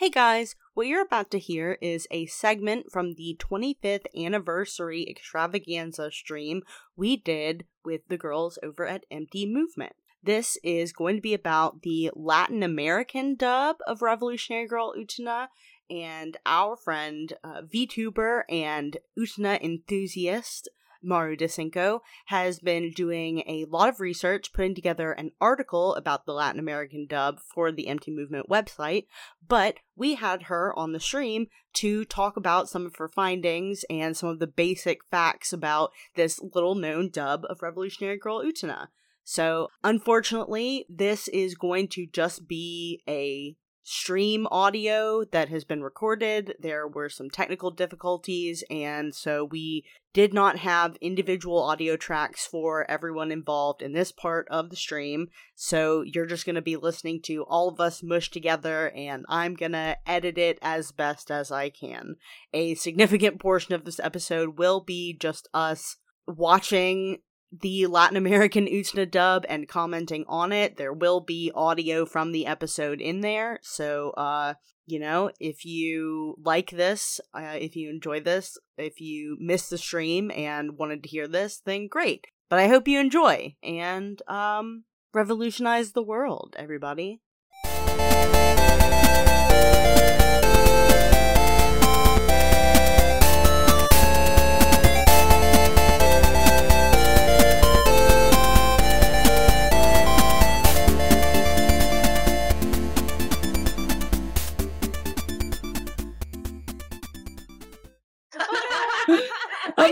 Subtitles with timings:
[0.00, 6.10] Hey guys, what you're about to hear is a segment from the 25th anniversary extravaganza
[6.10, 6.62] stream
[6.96, 9.92] we did with the girls over at Empty Movement.
[10.22, 15.48] This is going to be about the Latin American dub of Revolutionary Girl Utena
[15.90, 20.70] and our friend uh, VTuber and Utena enthusiast
[21.02, 26.32] Maru DeCinco, has been doing a lot of research, putting together an article about the
[26.32, 29.06] Latin American dub for the Empty Movement website.
[29.46, 34.16] But we had her on the stream to talk about some of her findings and
[34.16, 38.88] some of the basic facts about this little known dub of Revolutionary Girl Utena.
[39.24, 46.54] So, unfortunately, this is going to just be a stream audio that has been recorded.
[46.60, 52.88] There were some technical difficulties, and so we did not have individual audio tracks for
[52.90, 55.28] everyone involved in this part of the stream.
[55.54, 59.54] So you're just going to be listening to all of us mush together, and I'm
[59.54, 62.16] going to edit it as best as I can.
[62.52, 65.96] A significant portion of this episode will be just us
[66.26, 67.18] watching
[67.52, 70.76] the Latin American Utena dub and commenting on it.
[70.76, 73.58] There will be audio from the episode in there.
[73.62, 74.54] So, uh,
[74.86, 79.78] you know, if you like this, uh, if you enjoy this, if you missed the
[79.78, 82.26] stream and wanted to hear this, then great.
[82.48, 87.20] But I hope you enjoy and, um, revolutionize the world, everybody.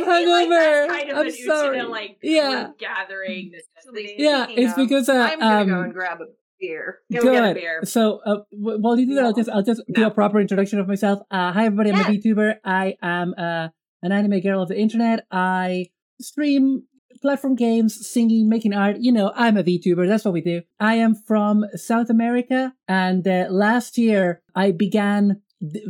[0.06, 0.88] I'm hungover.
[0.88, 1.78] Like kind of I'm an sorry.
[1.78, 2.68] Utena, like Yeah.
[2.78, 4.14] gathering necessity.
[4.18, 6.26] Yeah, it's because uh, I'm gonna go um, and grab a
[6.60, 6.98] beer.
[7.12, 7.54] Go get a Good.
[7.60, 7.80] beer.
[7.84, 10.78] So, uh, w- while you do that, I'll just I'll just do a proper introduction
[10.80, 11.20] of myself.
[11.30, 11.90] Uh, hi, everybody.
[11.92, 12.18] I'm a Yeah.
[12.20, 12.54] VTuber.
[12.64, 13.68] I am uh,
[14.02, 15.26] an anime girl of the internet.
[15.30, 15.86] I
[16.20, 16.82] stream
[17.22, 18.96] platform games, singing, making art.
[19.00, 20.06] You know, I'm a VTuber.
[20.06, 20.62] That's what we do.
[20.80, 25.42] I am from South America, and uh, last year I began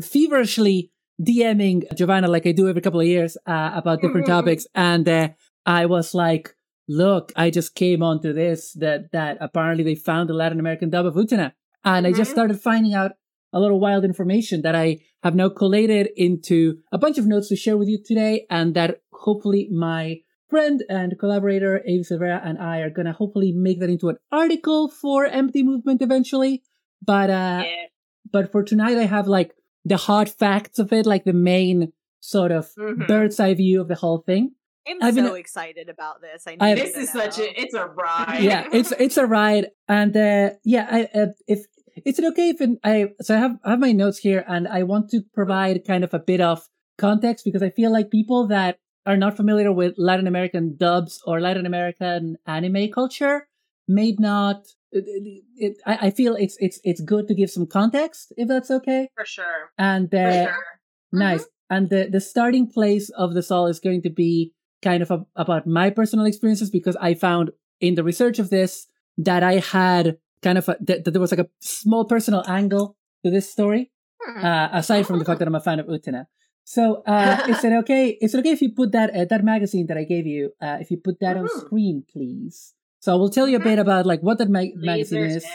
[0.03, 0.91] feverishly
[1.23, 5.29] DMing Giovanna like I do every couple of years uh, about different topics, and uh,
[5.67, 6.55] I was like.
[6.91, 11.05] Look, I just came onto this that that apparently they found the Latin American dub
[11.05, 11.53] of Utena,
[11.85, 12.35] and I just Mhm.
[12.37, 13.13] started finding out
[13.53, 17.57] a little wild information that I have now collated into a bunch of notes to
[17.57, 22.79] share with you today, and that hopefully my friend and collaborator Abe Silvera and I
[22.79, 26.63] are gonna hopefully make that into an article for Empty Movement eventually.
[27.05, 27.87] But uh, Yeah.
[28.33, 29.53] but for tonight, I have like
[29.89, 33.07] the hard facts of it, like the main sort of Mhm.
[33.07, 34.45] bird's eye view of the whole thing.
[34.89, 36.47] I'm I've been- so excited about this.
[36.47, 37.21] I I- need This to is know.
[37.23, 38.43] such a it's a ride.
[38.43, 41.61] yeah, it's it's a ride, and uh, yeah, I, uh, if
[42.05, 44.67] is it okay if in, I so I have I have my notes here, and
[44.69, 46.59] I want to provide kind of a bit of
[46.97, 51.41] context because I feel like people that are not familiar with Latin American dubs or
[51.41, 53.48] Latin American anime culture
[53.89, 54.67] may not.
[54.91, 58.49] It, it, it, I, I feel it's it's it's good to give some context if
[58.49, 59.09] that's okay.
[59.17, 59.71] For sure.
[59.79, 60.65] And For uh, sure.
[61.13, 61.45] Nice.
[61.71, 65.27] And the, the starting place of this all is going to be kind of a,
[65.37, 67.51] about my personal experiences because I found
[67.81, 68.87] in the research of this
[69.19, 72.97] that I had kind of a, that, that there was like a small personal angle
[73.25, 74.45] to this story, Hmm.
[74.45, 76.27] uh, aside from the fact that I'm a fan of Utena.
[76.65, 78.19] So, uh, is it okay?
[78.21, 80.79] Is it okay if you put that, uh, that magazine that I gave you, uh,
[80.81, 81.61] if you put that on Mhm.
[81.61, 82.75] screen, please?
[83.01, 85.47] So I will tell you a bit about like what that mag- magazine is.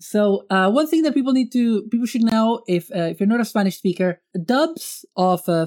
[0.00, 3.28] So uh, one thing that people need to people should know if uh, if you're
[3.28, 5.66] not a Spanish speaker, dubs of uh,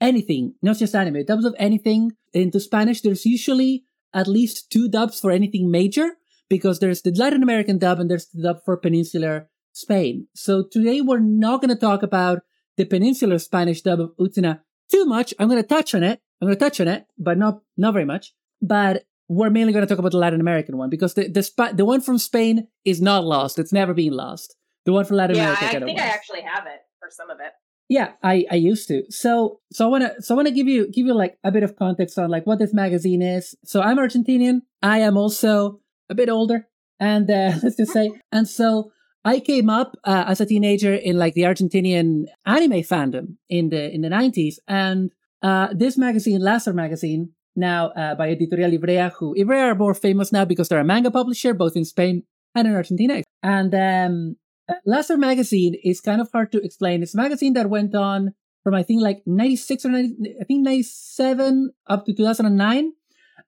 [0.00, 3.00] anything, not just anime, dubs of anything into Spanish.
[3.00, 3.84] There's usually
[4.14, 6.12] at least two dubs for anything major
[6.48, 10.26] because there's the Latin American dub and there's the dub for Peninsular Spain.
[10.34, 12.42] So today we're not going to talk about
[12.76, 15.34] the Peninsular Spanish dub of Utena too much.
[15.38, 16.20] I'm going to touch on it.
[16.40, 18.32] I'm going to touch on it, but not not very much.
[18.62, 21.72] But we're mainly going to talk about the Latin American one because the the, Spa-
[21.72, 23.58] the one from Spain is not lost.
[23.58, 24.56] It's never been lost.
[24.84, 25.76] The one from Latin Yeah, America.
[25.76, 27.52] I think I actually have it for some of it.
[27.90, 29.04] Yeah, I, I used to.
[29.10, 31.76] So so I wanna so I wanna give you give you like a bit of
[31.76, 33.54] context on like what this magazine is.
[33.64, 34.60] So I'm Argentinian.
[34.82, 35.80] I am also
[36.10, 36.66] a bit older,
[37.00, 38.92] and uh, let's just say, and so
[39.24, 43.90] I came up uh, as a teenager in like the Argentinian anime fandom in the
[43.90, 45.10] in the 90s, and
[45.42, 50.32] uh, this magazine, Lazer magazine, now uh, by Editorial Ivrea, who Ivrea are more famous
[50.32, 52.24] now because they're a manga publisher both in Spain
[52.54, 54.36] and in Argentina, and um,
[54.68, 57.02] uh, Lazer magazine is kind of hard to explain.
[57.02, 60.64] It's a magazine that went on from I think like 96 or 90, I think
[60.64, 62.92] 97 up to 2009.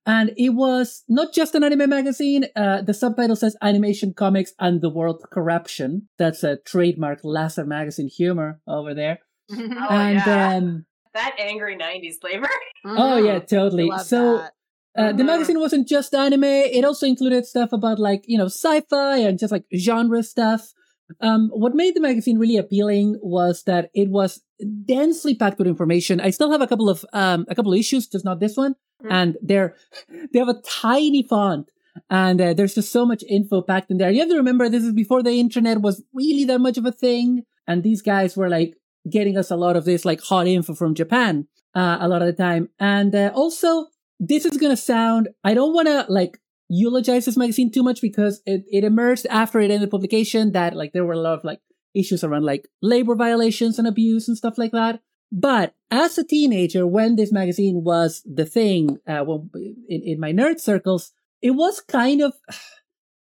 [0.07, 2.47] And it was not just an anime magazine.
[2.57, 6.09] Uh, the subtitle says Animation Comics and the World Corruption.
[6.19, 9.19] That's a trademark Lazer magazine humor over there.
[9.53, 10.57] Oh, and yeah.
[10.57, 12.49] um, that angry 90s flavor.
[12.85, 13.87] oh yeah, totally.
[13.87, 14.53] Love so that.
[14.97, 15.27] uh, the Mhm.
[15.27, 19.53] magazine wasn't just anime; it also included stuff about like you know sci-fi and just
[19.53, 20.73] like genre stuff.
[21.21, 24.41] Um, what made the magazine really appealing was that it was
[24.87, 26.21] densely packed with information.
[26.21, 28.75] I still have a couple of um, a couple of issues, just not this one,
[29.03, 29.11] Mhm.
[29.11, 29.75] and they're
[30.33, 31.69] they have a tiny font.
[32.09, 34.11] And uh, there's just so much info packed in there.
[34.13, 36.93] You have to remember this is before the internet was really that much of a
[36.93, 37.43] thing.
[37.67, 38.75] And these guys were like
[39.09, 42.27] getting us a lot of this like hot info from Japan uh, a lot of
[42.27, 42.69] the time.
[42.79, 43.87] And uh, also,
[44.19, 48.43] this is to sound, I don't want to like eulogize this magazine too much because
[48.47, 51.61] it, it emerged after it ended publication that like there were a lot of like
[51.95, 55.01] issues around like labor violations and abuse and stuff like that.
[55.33, 59.51] But as a teenager, when this magazine was the thing, uh, when,
[59.89, 62.35] in, in my nerd circles, it was kind of,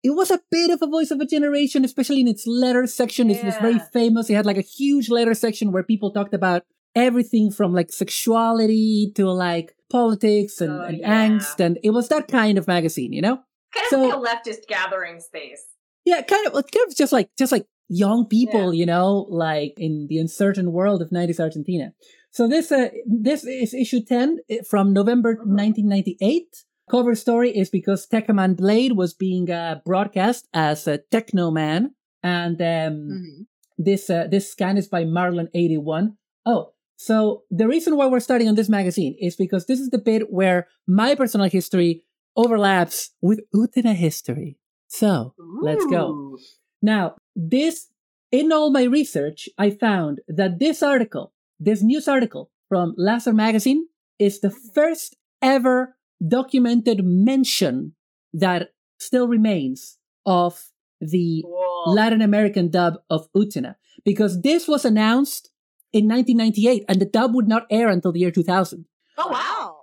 [0.02, 3.31] it was a bit of a voice of a generation, especially in its letter section.
[3.31, 4.31] It was very famous.
[4.31, 6.62] It had like a huge letter section where people talked about
[6.94, 11.29] everything from like sexuality to like politics and, Oh, and yeah.
[11.29, 11.61] angst.
[11.61, 13.37] And it was that kind of magazine, you know?
[13.75, 15.62] Kind of So- like a leftist gathering space.
[16.05, 20.06] Yeah, kind of, kind of just like, just like young people, you know, like in
[20.08, 21.93] the uncertain world of 90s Argentina.
[22.31, 24.38] So this, uh, this is issue 10
[24.69, 25.56] from November Mhm.
[25.56, 26.64] 1998.
[26.90, 31.94] Cover story is because Tekkaman Blade was being uh, broadcast as a Techno Man.
[32.22, 33.46] And, um, Mhm.
[33.78, 36.16] this uh, this scan is by Marlon81.
[36.44, 39.98] Oh, so the reason why we're starting on this magazine is because this is the
[40.10, 42.04] bit where my personal history
[42.37, 44.58] overlaps with Utena history.
[44.88, 46.36] So let's go.
[46.82, 47.88] Now, this
[48.32, 53.86] in all my research, I found that this article, this news article from Lazer magazine,
[54.19, 55.96] is the first ever
[56.26, 57.94] documented mention
[58.32, 60.70] that still remains of
[61.00, 61.94] the Cool.
[61.94, 65.50] Latin American dub of Utena because this was announced
[65.93, 68.84] in 1998 and the dub would not air until the year 2000.
[69.19, 69.76] oh, wow.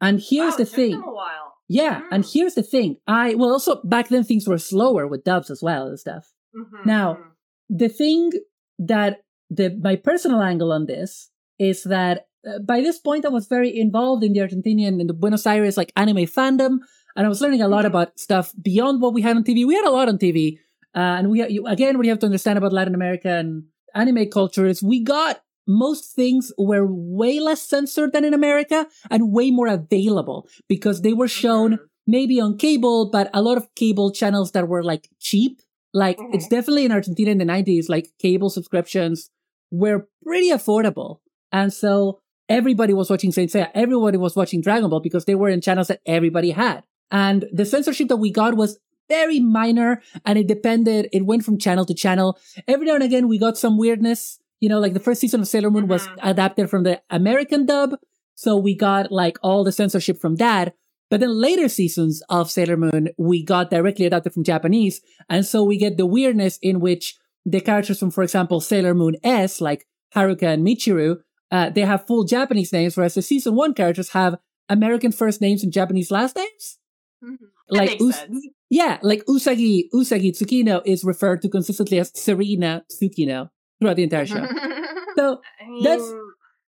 [0.00, 0.90] And here's Wow, the thing.
[0.92, 1.54] them a while.
[1.68, 2.32] Yeah, and Mm.
[2.32, 2.98] here's the thing.
[3.06, 6.32] I, well, also back then things were slower with dubs as well and stuff.
[6.54, 7.24] Mhm, Now- mhm.
[7.70, 8.32] The thing
[8.78, 9.20] that
[9.50, 12.27] the, my personal angle on this is that
[12.64, 15.92] by this point I was very involved in the Argentinian and the Buenos Aires like
[15.96, 16.78] anime fandom
[17.16, 19.66] and I was learning a lot about stuff beyond what we had on TV.
[19.66, 20.58] We had a lot on TV.
[20.94, 23.64] Uh, and we, you, again, what you have to understand about Latin America and
[23.94, 29.32] anime culture is we got most things were way less censored than in America and
[29.32, 34.10] way more available because they were shown maybe on cable, but a lot of cable
[34.10, 35.60] channels that were like cheap.
[35.92, 36.34] Like Mhm.
[36.34, 39.30] it's definitely in Argentina in the 90s, like cable subscriptions
[39.70, 41.18] were pretty affordable.
[41.52, 43.70] And so everybody was watching Saint Seiya.
[43.74, 46.84] Everybody was watching Dragon Ball because they were in channels that everybody had.
[47.10, 48.78] And the censorship that we got was
[49.08, 52.38] very minor and it depended, it went from channel to channel.
[52.66, 54.38] Every now and again, we got some weirdness.
[54.60, 56.18] You know, like the first season of Sailor Moon was Mhm.
[56.22, 57.94] adapted from the American dub.
[58.34, 60.74] So we got like all the censorship from that.
[61.10, 65.00] But then later seasons of Sailor Moon, we got directly adapted from Japanese.
[65.30, 67.16] And so we get the weirdness in which
[67.46, 71.16] the characters from, for example, Sailor Moon S, like Haruka and Michiru,
[71.50, 74.36] uh, they have full Japanese names, whereas the season one characters have
[74.68, 76.78] American first names and Japanese last names.
[77.24, 77.36] Mhm.
[77.70, 78.24] That Like, Us-
[78.70, 83.50] yeah, like Usagi, Usagi Tsukino is referred to consistently as Serena Tsukino
[83.80, 84.46] throughout the entire show.
[85.16, 86.12] so I That's-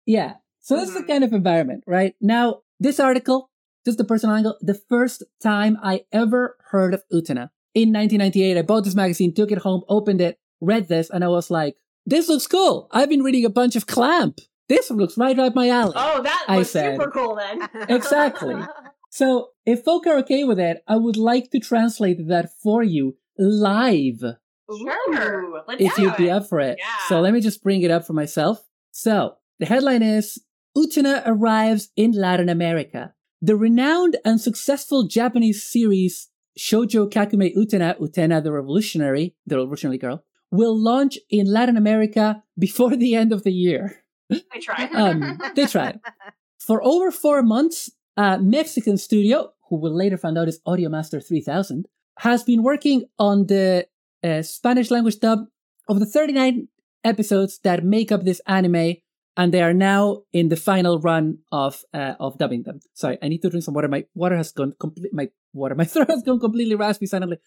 [0.07, 0.35] yeah.
[0.61, 2.15] So that's the kind of environment, right?
[2.21, 3.51] Now, this article,
[3.87, 7.51] just the personal angle, the first time I ever heard of Utena.
[7.75, 11.29] In 1998, I bought this magazine, took it home, opened it, read this, and I
[11.29, 12.89] was like, this looks cool.
[12.91, 14.41] I've been reading a bunch of Clamp.
[14.69, 15.95] This looks right up my alley.
[15.97, 16.97] Oh, that I was said.
[16.99, 17.69] super cool then.
[17.89, 18.57] Exactly.
[19.11, 23.17] So, if folk are okay with it, I would like to translate that for you
[23.39, 24.23] live
[24.71, 25.63] Sure.
[25.67, 26.31] Let's if you'd be it.
[26.31, 26.77] up for it.
[26.79, 26.85] Yeah.
[27.09, 28.63] So let me just bring it up for myself.
[28.91, 30.43] So the headline is
[30.77, 33.15] Utena arrives in Latin America.
[33.41, 40.25] The renowned and successful Japanese series Shoujo Kakumei Utena, Utena the Revolutionary, the Revolutionary Girl,
[40.51, 44.05] will launch in Latin America before the end of the year.
[44.31, 44.93] I tried.
[44.95, 46.01] Um, they tried.
[46.59, 51.87] For over four months, a Mexican studio, who will later find out is Audiomaster 3000,
[52.19, 53.87] has been working on the
[54.25, 55.47] uh, Spanish language dub
[55.89, 56.69] of the 39
[57.05, 58.97] episodes that make up this anime,
[59.37, 62.81] and they are now in the final run of uh, of dubbing them.
[62.95, 63.89] Sorry, I need to drink some water.
[63.89, 65.15] My water has gone complete.
[65.15, 67.39] My water, my throat has gone completely raspy suddenly.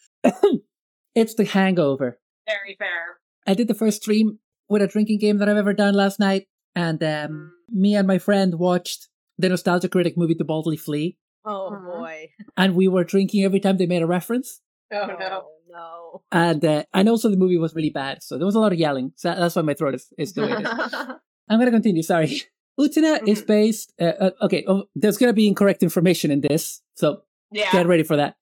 [1.16, 2.20] it's the hangover.
[2.48, 3.20] Very fair.
[3.46, 6.48] I did the first stream with a drinking game that I've ever done last night,
[6.76, 11.70] and um, me and my friend watched the Nostalgia Critic movie To Boldly Flee, Oh
[11.72, 12.30] boy.
[12.58, 14.62] and we were drinking every time they made a reference.
[14.94, 15.46] Oh no.
[15.70, 16.22] no.
[16.32, 18.80] And uh, and also the movie was really bad, so there was a lot of
[18.80, 19.14] yelling.
[19.16, 20.94] So that's why my throat is, is the way it is.
[21.50, 22.04] I'm gonna continue.
[22.04, 22.42] Sorry.
[22.80, 23.48] Utena is Mhm.
[23.48, 23.94] based.
[24.00, 27.72] Uh, uh, okay, oh, there's gonna be incorrect information in this, so yeah.
[27.72, 28.36] get ready for that.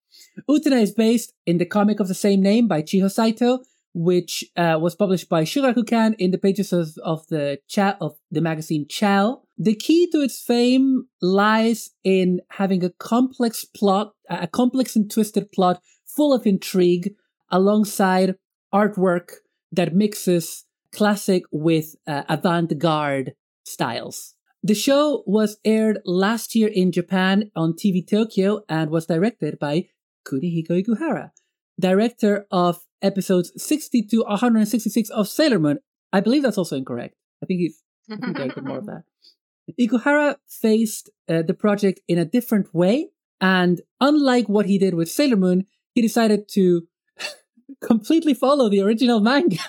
[0.50, 3.60] Utena is based in the comic of the same name by Chiho Saito,
[3.94, 8.42] which uh, was published by Shogakukan in the pages of, of the cha- of the
[8.42, 9.42] magazine Ciao.
[9.58, 15.52] The key to its fame lies in having a complex plot, a complex and twisted
[15.52, 17.14] plot full of intrigue,
[17.52, 18.36] alongside
[18.74, 19.30] artwork
[19.72, 24.36] that mixes classic with uh, avant-garde styles.
[24.62, 29.88] The show was aired last year in Japan on TV Tokyo and was directed by
[30.28, 31.32] Kunihiko Ikuhara,
[31.80, 35.80] director of episodes 60 to 166 of Sailor Moon.
[36.12, 37.16] I believe that's also incorrect.
[37.44, 39.04] I think he's I think more of that.
[39.80, 45.12] Ikuhara faced uh, the project in a different way, and unlike what he did with
[45.12, 46.88] Sailor Moon, he decided to
[47.82, 49.60] completely follow the original manga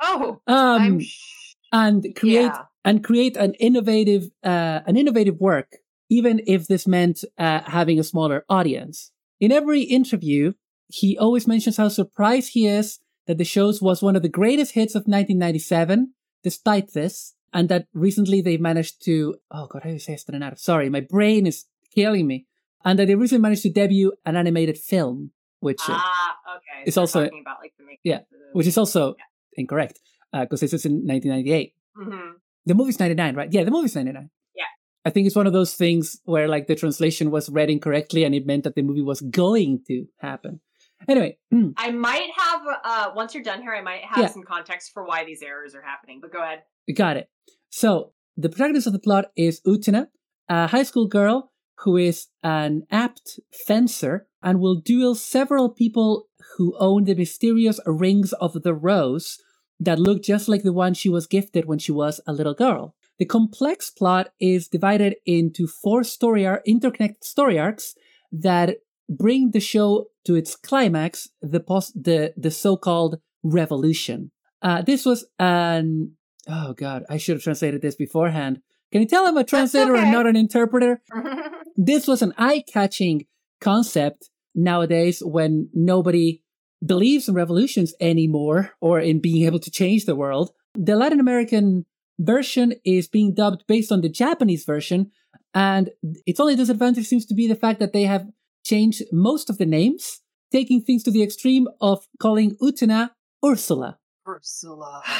[0.00, 2.62] oh, um, I'm sh- and create yeah.
[2.84, 5.76] and create an innovative uh, an innovative work,
[6.08, 9.10] even if this meant uh, having a smaller audience.
[9.40, 10.52] In every interview,
[10.88, 14.72] he always mentions how surprised he is that the shows was one of the greatest
[14.72, 16.12] hits of 1997,
[16.42, 20.58] despite this, and that recently they managed to oh god, how do you say estrenar?
[20.58, 21.64] Sorry, my brain is
[21.94, 22.46] killing me.
[22.84, 26.84] And that they recently managed to debut an animated film, which uh, Ah, okay.
[26.86, 27.72] It's so also- talking about like
[28.02, 28.20] yeah,
[28.52, 29.14] which is also
[29.54, 29.98] incorrect
[30.32, 31.72] because this is in 1998.
[31.96, 32.32] Mhm.
[32.66, 33.50] The movie's 99, right?
[33.52, 34.28] Yeah, the movie's 99.
[34.54, 34.64] Yeah.
[35.04, 38.34] I think it's one of those things where like the translation was read incorrectly and
[38.34, 40.60] it meant that the movie was going to happen.
[41.08, 44.26] Anyway, mm, I might have uh once you're done here, I might have Yeah.
[44.28, 46.20] some context for why these errors are happening.
[46.20, 46.62] But go ahead.
[46.94, 47.28] got it.
[47.70, 50.08] So the protagonist of the plot is Utena,
[50.48, 56.74] a high school girl who is an apt fencer and will duel several people who
[56.78, 59.38] own the mysterious rings of the rose
[59.80, 62.94] that look just like the one she was gifted when she was a little girl.
[63.18, 67.94] The complex plot is divided into four story ar- interconnected story arcs
[68.32, 68.76] that
[69.08, 74.30] bring the show to its climax, the post, the the so-called revolution.
[74.62, 76.12] Uh, this was an
[76.48, 78.60] oh god, I should have translated this beforehand.
[78.92, 81.02] Can you tell I'm a translator and not an interpreter?
[81.76, 83.26] this was an eye-catching
[83.60, 86.42] concept nowadays when nobody
[86.84, 90.50] believes in revolutions anymore or in being able to change the world.
[90.74, 91.86] The Latin American
[92.18, 95.10] version is being dubbed based on the Japanese version,
[95.54, 95.90] and
[96.26, 98.26] its only disadvantage seems to be the fact that they have
[98.64, 103.10] changed most of the names, taking things to the extreme of calling Utena
[103.44, 103.98] Ursula.
[104.26, 105.02] Ursula.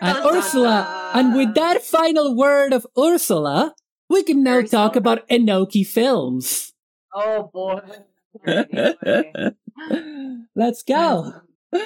[0.00, 3.74] And Dun, dun, Ursula, and with that final word of Ursula,
[4.08, 4.98] we can now Very talk so.
[4.98, 6.72] about Enoki films.
[7.12, 7.80] Oh boy.
[10.56, 11.32] Let's go.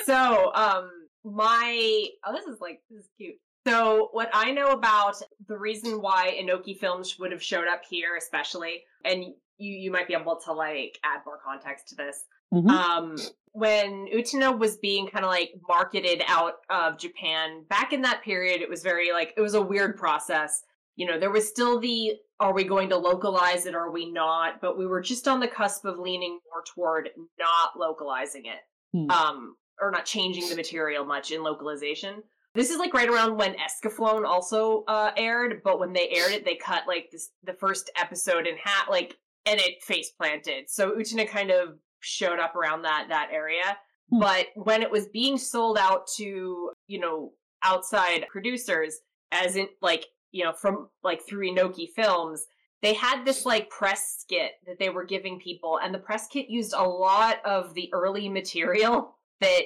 [0.04, 0.90] so um
[1.25, 3.35] my oh this is like this is cute
[3.66, 5.16] so what i know about
[5.49, 9.25] the reason why Enoki films would have showed up here especially and
[9.58, 12.25] you you might be able to like add more context to this.
[12.54, 12.70] Mhm.
[12.70, 13.16] um
[13.52, 18.60] when utena was being kind of like marketed out of japan back in that period
[18.60, 20.62] it was very like it was a weird process.
[20.94, 23.75] You know there was still the are we going to localize it?
[23.75, 24.60] Or are we not?
[24.60, 27.08] But we were just on the cusp of leaning more toward
[27.38, 28.60] not localizing it
[28.92, 29.10] Hmm.
[29.10, 32.22] um or not changing the material much in localization.
[32.54, 36.44] This is like right around when escaflowne also uh aired but when they aired it
[36.44, 40.68] they cut like this the first episode in half like and it face planted.
[40.68, 43.78] So utena kind of showed up around that that area.
[44.10, 44.20] Hmm.
[44.20, 48.98] but when it was being sold out to you know outside producers
[49.32, 52.46] as in like you know from like through Enoki films
[52.82, 56.48] they had this like press skit that they were giving people and the press kit
[56.48, 59.62] used a lot of the early material that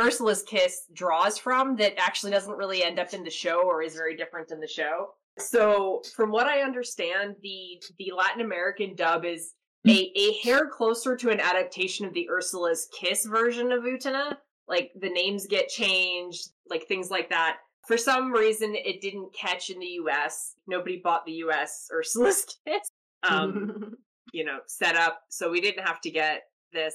[0.00, 3.94] ursula's kiss draws from that actually doesn't really end up in the show or is
[3.94, 9.24] very different in the show so from what i understand the the latin american dub
[9.24, 9.54] is
[9.86, 14.36] a, a hair closer to an adaptation of the ursula's kiss version of utena.
[14.66, 17.58] Like the names get changed like things like that.
[17.86, 22.88] For some reason it didn't catch in the us nobody bought the us ursula's kiss
[23.28, 23.94] um
[24.32, 25.20] you know set up.
[25.28, 26.94] So we didn't have to get this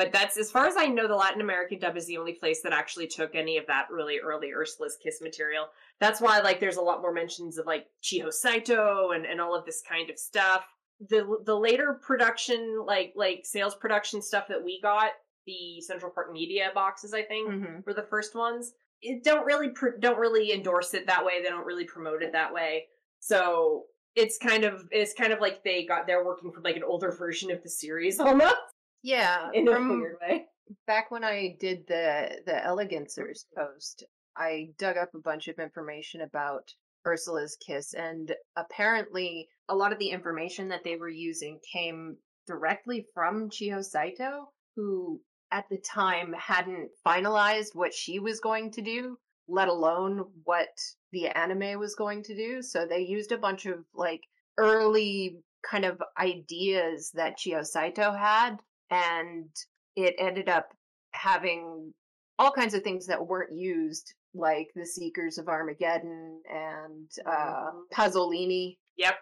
[0.00, 2.60] but that's as far as i know the latin american dub is the only place
[2.62, 5.66] that actually took any of that really early ursula's kiss material.
[6.00, 9.54] That's why like there's a lot more mentions of like chiho saito and, and all
[9.54, 10.64] of this kind of stuff.
[11.10, 15.10] The the later production like like sales production stuff that we got
[15.46, 17.84] the central park media boxes i think Mhm.
[17.86, 18.72] were the first ones.
[19.02, 21.42] It don't really pr- don't really endorse it that way.
[21.42, 22.86] They don't really promote it that way.
[23.18, 26.84] So it's kind of it's kind of like they got they're working from like an
[26.84, 28.56] older version of the series almost
[29.02, 30.46] Yeah, in a weird way.
[30.86, 33.60] back when I did the the Elegancers mm-hmm.
[33.60, 34.04] post,
[34.36, 36.72] I dug up a bunch of information about
[37.06, 42.16] Ursula's kiss, and apparently a lot of the information that they were using came
[42.46, 45.20] directly from Chiho Saito, who
[45.52, 49.16] at the time hadn't finalized what she was going to do,
[49.48, 50.68] let alone what
[51.12, 52.62] the anime was going to do.
[52.62, 54.20] So they used a bunch of like
[54.58, 55.38] early
[55.68, 58.56] kind of ideas that Chiho Saito had,
[58.90, 59.48] and
[59.96, 60.68] it ended up
[61.12, 61.92] having
[62.38, 67.70] all kinds of things that weren't used, like the Seekers of Armageddon and uh.
[67.92, 68.78] Pasolini.
[68.96, 69.14] Yep.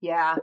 [0.00, 0.36] Yeah,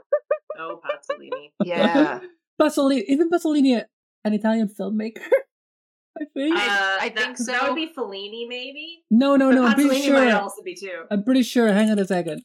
[0.58, 1.52] Oh, Pasolini.
[1.64, 2.20] yeah.
[2.60, 3.82] Pasolini, isn't Pasolini
[4.24, 5.22] an Italian filmmaker?
[6.20, 6.56] I think.
[6.56, 7.68] Uh, I that- think That so.
[7.68, 9.02] would be Fellini, maybe.
[9.10, 9.64] no, no, But no.
[9.66, 11.04] I'm pretty Pasolini might also be too.
[11.10, 11.72] I'm pretty sure.
[11.72, 12.42] Hang on a second.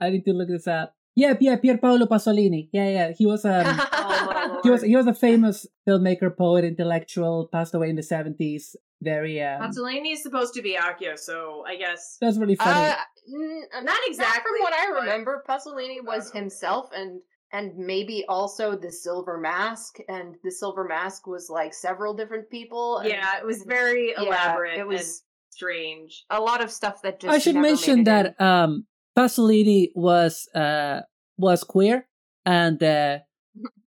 [0.00, 0.94] I need to look this up.
[1.16, 2.68] Yeah, yeah, Pier Paolo Pasolini.
[2.72, 3.12] Yeah, yeah.
[3.16, 7.48] He was um, Oh he was he was a famous filmmaker, poet, intellectual.
[7.52, 8.76] Passed away in the seventies.
[9.02, 9.60] Very um.
[9.62, 12.16] Pasolini is supposed to be Akio, so I guess.
[12.20, 12.90] That's really funny.
[12.90, 12.94] Uh,
[13.34, 17.20] n- Not exactly, From what I remember, Pasolini was himself, and
[17.52, 22.98] and maybe also the Silver Mask, and the Silver Mask was like several different people.
[22.98, 24.78] and Yeah, it was very Yeah, elaborate.
[24.78, 25.10] it was- and
[25.50, 26.24] strange.
[26.30, 27.34] a lot of stuff that just.
[27.34, 28.46] I should mention that in.
[28.46, 28.86] um
[29.16, 31.00] Pasolini was uh
[31.36, 32.06] was queer
[32.46, 33.18] and uh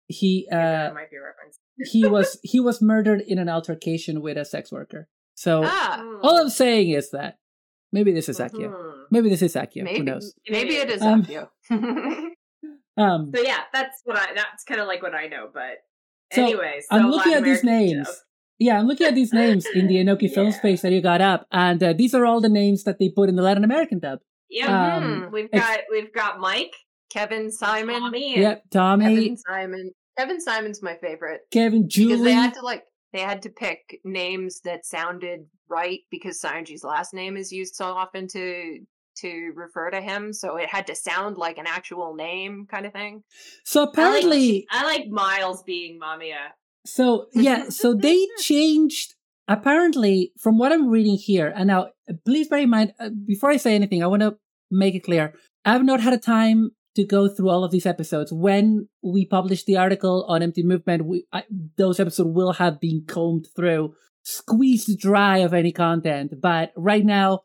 [0.07, 1.59] he uh might be a reference.
[1.91, 5.07] he was he was murdered in an altercation with a sex worker.
[5.35, 7.37] So ah, all I'm saying is that
[7.91, 8.71] maybe this is Akio.
[8.73, 8.93] Mhm.
[9.11, 9.87] Maybe this is Akio.
[9.87, 10.33] Who knows?
[10.49, 11.49] maybe it is Um, Akio.
[12.97, 14.33] Um So yeah, that's what I.
[14.33, 15.49] That's kind of like what I know.
[15.53, 15.77] But
[16.33, 18.07] So, anyway, so I'm looking at these names.
[18.07, 18.13] show.
[18.59, 20.57] Yeah, I'm looking at these names in the Enoki film Yeah.
[20.57, 23.29] space that you got up, and uh, these are all the names that they put
[23.29, 24.19] in the Latin American dub.
[24.49, 26.73] Yeah, Um, we've got we've got Mike,
[27.09, 27.99] Kevin Simon.
[27.99, 29.91] Tommy, Yep, Tommy, Kevin Simon.
[30.17, 31.41] Kevin Simon's my favorite.
[31.51, 32.23] Kevin, because Julie.
[32.23, 37.13] they had to like they had to pick names that sounded right because Saionji's last
[37.13, 38.79] name is used so often to
[39.19, 42.93] to refer to him, so it had to sound like an actual name kind of
[42.93, 43.23] thing.
[43.65, 46.51] So I like, apparently, I like Miles being Mamiya.
[46.85, 49.15] So yeah, so they changed.
[49.47, 51.87] Apparently, from what I'm reading here, and now
[52.25, 54.37] please bear in mind uh, before I say anything, I want to
[54.69, 55.33] make it clear:
[55.63, 58.33] I've not had a time to go through all of these episodes.
[58.33, 61.43] When we publish the article on Empty Movement, we, I,
[61.77, 66.33] those episodes will have been combed through, squeezed dry of any content.
[66.41, 67.41] But right now,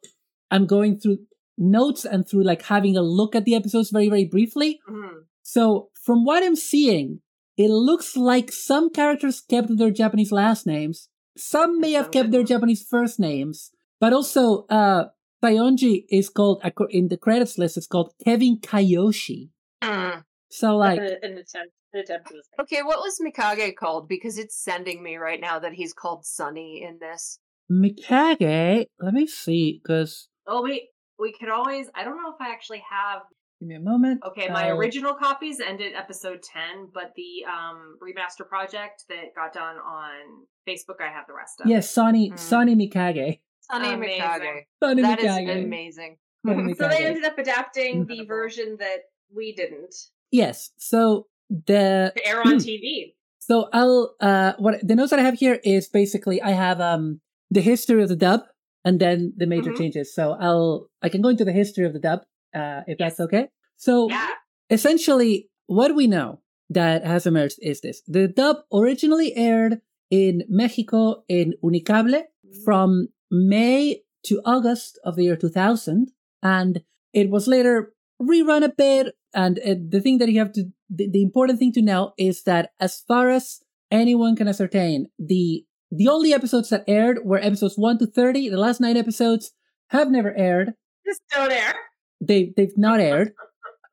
[0.50, 1.18] I'm going through
[1.58, 4.80] notes and through like having a look at the episodes very, very briefly.
[4.90, 5.24] Mhm.
[5.42, 7.20] So from what I'm seeing,
[7.56, 11.08] it looks like some characters kept their Japanese last names.
[11.36, 15.06] Some may have kept their Japanese first names, but also uh
[15.42, 17.76] Saionji is called in the credits list.
[17.76, 19.50] It's called Kevin Kayoshi.
[20.50, 24.06] So like, an attempt, an attempt to Okay, what was Mikage called?
[24.06, 27.38] Because it's sending me right now that he's called Sunny in this.
[27.70, 28.86] Mikage.
[29.00, 31.88] Let me see, because Oh, we we could always.
[31.94, 33.22] I don't know if I actually have.
[33.62, 34.20] Give me a moment.
[34.26, 39.52] Okay, my I'll- original copies ended episode ten, but the um remaster project that got
[39.52, 40.12] done on
[40.68, 41.66] Facebook, I have the rest of.
[41.68, 42.38] Yes, Sonny Mm.
[42.38, 43.40] Sonny Mikage.
[43.60, 44.20] Sunny Amazing.
[44.20, 44.66] Mikage.
[44.82, 45.64] Sonny That is Mikage.
[45.64, 46.16] amazing.
[46.46, 49.00] Sonny So they ended up adapting the version that
[49.34, 49.94] we didn't
[50.30, 50.70] Yes.
[50.76, 53.14] So the to air on TV.
[53.38, 57.20] So I'll uh what the notes that I have here is basically I have um
[57.50, 58.40] the history of the dub
[58.84, 59.76] and then the major Mhm.
[59.78, 60.14] changes.
[60.14, 62.20] So I'll I can go into the history of the dub
[62.54, 63.48] uh if that's okay.
[63.76, 64.28] So Yeah.
[64.70, 68.02] essentially what we know that has emerged is this.
[68.06, 72.22] The dub originally aired in Mexico in Unicable
[72.64, 76.10] from May to August of the year 2000
[76.42, 80.64] and it was later rerun a bit and uh, the thing that you have to
[80.90, 83.60] the, the important thing to know is that as far as
[83.90, 88.56] anyone can ascertain the the only episodes that aired were episodes 1 to 30 the
[88.58, 89.52] last nine episodes
[89.88, 90.74] have never aired
[91.06, 91.74] Just don't air.
[92.28, 93.32] They they've not aired.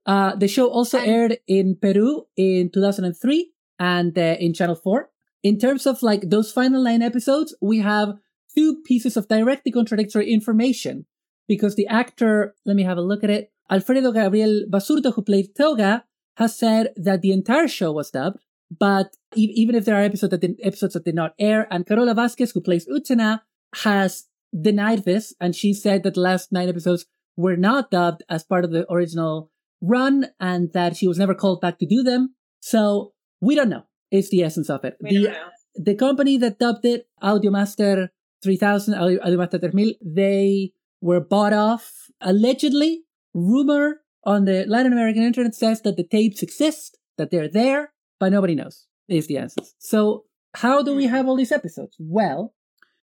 [0.06, 5.10] Uh the show also And- aired in peru in 2003 and uh, in channel 4
[5.50, 8.10] in terms of like those final nine episodes we have
[8.56, 11.06] two pieces of directly contradictory information
[11.48, 15.48] because the actor let me have a look at it alfredo gabriel basurto who played
[15.62, 15.92] toga
[16.42, 18.42] has said that the entire show was dubbed
[18.86, 21.88] but e- even if there are episodes that did, episodes that did not air and
[21.88, 23.32] carola vasquez who plays utena
[23.86, 24.12] has
[24.70, 27.06] denied this and she said that the last nine episodes
[27.40, 29.50] were not dubbed as part of the original
[29.82, 32.36] run and that she was never called back to do them.
[32.60, 33.84] So we don't know.
[34.12, 34.98] It's the essence of it.
[35.02, 35.50] We the don't know.
[35.76, 38.10] the company that dubbed it, Audiomaster
[38.44, 43.04] 3000, Audio- Audiomaster 3000, they were bought off allegedly.
[43.34, 48.34] Rumor on the Latin American internet says that the tapes exist, that they're there, but
[48.34, 49.62] nobody knows, is the answer.
[49.78, 50.26] So,
[50.56, 51.14] how do we hmm.
[51.14, 51.96] have all these episodes?
[52.00, 52.54] Well,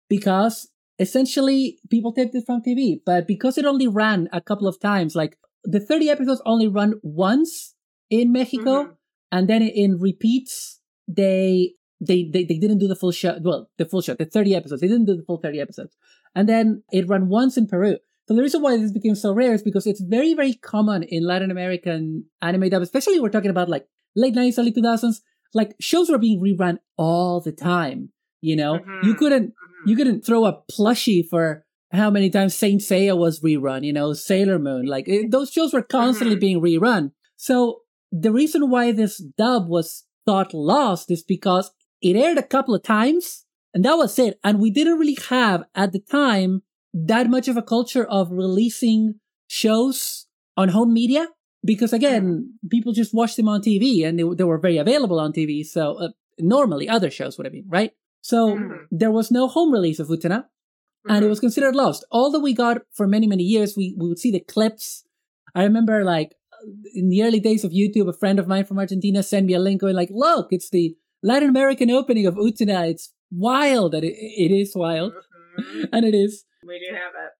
[0.08, 4.80] because essentially people taped it from TV, but because it only ran a couple of
[4.80, 7.74] times, like the 30 episodes only run once
[8.10, 8.96] in Mexico, Mhm.
[9.32, 13.38] and then in repeats, they, they, they, they didn't do the full show.
[13.42, 14.80] Well, the full show, the 30 episodes.
[14.80, 15.96] They didn't do the full 30 episodes.
[16.34, 17.96] And then it ran once in Peru.
[18.28, 21.26] So the reason why this became so rare is because it's very, very common in
[21.26, 25.20] Latin American anime dub, especially we're talking about like late 90s, early 2000s.
[25.54, 28.10] Like shows were being rerun all the time.
[28.40, 29.18] You know, you Mhm.
[29.18, 29.54] couldn't.
[29.84, 34.12] You couldn't throw a plushie for how many times Saint Seiya was rerun, you know,
[34.12, 34.86] Sailor Moon.
[34.86, 36.40] Like it, those shows were constantly Mhm.
[36.40, 37.12] being rerun.
[37.36, 42.74] So the reason why this dub was thought lost is because it aired a couple
[42.74, 44.38] of times and that was it.
[44.44, 46.62] And we didn't really have at the time
[46.94, 49.14] that much of a culture of releasing
[49.48, 51.28] shows on home media
[51.64, 55.32] because again, people just watched them on TV and they, they were very available on
[55.32, 55.64] TV.
[55.64, 57.92] So uh, normally other shows would have been, right?
[58.22, 58.86] So Mhm.
[58.90, 60.46] there was no home release of Utena
[61.08, 61.30] and it Mhm.
[61.34, 62.04] was considered lost.
[62.10, 65.04] All that we got for many, many years, we, we would see the clips.
[65.54, 66.30] I remember like
[66.94, 69.58] in the early days of YouTube, a friend of mine from Argentina sent me a
[69.58, 72.88] link going like, look, it's the Latin American opening of Utena.
[72.88, 73.94] It's wild.
[73.96, 75.12] And it, it is wild.
[75.12, 75.88] Mhm.
[75.92, 76.44] And it is.
[76.66, 77.32] We do have it.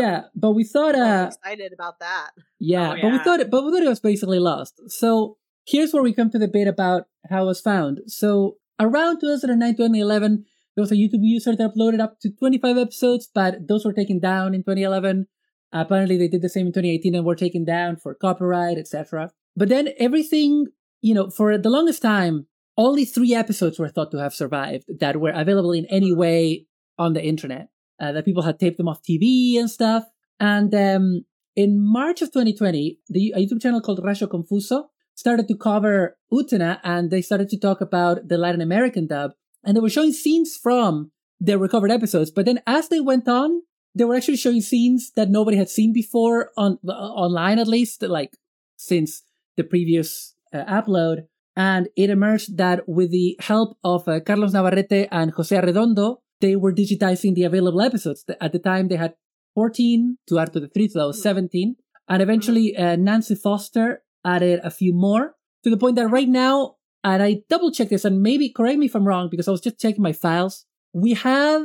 [0.00, 0.24] Yeah.
[0.34, 2.30] But we thought, I'm uh, excited about that.
[2.58, 4.74] yeah, Oh, but we thought it, but we thought it was basically lost.
[4.88, 8.00] So here's where we come to the bit about how it was found.
[8.06, 13.28] So around 2009, 2011, there was a YouTube user that uploaded up to 25 episodes,
[13.32, 15.26] but those were taken down in 2011.
[15.72, 19.30] Apparently, they did the same in 2018 and were taken down for copyright, etc.
[19.56, 20.66] But then everything,
[21.00, 25.20] you know, for the longest time, only three episodes were thought to have survived that
[25.20, 26.66] were available in any way
[26.98, 27.68] on the internet.
[28.00, 30.04] Uh, that people had taped them off TV and stuff.
[30.38, 34.84] And um, in March of 2020, the a YouTube channel called Rasho Confuso
[35.20, 39.32] started to cover Utena and they started to talk about the Latin American dub.
[39.62, 42.30] And they were showing scenes from the recovered episodes.
[42.30, 43.62] But then as they went on,
[43.94, 46.92] they were actually showing scenes that nobody had seen before on uh,
[47.24, 48.32] online, at least, like
[48.76, 49.22] since
[49.56, 51.26] the previous uh, upload.
[51.56, 56.56] And it emerged that with the help of uh, Carlos Navarrete and Jose Arredondo, they
[56.56, 58.24] were digitizing the available episodes.
[58.40, 59.14] At the time, they had
[59.54, 61.76] 14 to add to the three, so that was 17.
[62.08, 66.76] And eventually, uh, Nancy Foster added a few more to the point that right now,
[67.04, 69.60] and I double checked this, and maybe correct me if I'm wrong because I was
[69.60, 70.66] just checking my files.
[70.92, 71.62] We have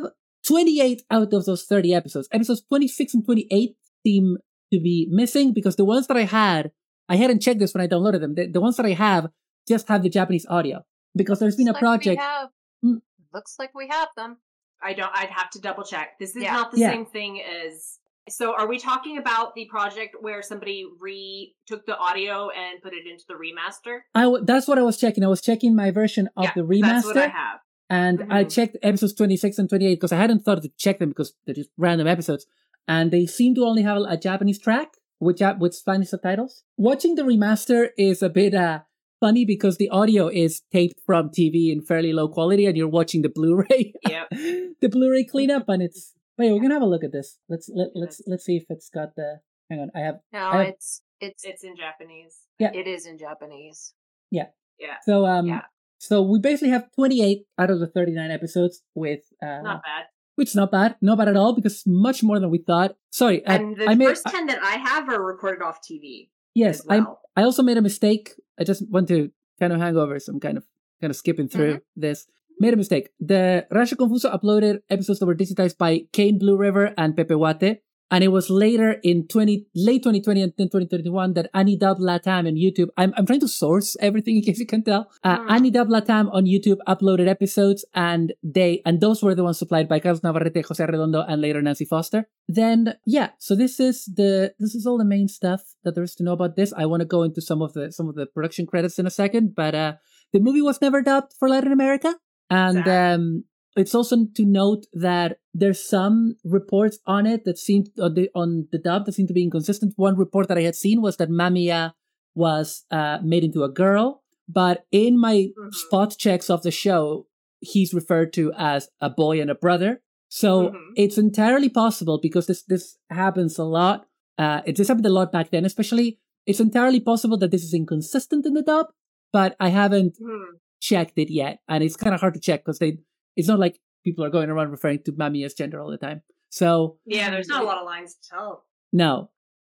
[0.48, 2.28] 28 out of those 30 episodes.
[2.32, 4.38] Episodes 26 and 28 seem
[4.72, 6.72] to be missing because the ones that I had,
[7.10, 8.36] I hadn't checked this when I downloaded them.
[8.36, 9.30] The, the ones that I have
[9.68, 12.22] just have the Japanese audio because there's been a Looks like we project.
[12.22, 12.50] have-
[12.84, 13.02] Mm.
[13.34, 14.38] Looks like we have them.
[14.84, 15.10] I don't.
[15.14, 16.20] I'd have to double check.
[16.20, 16.54] This is Yeah.
[16.54, 16.92] not the Yeah.
[16.92, 17.98] same thing as.
[18.28, 22.94] So, are we talking about the project where somebody re took the audio and put
[22.94, 24.00] it into the remaster?
[24.16, 25.24] I w- that's what I was checking.
[25.24, 26.82] I was checking my version of yeah, the remaster.
[26.82, 27.60] That's what I have.
[27.88, 28.52] And I Mhm.
[28.52, 31.70] checked episodes 26 and 28 because I hadn't thought to check them because they're just
[31.78, 32.48] random episodes.
[32.88, 36.64] And they seem to only have a Japanese track with, Jap- with Spanish subtitles.
[36.78, 38.80] Watching the remaster is a bit uh,
[39.20, 43.22] funny because the audio is taped from TV in fairly low quality and you're watching
[43.22, 43.94] the Blu-ray.
[44.10, 44.30] Yep.
[44.82, 47.38] the Blu-ray cleanup and it's, wait, we're going to have a look at this.
[47.50, 49.92] Let's, let, let's, let's see if it's got the, hang on.
[49.96, 52.40] I have, No, I have- it's it's It's in Japanese.
[52.60, 52.72] Yeah.
[52.74, 53.94] it is in Japanese.
[54.32, 54.48] Yeah.
[54.80, 54.96] Yeah.
[55.04, 55.62] so, um, Yeah.
[55.98, 60.06] so we basically have 28 out of the 39 episodes with, uh, Not bad.
[60.36, 62.96] which is not bad, not bad at all because much more than we thought.
[63.12, 66.30] Sorry, And the I made first ten that I have are recorded off TV.
[66.54, 67.22] yes, well.
[67.38, 68.32] I I also made a mistake.
[68.60, 70.66] I just want to kind of hang over some kind of
[71.02, 72.02] kind of skipping through Mm-hmm.
[72.02, 72.28] this.
[72.60, 73.10] Made a mistake.
[73.20, 77.82] The Rasha Confuso uploaded episodes that were digitized by Kane Blue River and Pepe Wate.
[78.12, 82.90] And it was later in 20, late 2020 and 2021 that Anidub Latam and YouTube,
[82.98, 85.12] I'm, I'm trying to source everything in case you can tell.
[85.24, 85.48] Uh, Mm.
[85.50, 90.00] Anidub Latam on YouTube uploaded episodes and they, and those were the ones supplied by
[90.00, 92.30] Carlos Navarrete, Jose Redondo, and later Nancy Foster.
[92.48, 96.14] Then, yeah, so this is the, this is all the main stuff that there is
[96.16, 96.74] to know about this.
[96.78, 99.12] I want to go into some of the, some of the production credits in a
[99.12, 99.94] second, but, uh,
[100.32, 102.16] the movie was never dubbed for Latin America.
[102.50, 103.14] And, Sad.
[103.16, 103.44] um,
[103.76, 108.68] it's also to note that there's some reports on it that seem on the on
[108.72, 109.94] the dub that seem to be inconsistent.
[109.98, 111.94] One report that I had seen was that Mamiya
[112.36, 115.74] was uh, made into a girl, but in my Mhm.
[115.74, 117.28] spot checks of the show,
[117.60, 120.02] he's referred to as a boy and a brother.
[120.30, 120.76] So Mhm.
[120.96, 124.08] it's entirely possible because this this happens a lot.
[124.38, 126.20] Uh, it just happened a lot back then, especially.
[126.46, 128.88] It's entirely possible that this is inconsistent in the dub,
[129.34, 130.56] but I haven't Hmm.
[130.90, 132.92] Checked it yet, and it's kind of hard to check because they.
[133.36, 136.22] It's not like people are going around referring to Mami as gender all the time.
[136.50, 138.52] So Yeah, there's not a lot of lines to tell.
[138.94, 139.14] no.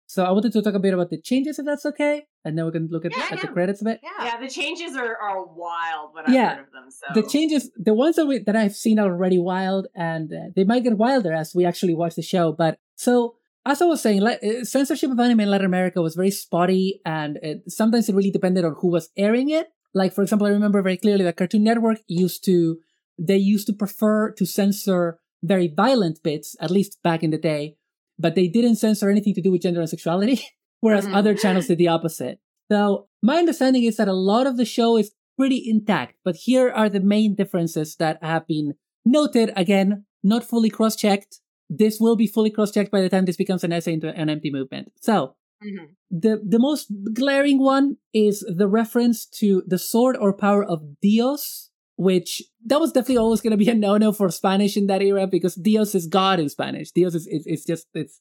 [0.06, 2.66] So I wanted to talk a bit about the changes, if that's okay, and then
[2.66, 4.00] we can look at, Yeah, at the credits a bit.
[4.02, 4.24] Yeah.
[4.26, 6.50] Yeah, the changes are, are wild when I've Yeah.
[6.56, 6.86] heard of them.
[6.98, 10.36] So The changes, the ones that we that I've seen are already wild, and uh,
[10.54, 12.46] they might get wilder as we actually watch the show.
[12.52, 12.72] But
[13.06, 13.36] so
[13.72, 17.00] as I was saying, like, uh, censorship of anime in Latin America was very spotty,
[17.18, 19.66] and it, sometimes it really depended on who was airing it.
[19.94, 22.78] Like for example, I remember very clearly that Cartoon Network used to
[23.18, 27.76] they used to prefer to censor very violent bits, at least back in the day,
[28.18, 30.40] but they didn't censor anything to do with gender and sexuality,
[30.80, 31.14] whereas Mhm.
[31.14, 32.40] other channels did the opposite.
[32.72, 36.70] So my understanding is that a lot of the show is pretty intact, but here
[36.70, 39.52] are the main differences that have been noted.
[39.54, 41.40] Again, not fully cross-checked.
[41.68, 44.50] This will be fully cross-checked by the time this becomes an essay into an empty
[44.50, 44.92] movement.
[45.00, 45.86] So Mhm.
[46.10, 51.70] the the most glaring one is the reference to the sword or power of Dios,
[51.96, 55.02] which that was definitely always going to be a no no for Spanish in that
[55.02, 56.90] era because Dios is God in Spanish.
[56.92, 58.20] Dios is it's, it's just it's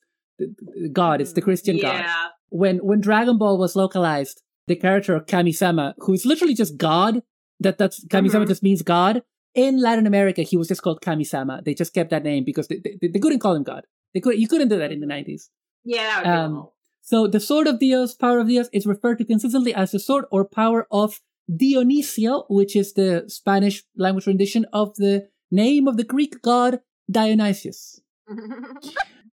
[0.91, 1.21] God.
[1.21, 1.99] It's the Christian God.
[2.05, 6.77] yeah, When when Dragon Ball was localized, the character of Kamisama, who is literally just
[6.77, 7.21] God,
[7.59, 8.47] that that's Kamisama Mhm.
[8.47, 9.23] just means God.
[9.55, 11.63] In Latin America, he was just called Kamisama.
[11.63, 13.83] They just kept that name because they, they, they couldn't call him God.
[14.13, 15.49] They could you couldn't do that in the nineties.
[15.85, 16.67] yeah, that would Um.
[17.03, 20.23] So the sword of Dios, power of Dios, is referred to consistently as the sword
[20.31, 21.19] or power of
[21.51, 26.79] Dionisio, which is the Spanish language rendition of the name of the Greek god
[27.11, 27.99] Dionysius.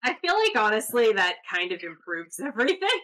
[0.04, 3.00] I feel like honestly that kind of improves everything.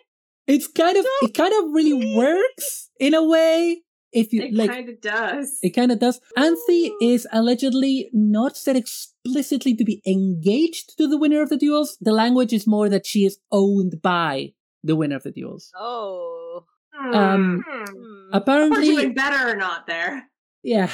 [0.46, 3.82] It's kind of it kind of really works in a way.
[4.14, 5.58] If you It like kind of does.
[5.64, 6.20] it kind of does.
[6.36, 11.98] Anthy is allegedly not said explicitly to be engaged to the winner of the duels.
[12.02, 15.72] The language is more that she is owned by the winner of the duels.
[15.78, 16.66] Oh.
[17.00, 17.84] Um, Hmm.
[17.86, 18.30] Hmm.
[18.34, 20.30] Apparently, doing better or not there.
[20.62, 20.90] Yeah.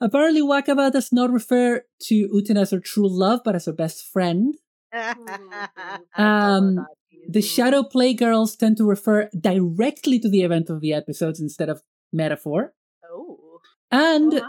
[0.00, 4.04] Apparently, Wakaba does not refer to Utena as her true love, but as her best
[4.12, 4.54] friend.
[6.16, 6.86] Um,
[7.28, 11.82] The Shadow Playgirls tend to refer directly to the event of the episodes instead of
[12.12, 12.72] metaphor.
[13.10, 13.60] Oh.
[13.90, 14.48] And oh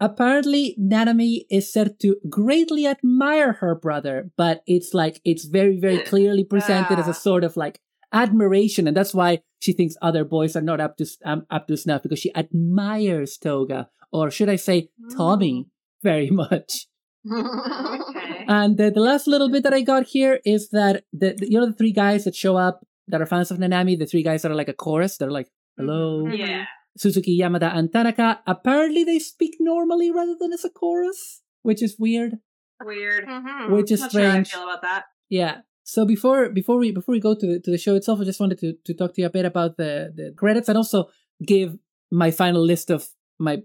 [0.00, 5.98] apparently, Nanami is said to greatly admire her brother, but it's like, it's very, very
[6.12, 7.12] clearly presented as a Ah.
[7.14, 7.78] sort of like
[8.12, 8.86] admiration.
[8.88, 12.02] And that's why she thinks other boys are not up to, um, up to snuff
[12.02, 15.68] because she admires Toga, or should I say, Tommy,
[16.02, 16.86] very much.
[17.30, 18.44] Okay.
[18.48, 21.60] And the, the last little bit that I got here is that the, the you
[21.60, 24.42] know the three guys that show up that are fans of Nanami, the three guys
[24.42, 26.64] that are like a chorus, they're like hello, yeah.
[26.96, 28.40] Suzuki, Yamada, and Tanaka.
[28.46, 32.38] Apparently, they speak normally rather than as a chorus, which is weird,
[32.84, 33.26] Weird.
[33.26, 33.70] Mhm.
[33.70, 34.52] which is Not sure how I strange.
[34.52, 35.04] feel about that.
[35.28, 35.60] Yeah.
[35.84, 38.40] So before before we before we go to the to the show itself, I just
[38.40, 41.08] wanted to to talk to you a bit about the the credits and also
[41.44, 41.76] give
[42.10, 43.62] my final list of my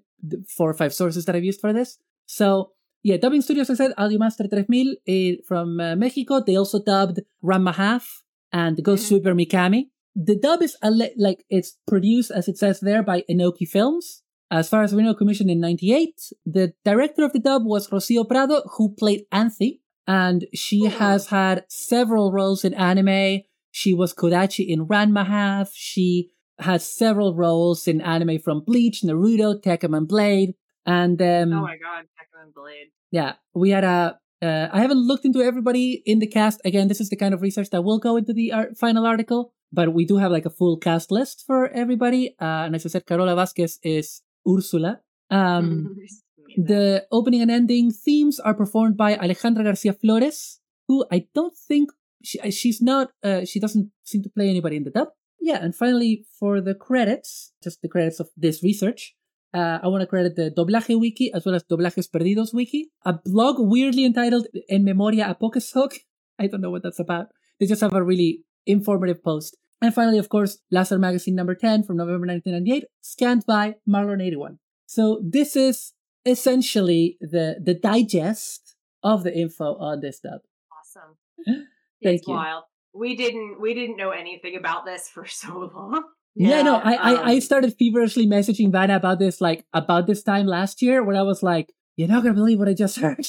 [0.48, 1.98] four or five sources that I've used for this.
[2.26, 2.72] So
[3.04, 6.42] yeah, dubbing studios, I said Audiomaster 3000 eh, from uh, Mexico.
[6.42, 9.08] They also dubbed Ranma Half and Ghost Mhm.
[9.10, 9.90] Sweeper Mikami.
[10.20, 10.76] The dub is
[11.18, 14.24] like it's produced as it says there by Enoki Films.
[14.50, 16.14] As far as we know, commissioned in '98.
[16.46, 20.90] The director of the dub was Rocio Prado, who played Anthy, and she Oh.
[20.90, 23.42] has had several roles in anime.
[23.72, 25.72] She was Kodachi in Ranma Half.
[25.74, 30.56] She has several roles in anime from Bleach, Naruto, Tekkaman Blade.
[30.86, 32.88] And um, oh my god, Tekkaman Blade.
[33.12, 34.18] yeah, we had a.
[34.42, 36.62] Uh, I haven't looked into everybody in the cast.
[36.64, 39.52] Again, this is the kind of research that will go into the ar- final article,
[39.72, 42.36] but we do have like a full cast list for everybody.
[42.40, 45.02] Uh, and as I said, Carola Vasquez is Ursula.
[45.30, 45.96] Um,
[46.58, 51.92] the opening and ending themes are performed by Alejandra Garcia Flores, who I don't think
[52.24, 53.12] she, she's not.
[53.24, 55.10] Uh, she doesn't seem to play anybody in the dub.
[55.40, 59.16] Yeah, and finally for the credits, just the credits of this research.
[59.54, 63.14] Uh, I want to credit the Doblaje Wiki as well as Doblajes Perdidos Wiki, a
[63.14, 65.94] blog weirdly entitled En Memoria a Pokeshock.
[66.40, 67.28] I don't know what that's about.
[67.60, 69.58] They just have a really informative post.
[69.82, 74.58] And finally, of course, Lazer Magazine number 10 from November 1998, scanned by Marlon81.
[74.88, 75.94] So this is
[76.26, 80.42] essentially the, the digest of the info on this dub.
[80.72, 81.18] awesome.
[82.04, 82.34] Thank it's you.
[82.34, 82.64] wild.
[82.94, 86.04] We didn't we didn't know anything about this for so long.
[86.40, 90.22] Yeah, no, I, I, I um, started feverishly messaging Vanna about this, like, about this
[90.22, 93.26] time last year, when I was like, you're not gonna believe what I just heard.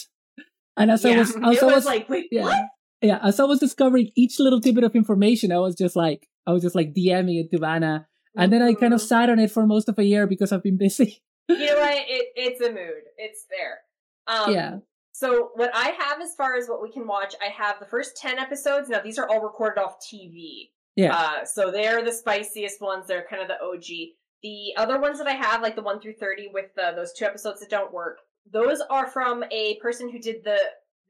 [0.77, 2.65] And as I was, as it I was, was, like, wait, yeah, what?
[3.03, 6.53] Yeah, as I was discovering each little tidbit of information, I was just like, I
[6.53, 8.07] was just like DMing it to Vanna.
[8.37, 9.07] And then I kind of Mhm.
[9.07, 11.23] sat on it for most of a year because I've been busy.
[11.49, 11.95] You know what?
[12.09, 13.03] It it's a mood.
[13.17, 13.79] It's there.
[14.27, 14.77] Um, Yeah.
[15.13, 18.17] So what I have as far as what we can watch, I have the first
[18.17, 18.89] ten episodes.
[18.89, 20.71] Now these are all recorded off TV.
[20.95, 21.15] Yeah.
[21.17, 23.07] Uh, so they're the spiciest ones.
[23.07, 24.15] They're kind of the OG.
[24.43, 27.25] The other ones that I have, like the one through thirty, with uh, those two
[27.25, 28.19] episodes that don't work,
[28.53, 30.59] those are from a person who did the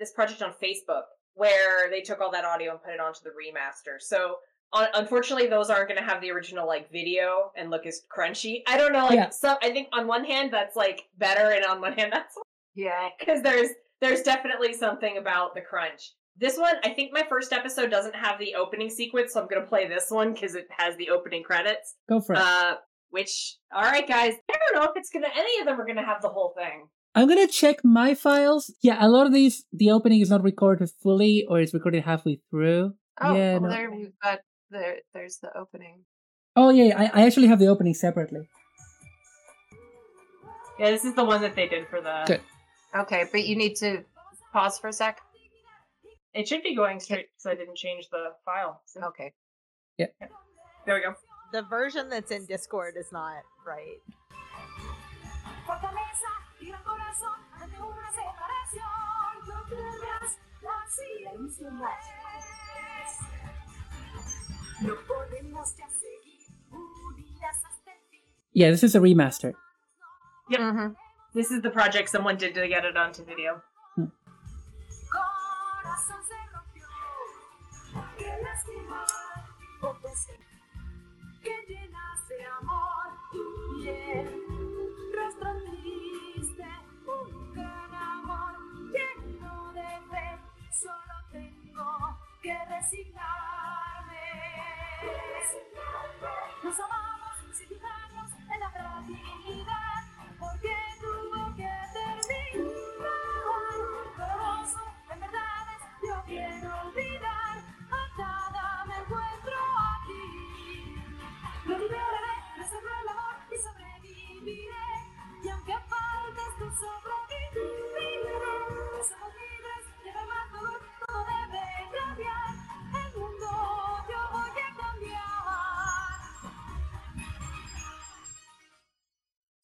[0.00, 1.02] this project on Facebook,
[1.38, 4.00] where they took all that audio and put it onto the remaster.
[4.00, 4.36] So
[4.72, 8.62] un- unfortunately, those aren't going to have the original like video and look as crunchy.
[8.66, 9.06] I don't know.
[9.06, 9.28] Like Yeah.
[9.30, 12.34] some, I think on one hand that's like better, and on one hand that's
[12.74, 13.08] Yeah.
[13.18, 13.68] because there's
[14.00, 16.12] there's definitely something about the crunch.
[16.36, 19.66] This one, I think my first episode doesn't have the opening sequence, so I'm gonna
[19.66, 21.94] play this one because it has the opening credits.
[22.08, 22.38] Go for it.
[22.38, 22.74] Uh,
[23.10, 26.04] which, all right, guys, I don't know if it's gonna any of them are gonna
[26.04, 26.88] have the whole thing.
[27.18, 28.72] I'm gonna check my files.
[28.80, 32.40] Yeah, a lot of these, the opening is not recorded fully, or it's recorded halfway
[32.48, 32.94] through.
[33.20, 33.68] Oh, yeah, well, no.
[33.70, 34.38] there we've got
[34.70, 34.98] there.
[35.12, 36.04] There's the opening.
[36.54, 38.48] Oh yeah, yeah, I, I actually have the opening separately.
[40.78, 42.22] Yeah, this is the one that they did for the.
[42.24, 42.40] Good.
[42.94, 44.04] Okay, but you need to
[44.52, 45.20] pause for a sec.
[46.34, 48.80] It should be going straight because I didn't change the file.
[48.86, 49.32] So, Okay.
[49.98, 51.14] There we go.
[51.52, 53.98] The version that's in Discord is not right.
[56.58, 58.84] Fortaleza y gran corazón ante una separación.
[59.46, 61.70] No pierdas la silencio.
[64.80, 68.22] No podemos ya seguir unidas hasta el fin.
[68.52, 69.54] Yeah, this is a remaster.
[70.50, 70.60] Yep.
[70.60, 70.94] Mm-hmm.
[71.34, 73.62] This is the project someone did to get it onto video.
[75.10, 76.22] Corazón
[92.80, 94.18] resignarme.
[96.62, 97.68] Nos amamos sin
[98.52, 99.87] en la fragilidad.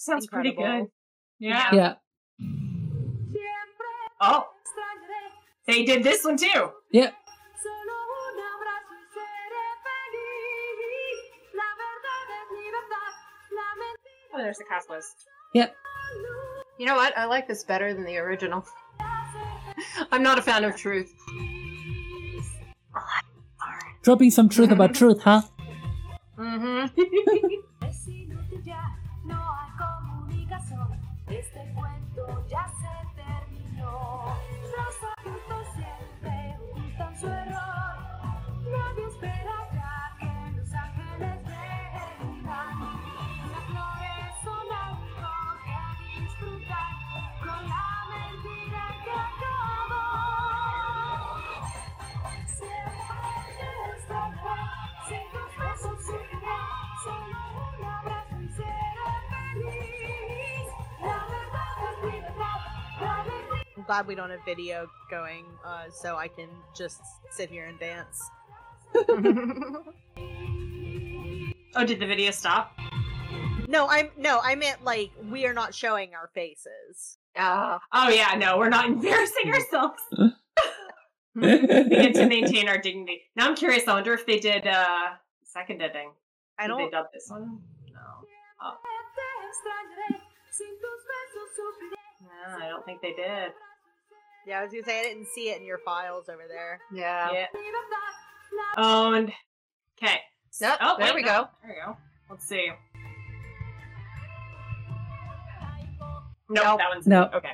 [0.04, 0.86] Sounds pretty good.
[1.38, 1.72] Yeah.
[1.72, 1.94] Yeah,
[4.20, 4.44] Oh,
[5.66, 6.46] they did this one too.
[6.92, 7.10] yeah.
[7.62, 7.96] Solo
[8.28, 11.18] un abrazo y seré feliz.
[11.54, 13.12] La verdad es libertad.
[13.50, 15.16] La mentira Oh, there's the cast list.
[15.54, 15.74] Yep.
[16.78, 17.16] You know what?
[17.16, 18.64] I like this better than the original.
[20.12, 21.12] I'm not a fan of truth.
[24.02, 25.42] Dropping some truth about truth, huh?
[26.38, 27.00] Mm-hmm.
[63.86, 68.20] glad we don't have video going, uh, so I can just sit here and dance.
[71.76, 72.72] Oh, did the video stop?
[73.66, 77.18] No, I'm no, I meant like we are not showing our faces.
[77.36, 80.02] Ah, Oh yeah, no, we're not embarrassing ourselves.
[81.36, 83.22] We get to maintain our dignity.
[83.34, 83.88] Now I'm curious.
[83.88, 86.12] I wonder if they did uh second ending.
[86.60, 86.92] I Did they don't.
[86.92, 87.58] dub this one?
[87.90, 88.22] No.
[88.70, 90.20] te extrañaré.
[90.52, 91.98] Sin tus besos sufriré.
[92.22, 93.50] No, I don't think they did.
[94.46, 96.80] Yeah, I was gonna say I didn't see it in your files over there.
[96.92, 97.30] yeah.
[97.32, 97.46] Yeah.
[98.76, 99.32] Owned.
[100.02, 100.16] Okay.
[100.60, 101.28] Yep, Oh, there wait, we no.
[101.28, 101.48] go.
[101.62, 101.96] There we go.
[102.30, 102.70] Let's see.
[106.50, 106.78] Nope, Nope.
[106.78, 107.30] that one's No.
[107.34, 107.52] Okay.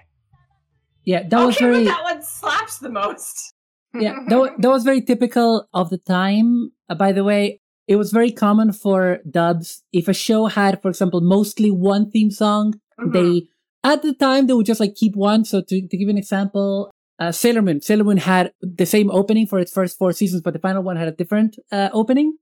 [1.04, 1.84] Yeah, that was okay, very.
[1.84, 3.54] but that one slaps the most.
[3.94, 6.72] yeah, that, that was very typical of the time.
[6.88, 9.82] Uh, by the way, it was very common for dubs.
[9.92, 13.12] If a show had, for example, mostly one theme song, Mhm.
[13.12, 13.48] they
[13.84, 15.44] at the time they would just like keep one.
[15.44, 17.80] So to, to give an example, uh, Sailor Moon.
[17.80, 20.96] Sailor Moon had the same opening for its first four seasons, but the final one
[20.96, 22.36] had a different uh, opening.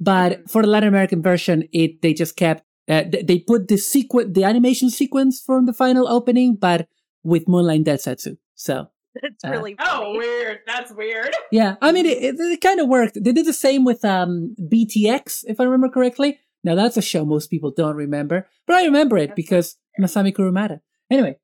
[0.00, 0.50] But Mhm.
[0.50, 4.30] for the Latin American version, it they just kept uh, th- they put the sequence,
[4.34, 6.88] the animation sequence from the final opening, but
[7.22, 8.36] with Moonlight Densetsu.
[8.54, 8.88] So
[9.22, 10.58] It's Uh, really Oh, weird.
[10.66, 11.34] That's weird.
[11.52, 13.14] yeah, I mean, it, it, it kind of worked.
[13.24, 16.38] They did the same with um, BTX, if I remember correctly.
[16.64, 20.80] Now, that's a show most people don't remember, but I remember it because Masami Kurumada.
[21.10, 21.36] Anyway,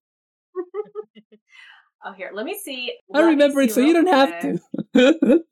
[2.06, 2.30] Oh, here.
[2.34, 2.92] Let me see.
[3.14, 4.58] I Let me remember it, so you don't have to.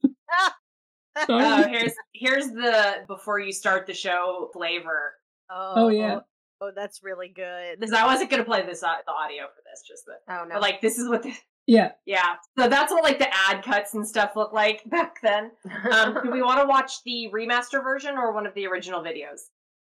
[1.15, 1.71] Oh, Sorry.
[1.71, 5.13] here's here's the before you start the show flavor.
[5.51, 6.21] Oh, Oh, yeah.
[6.63, 7.79] Oh, that's really good.
[7.79, 10.55] Because I wasn't gonna play this au- the audio for this, just the Oh no.
[10.55, 11.33] but like this is what the
[11.67, 11.91] Yeah.
[12.07, 12.37] Yeah.
[12.59, 15.51] So that's what like the ad cuts and stuff look like back then.
[15.93, 19.41] Um, do we want to watch the remaster version or one of the original videos?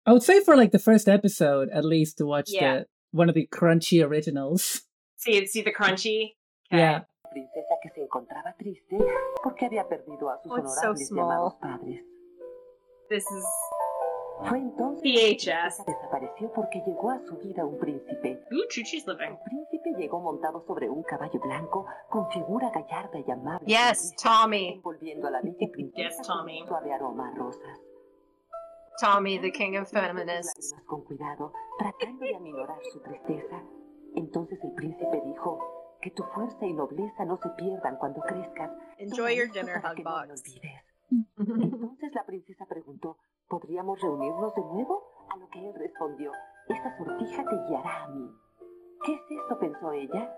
[0.06, 2.76] I would say for like the first episode, at least, to watch Yeah.
[2.80, 4.82] the one of the crunchy originals.
[5.16, 6.36] See, see the crunchy.
[6.70, 6.78] Okay.
[6.78, 7.06] Yeah.
[7.30, 8.96] princesa que se encontraba triste
[9.42, 11.24] porque había perdido a sus Oh, it's so honorables y small.
[11.24, 12.02] amados padres.
[13.10, 13.44] This is
[14.48, 15.76] Fue entonces VHS.
[15.76, 18.40] princesa desapareció porque llegó a su vida un príncipe.
[18.52, 19.30] Ooh, Chuchi's living.
[19.32, 23.66] El príncipe llegó montado sobre un caballo blanco con figura gallarda y amable.
[23.66, 24.74] Yes, Tommy.
[24.74, 26.60] Envolviendo a la bella princesa Yes, con Tommy.
[26.62, 27.80] un suave aroma a rosas.
[29.00, 30.74] Tommy, the king of feminists.
[30.86, 33.62] con cuidado, tratando de aminorar su tristeza.
[34.14, 35.58] Entonces el príncipe dijo
[36.00, 38.70] que tu fuerza y nobleza no se pierdan cuando crezcas.
[38.98, 40.82] Enjoy your dinner, no olvides.
[41.36, 43.18] Entonces la princesa preguntó,
[43.48, 45.02] ¿podríamos reunirnos de nuevo?
[45.30, 46.32] A lo que él respondió,
[46.68, 48.30] esa sortija te guiará a mí.
[49.04, 49.58] ¿Qué es esto?
[49.58, 50.34] pensó ella.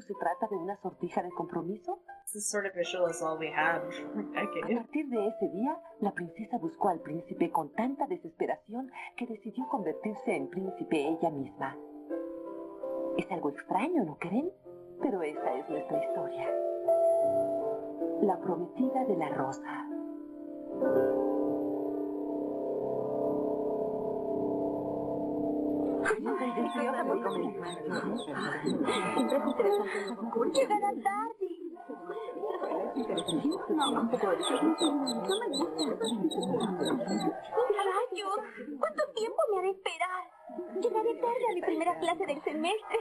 [0.00, 2.00] ¿Acaso se trata de una sortija de compromiso?
[2.24, 3.82] This is sort of visual as all we had.
[3.82, 9.68] A partir de ese día, la princesa buscó al príncipe con tanta desesperación que decidió
[9.68, 11.76] convertirse en príncipe ella misma.
[13.18, 14.50] Es algo extraño, ¿no creen?
[15.02, 16.48] Pero esa es nuestra historia.
[18.22, 19.86] La prometida de la rosa.
[37.10, 38.40] ¡Rayos!
[38.78, 40.24] ¿Cuánto tiempo me haré esperar?
[40.80, 42.98] Llegaré tarde a mi primera clase del semestre.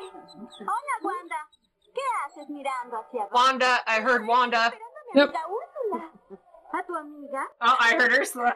[0.59, 1.47] Hola, Wanda.
[1.93, 3.35] ¿Qué haces mirando hacia abajo?
[3.35, 4.67] Wanda, I heard Wanda.
[4.67, 4.73] A
[5.15, 5.23] Yep.
[5.29, 6.11] amiga Úrsula.
[6.71, 7.47] ¿A tu amiga?
[7.61, 8.55] Oh, I heard Ursula.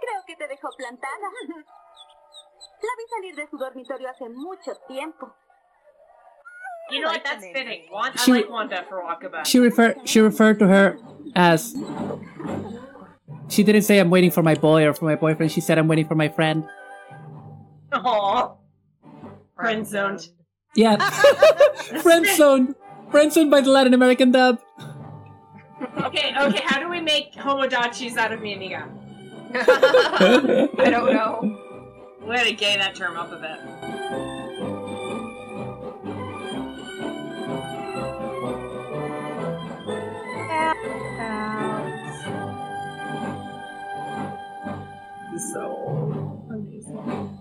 [0.00, 1.30] Creo que te dejó plantada.
[2.82, 5.32] La vi salir de su dormitorio hace mucho tiempo.
[6.90, 7.24] You know what?
[7.24, 7.82] That's fitting.
[7.92, 9.44] Wanda, I She- like Wanda for Wakaba.
[9.46, 10.98] She referred she referred to her
[11.36, 11.74] as
[13.48, 15.52] she didn't say I'm waiting for my boy or for my boyfriend.
[15.52, 16.64] She said I'm waiting for my friend.
[17.92, 18.56] Aww.
[19.56, 20.28] Friend zoned.
[20.74, 20.96] Yeah.
[22.02, 22.74] Friend zoned.
[23.10, 24.58] Friend zoned by the Latin American dub.
[26.04, 26.62] Okay, okay.
[26.64, 28.88] How do we make homodachis out of mi amiga?
[29.54, 31.58] I don't know.
[32.26, 33.58] We had to gay that term up a bit.
[45.52, 47.38] So amazing.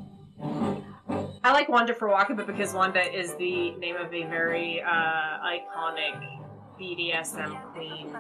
[1.44, 6.40] I like Wanda for Wakaba because Wanda is the name of a very uh, iconic
[6.80, 8.18] BDSM queen.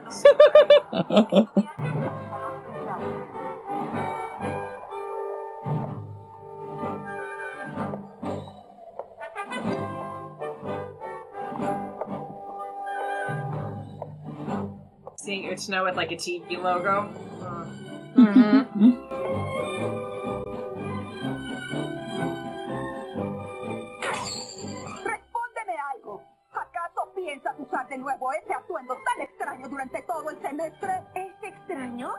[15.31, 17.07] Seeing Uchno with like a TV logo.
[18.17, 18.65] Uh,
[25.07, 26.21] Respóndeme algo.
[26.51, 31.01] ¿Acaso piensas usar de nuevo ese atuendo tan extraño durante todo el semestre?
[31.15, 32.11] ¿Es extraño?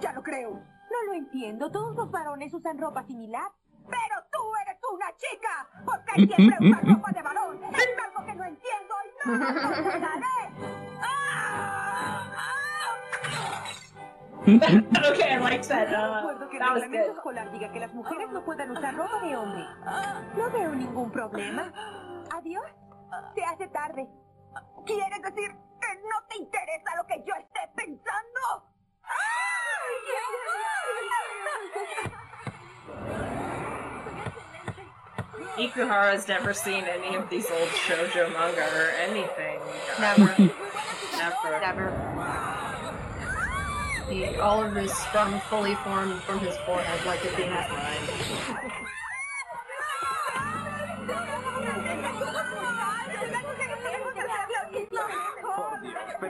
[0.00, 0.50] Ya lo creo.
[0.50, 1.70] No lo entiendo.
[1.70, 3.52] Todos los varones usan ropa similar.
[3.90, 5.68] Pero tú eres una chica.
[5.84, 7.60] ¿Por qué siempre usas ropa de varón?
[7.64, 9.46] Es algo que no entiendo y no lo.
[11.02, 12.24] ¡Ah!
[15.10, 15.88] okay, I liked that.
[15.88, 17.16] Uh, Recuerdo que el that was good.
[17.16, 19.64] escolar diga que las mujeres no puedan usar ropa de hombre.
[20.36, 21.72] No veo ningún problema.
[22.34, 22.64] Adiós.
[23.34, 24.08] Se hace tarde.
[24.86, 28.64] ¿Quieres decir que no te interesa lo que yo esté pensando?
[35.58, 39.58] Ikuhara's never seen any of these old shoujo manga or anything.
[39.98, 40.26] Never.
[41.18, 41.60] Never.
[41.60, 41.92] Never.
[44.08, 48.87] He, all of his sperm fully formed from his forehead like a penis.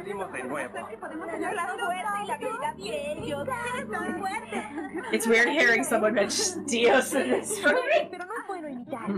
[0.09, 0.85] Fuerte.
[5.13, 8.09] It's weird hearing someone mention Dios in this movie.
[8.11, 9.09] Pero no puedo imitar.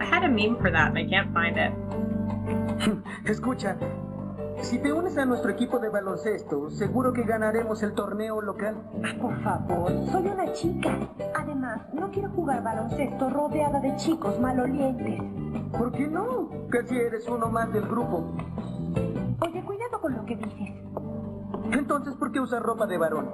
[0.00, 1.72] I had a meme for that and I can't find it.
[3.24, 3.76] Escucha,
[4.62, 8.76] si te unes a nuestro equipo de baloncesto, seguro que ganaremos el torneo local.
[9.20, 10.90] Por favor, soy una chica.
[11.34, 15.20] Además, no quiero jugar baloncesto rodeada de chicos malolientes.
[15.72, 16.50] ¿Por qué no?
[16.70, 18.32] Casi eres uno más del grupo.
[19.40, 20.74] Oye, cuidado con lo que dices.
[21.72, 23.30] Entonces, ¿por qué usas ropa de varón?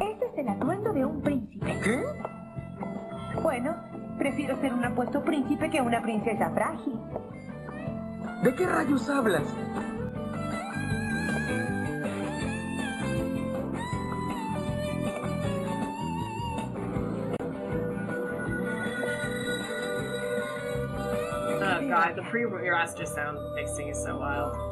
[0.00, 1.80] Ese es el atuendo de un príncipe.
[1.82, 2.04] ¿Qué?
[3.42, 3.74] Bueno,
[4.18, 6.94] Prefiero ser un apuesto príncipe que una princesa frágil.
[8.42, 9.44] ¿De qué rayos hablas?
[21.54, 24.71] Oh god, the pre-raster sound mixing is so wild.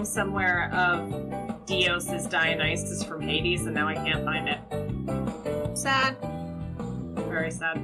[0.00, 4.58] Meme somewhere of Dios Dionysus from Hades, and now I can't find it.
[5.76, 6.16] Sad.
[7.28, 7.76] Very sad.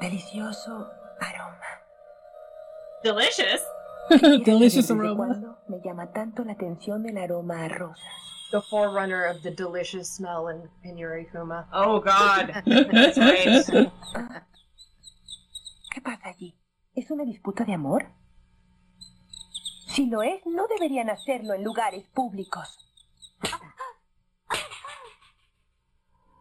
[0.00, 0.88] Delicioso
[1.20, 1.70] aroma.
[3.04, 3.60] Delicious.
[4.44, 5.58] Delicious aroma.
[5.68, 8.00] me llama tanto la atención el aroma a rosas?
[8.52, 11.66] The forerunner of the delicious smell in, in Yurikuma.
[11.74, 12.62] Oh god.
[12.66, 13.66] That's right.
[15.92, 16.56] ¿Qué pasa allí?
[16.94, 18.21] ¿Es una disputa de amor?
[19.92, 22.78] Si lo es, no deberían hacerlo en lugares públicos.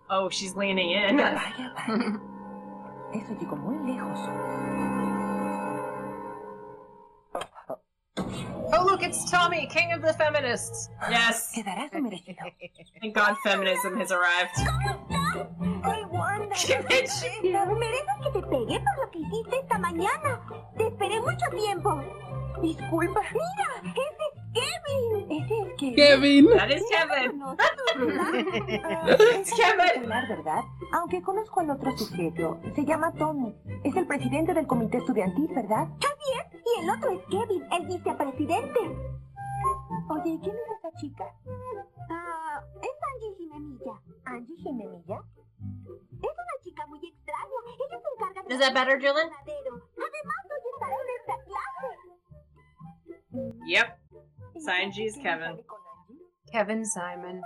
[0.10, 1.18] Oh, she's leaning in.
[1.18, 2.20] Vaya, vaya.
[3.14, 4.20] Eso llegó muy lejos.
[8.74, 10.90] Oh, look, it's Tommy, king of the feminists.
[11.10, 11.52] Yes.
[11.54, 12.38] Quedará su merecido.
[13.02, 14.56] Thank God feminism has arrived.
[15.84, 16.04] ¡Ay,
[16.66, 17.24] Qué bitch.
[17.44, 20.42] Mereces que te pegue por lo que hiciste esta mañana.
[20.78, 22.02] Te esperé mucho tiempo.
[22.62, 23.22] Disculpa.
[23.34, 25.32] Mira, ese es Kevin.
[25.32, 25.96] Es que...
[25.96, 26.48] Kevin.
[26.50, 27.42] That is Kevin.
[29.40, 30.10] It's Kevin.
[30.10, 30.64] ¿verdad?
[30.94, 32.60] Aunque conozco al otro sujeto.
[32.76, 33.56] Se llama Tommy.
[33.84, 35.88] Es el presidente del comité estudiantil, ¿verdad?
[36.02, 38.80] Javier, y el otro es Kevin, el vicepresidente.
[40.10, 41.26] Oye, ¿quién es esa chica?
[42.10, 44.02] Ah, es Angie Jimenilla.
[44.26, 45.24] ¿Angie Jimenilla?
[46.22, 47.60] Es una chica muy extraña.
[47.68, 48.54] Ella se encarga de...
[48.54, 49.30] Is that better, Dylan?
[49.30, 49.74] verdadero.
[49.96, 51.90] Además, hoy estará en esta clase.
[53.66, 54.01] Yep.
[54.66, 55.58] Saionji's Kevin.
[56.52, 57.42] Kevin Simon.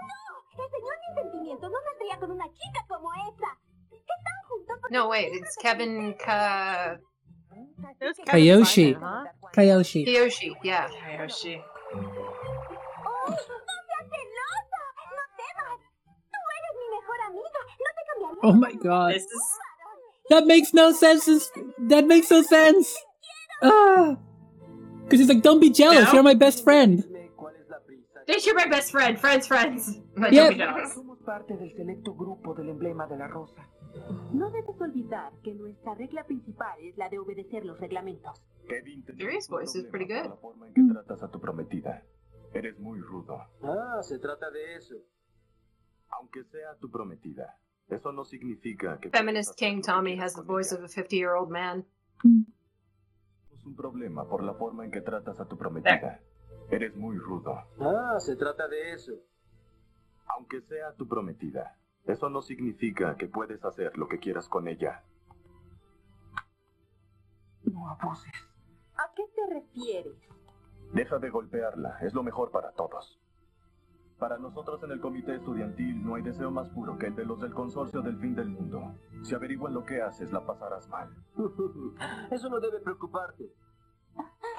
[0.57, 1.72] Enseñó mis sentimientos.
[1.72, 3.57] No saldría con una chica como esa.
[3.91, 4.78] Están juntos.
[4.91, 6.97] No, wait, it's Kevin Ka...
[8.26, 8.93] Kayoshi.
[8.93, 9.26] Huh?
[9.53, 10.05] Kayoshi.
[10.05, 10.88] Kiyoshi, yeah.
[10.88, 11.61] Kayoshi.
[11.93, 13.30] ¡Oh!
[13.30, 14.82] ¡No seas celosa!
[15.16, 15.80] ¡No temas!
[16.32, 17.59] Tú eres mi mejor amiga.
[17.80, 18.43] No te cambiaría.
[18.43, 19.13] Oh my god.
[19.13, 19.59] This is
[20.30, 21.51] That makes no sense.
[21.88, 22.97] That makes no sense.
[23.61, 24.18] Ah.
[25.05, 26.05] Because he's like, don't be jealous.
[26.05, 26.13] No.
[26.13, 27.03] You're my best friend.
[28.27, 29.19] Bitch, you're my best friend.
[29.19, 29.99] Friends, friends.
[30.17, 30.49] But Yeah.
[30.49, 30.93] don't be jealous.
[30.95, 33.69] Somos parte del selecto grupo del emblema de la rosa.
[34.33, 38.41] No debes olvidar que nuestra regla principal es la de obedecer los reglamentos.
[38.67, 39.03] Kevin,
[39.49, 40.25] voice is pretty good.
[40.29, 42.03] La forma en que tratas a tu prometida.
[42.53, 43.37] Eres muy rudo.
[43.61, 44.95] Ah, se trata de eso.
[46.19, 47.57] Aunque sea tu prometida,
[47.89, 49.09] eso no significa que...
[49.11, 51.85] Feminist King Tommy has the voice of a 50 year old man.
[53.66, 56.20] Tenemos un problema por la forma en que tratas a tu prometida.
[56.70, 57.63] Eres muy rudo.
[57.80, 59.13] Ah, se trata de eso.
[60.28, 65.03] Aunque sea tu prometida, eso no significa que puedes hacer lo que quieras con ella.
[67.63, 68.34] No abuses.
[68.97, 70.13] ¿A qué te refieres?
[70.93, 73.20] Deja de golpearla, es lo mejor para todos.
[74.20, 77.41] Para nosotros en el comité estudiantil no hay deseo más puro que el de los
[77.41, 78.95] del consorcio del fin del mundo.
[79.24, 81.09] Si averiguan lo que haces, la pasarás mal.
[82.32, 83.51] Eso no debe preocuparte.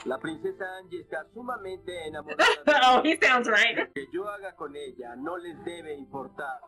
[0.05, 3.79] La princesa Angie está sumamente enamorada de oh, he sounds right.
[3.79, 6.61] Lo que yo haga con ella no les debe importar.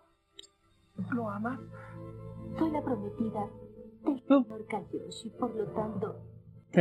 [1.12, 1.60] ¿Lo amas?
[2.58, 3.40] Soy la prometida
[4.02, 4.42] del Oh.
[4.42, 5.30] señor Kayoshi.
[5.38, 6.16] Por lo tanto,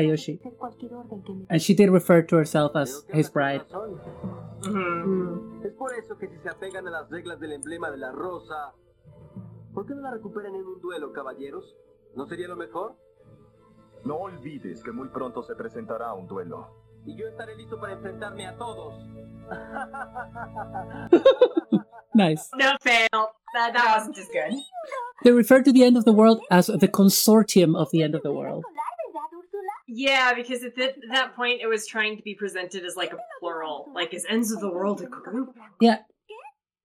[0.01, 0.39] Kayoshi.
[0.39, 1.45] hacer cualquier orden que me...
[1.49, 3.61] And she did refer to herself as his bride.
[3.69, 3.99] razón.
[4.67, 5.61] Mhm.
[5.65, 8.73] Es por eso que si se apegan a las reglas del emblema de la rosa,
[9.73, 11.75] ¿por qué no la recuperan en un duelo, caballeros?
[12.15, 12.95] ¿No sería lo mejor?
[14.05, 16.67] No olvides que muy pronto se presentará un duelo.
[17.05, 18.95] Y yo estaré listo para enfrentarme a todos.
[22.13, 22.49] Nice.
[22.57, 23.07] No fail.
[23.53, 24.57] That, that wasn't as good.
[25.23, 28.23] They refer to the end of the world as the consortium of the end of
[28.23, 28.63] the world.
[29.87, 30.33] Escolar, ¿verdad, Úrsula?
[30.33, 33.17] Yeah, because at that, that point it was trying to be presented as like a
[33.39, 35.55] plural, like is ends of the world a group?
[35.79, 35.99] Yeah.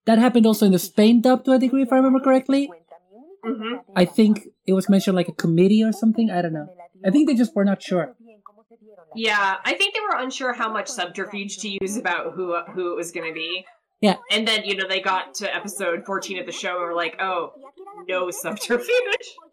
[0.05, 2.71] That happened also in the Spain dub to a degree, if I remember correctly.
[3.45, 3.77] Mm-hmm.
[3.97, 6.31] I think it was mentioned like a committee or something.
[6.31, 6.69] I don't know.
[7.05, 8.15] I think they just were not sure.
[9.15, 12.97] Yeah, I think they were unsure how much subterfuge to use about who who it
[12.97, 13.67] was going to be.
[14.01, 14.17] Yeah.
[14.31, 17.21] And then you know they got to episode fourteen of the show and were like,
[17.21, 17.53] oh,
[18.09, 18.89] no subterfuge.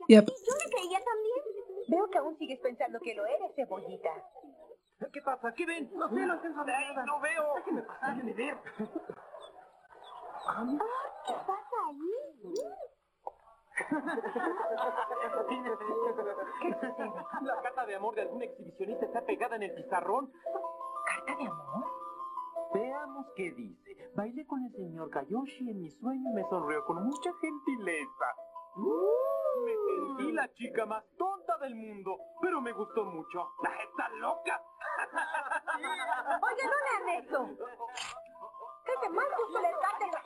[0.08, 0.30] Yep.
[1.90, 4.12] Veo que aún sigues pensando que lo eres, cebollita.
[5.12, 5.54] ¿Qué pasa?
[5.54, 5.90] ¿Qué ven?
[5.96, 7.06] No sé, ver nada.
[7.06, 7.54] No veo.
[7.56, 8.58] Déjenme pasar, déjenme ver.
[11.26, 12.54] ¿Qué pasa ahí?
[16.62, 16.70] ¿Qué?
[17.42, 20.32] La carta de amor de algún exhibicionista está pegada en el pizarrón.
[21.06, 21.86] ¿Carta de amor?
[22.74, 24.12] Veamos qué dice.
[24.16, 28.36] Bailé con el señor Kayoshi en mi sueño y me sonrió con mucha gentileza.
[28.76, 33.52] Uh, me sentí la chica más tonta del mundo, pero me gustó mucho.
[33.64, 34.62] ¡La está loca!
[36.42, 37.50] Oye, no lean eso.
[38.86, 40.24] ¿Qué te mal gusto les da de la.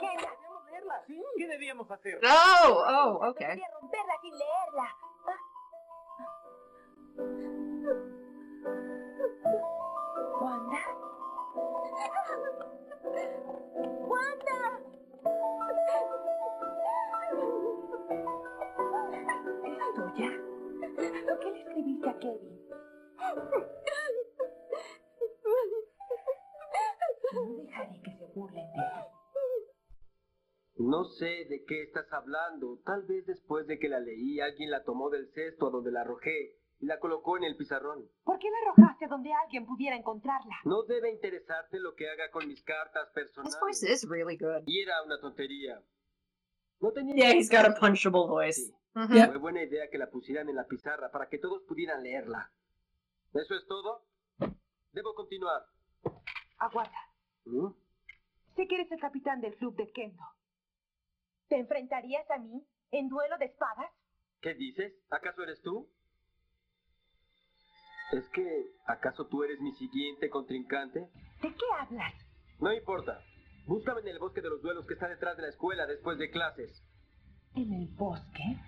[1.38, 2.20] ¿Qué debíamos hacer?
[2.24, 3.48] Oh, oh, okay.
[3.48, 4.96] Quería romperla sin leerla.
[10.42, 10.80] ¿Wanda?
[14.08, 14.64] ¡Wanda!
[22.24, 22.60] Kevin?
[27.34, 28.80] No dejaré que se burlen de ti.
[30.78, 32.80] No sé de qué estás hablando.
[32.86, 36.02] Tal vez después de que la leí, alguien la tomó del cesto a donde la
[36.02, 38.10] arrojé y la colocó en el pizarrón.
[38.24, 40.56] ¿Por qué la arrojaste donde alguien pudiera encontrarla?
[40.66, 43.60] No debe interesarte lo que haga con mis cartas This personales.
[43.62, 44.64] voice is really good.
[44.66, 45.82] Y era una tontería.
[46.82, 48.62] No tenía Yeah, he's got a punchable voice.
[48.62, 48.74] Sí.
[48.96, 49.28] Yeah.
[49.28, 52.52] Fue buena idea que la pusieran en la pizarra para que todos pudieran leerla.
[53.34, 54.06] ¿Eso es todo?
[54.92, 55.66] Debo continuar.
[56.60, 57.00] Aguarda.
[57.46, 57.70] ¿Mm?
[58.56, 60.24] Sé que eres el capitán del club de Kendo.
[61.48, 63.92] ¿Te enfrentarías a mí en duelo de espadas?
[64.42, 64.94] ¿Qué dices?
[65.10, 65.90] ¿Acaso eres tú?
[68.12, 71.10] ¿Es que acaso tú eres mi siguiente contrincante?
[71.42, 72.14] ¿De qué hablas?
[72.60, 73.20] No importa.
[73.66, 76.30] Búscame en el bosque de los duelos que está detrás de la escuela después de
[76.30, 76.84] clases.
[77.56, 78.60] ¿En el bosque?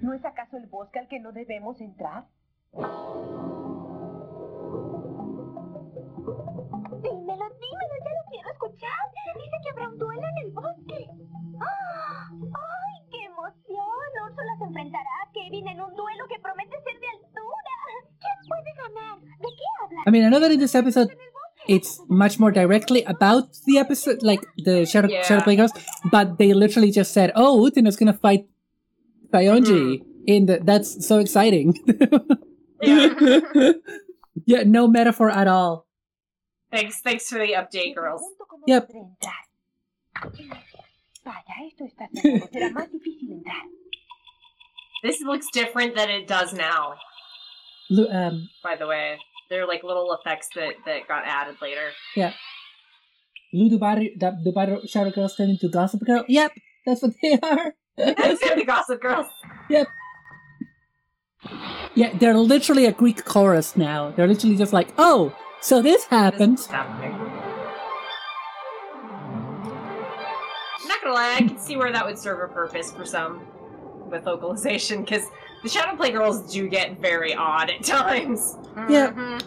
[0.00, 2.26] ¿No es acaso el bosque al que no debemos entrar?
[7.02, 9.02] Dímelo, dímelo, ya lo quiero escuchar.
[9.34, 11.08] Dice que habrá un duelo en el bosque.
[11.60, 12.28] ¡Ah!
[12.30, 14.08] ¡Ay, qué emoción!
[14.24, 17.74] Úrsula se enfrentará a Kevin en un duelo que promete ser de altura.
[18.20, 19.20] ¿Quién puede ganar?
[19.20, 20.06] ¿De qué hablas?
[20.06, 21.08] I mean, I know that in this episode,
[21.66, 25.22] it's much more directly about the episode, like the Shadow, Yeah.
[25.24, 25.68] Shadow
[26.10, 28.46] but they literally just said, "Oh, Uteno's gonna fight
[29.32, 31.72] Saionji." In the that's so exciting.
[34.44, 35.86] yeah, no metaphor at all.
[36.70, 38.22] Thanks, thanks for the update, girls.
[38.66, 38.88] Yep.
[38.88, 39.42] podré entrar.
[41.24, 42.48] Vaya, esto está cerrado.
[42.52, 43.64] Será más difícil entrar.
[45.02, 46.94] This looks different than it does now.
[47.90, 49.18] Um, By the way,
[49.48, 51.90] they're like little effects that that got added later.
[52.14, 52.32] yeah.
[53.54, 56.24] Dubai, Dubai Shadow Girls turn into Gossip Girl.
[56.28, 56.52] Yep,
[56.84, 57.72] that's what they are.
[57.98, 59.26] That's the Gossip Girls.
[59.68, 59.88] Yep.
[61.94, 64.10] Yeah, they're literally a Greek chorus now.
[64.12, 66.58] They're literally just like, oh, so this happened.
[66.58, 66.68] This.
[66.70, 66.86] I'm
[70.88, 73.46] not gonna lie, I can see where that would serve a purpose for some
[74.10, 75.26] with localization, because
[75.62, 78.56] the Shadow Play girls do get very odd at times.
[78.88, 79.10] Yeah.
[79.12, 79.42] Mhm.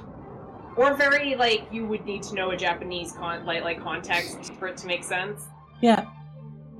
[0.78, 4.68] Or very like you would need to know a Japanese con like like context for
[4.68, 5.48] it to make sense.
[5.82, 6.06] Yeah.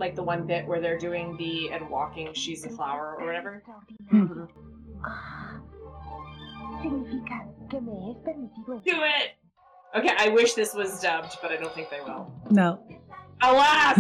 [0.02, 3.62] Like the one bit where they're doing the and walking she's a flower or whatever.
[3.62, 4.48] Extraordinario.
[6.82, 8.84] Significa que me es permitido entrar.
[8.84, 9.38] Do it!
[9.96, 12.34] Okay, I wish this was dubbed, but I don't think they will.
[12.50, 12.80] No.
[13.44, 14.00] Alas!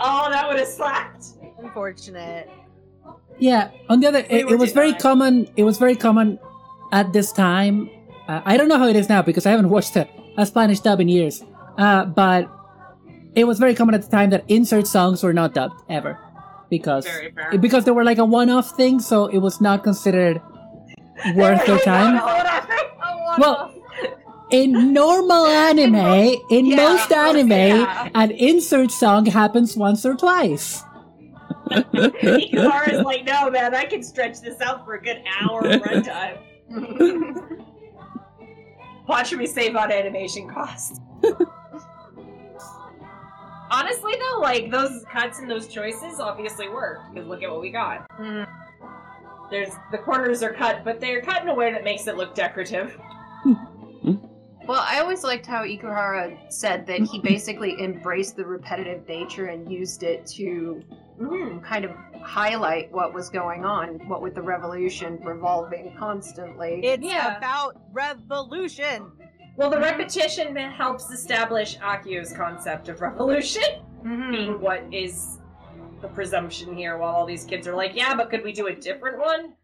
[0.00, 1.24] Oh, that would have slapped!
[1.62, 2.50] Unfortunate.
[3.38, 3.70] Yeah.
[3.88, 5.48] On the other, it, it was very common.
[5.56, 6.40] It was very common
[6.90, 7.88] at this time.
[8.26, 10.80] Uh, I don't know how it is now because I haven't watched a, a Spanish
[10.80, 11.44] dub in years.
[11.78, 12.50] Uh, but
[13.34, 16.18] it was very common at the time that insert songs were not dubbed ever
[16.70, 17.58] because Very fair.
[17.58, 20.40] because they were like a one-off thing, so it was not considered
[21.34, 22.20] worth their time.
[23.38, 23.72] Well,
[24.50, 28.10] in normal anime, in Yeah, most anime, yeah.
[28.14, 30.82] an insert song happens once or twice.
[31.70, 36.36] Ikuhara's like, no, man, I can stretch this out for a good hour of runtime.
[39.08, 41.00] Watch me save on animation costs.
[43.72, 47.70] Honestly, though, like those cuts and those choices obviously work because look at what we
[47.70, 48.06] got.
[48.18, 48.46] Mm.
[49.50, 52.34] There's the corners are cut, but they're cut in a way that makes it look
[52.34, 52.98] decorative.
[54.64, 59.70] Well, I always liked how Ikuhara said that he basically embraced the repetitive nature and
[59.70, 60.80] used it to
[61.20, 61.62] Mm.
[61.64, 61.90] kind of
[62.22, 66.80] highlight what was going on, what with the revolution revolving constantly.
[66.84, 67.36] It's Yeah.
[67.36, 69.10] about revolution.
[69.56, 73.62] Well, the repetition helps establish Akio's concept of revolution.
[74.02, 74.30] Mhm.
[74.32, 75.38] being what is
[76.00, 78.74] the presumption here while all these kids are like, yeah, but could we do a
[78.74, 79.54] different one?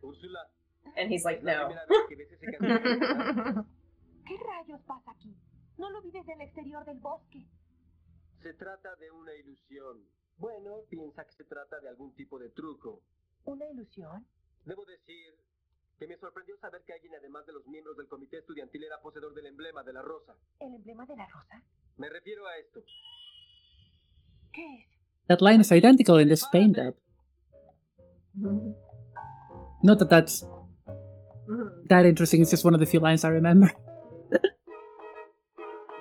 [0.96, 1.66] And he's like, no.
[1.66, 3.64] primera vez que ves ese castillo.
[4.26, 5.34] ¿Qué rayos pasa aquí?
[5.76, 7.46] No lo vi desde el exterior del bosque.
[8.42, 10.04] Se trata de una ilusión.
[10.36, 13.00] Bueno, piensa que se trata de algún tipo de truco.
[13.44, 14.24] ¿Una ilusión?
[14.64, 15.34] Debo decir
[15.98, 19.34] que me sorprendió saber que alguien además de los miembros del comité estudiantil era poseedor
[19.34, 20.34] del emblema de la rosa.
[20.60, 21.62] ¿El emblema de la rosa?
[21.96, 22.80] Me refiero a esto.
[24.52, 24.86] ¿Qué es?
[25.26, 26.94] That line is identical in the Spain dub.
[29.82, 30.46] Not that that's
[31.88, 32.40] that interesting.
[32.40, 33.70] It's just one of the few lines I remember.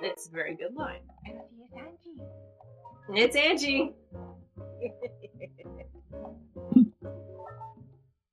[0.00, 1.02] It's a very good line.
[1.26, 2.22] Es Angie.
[3.14, 3.92] It's Angie.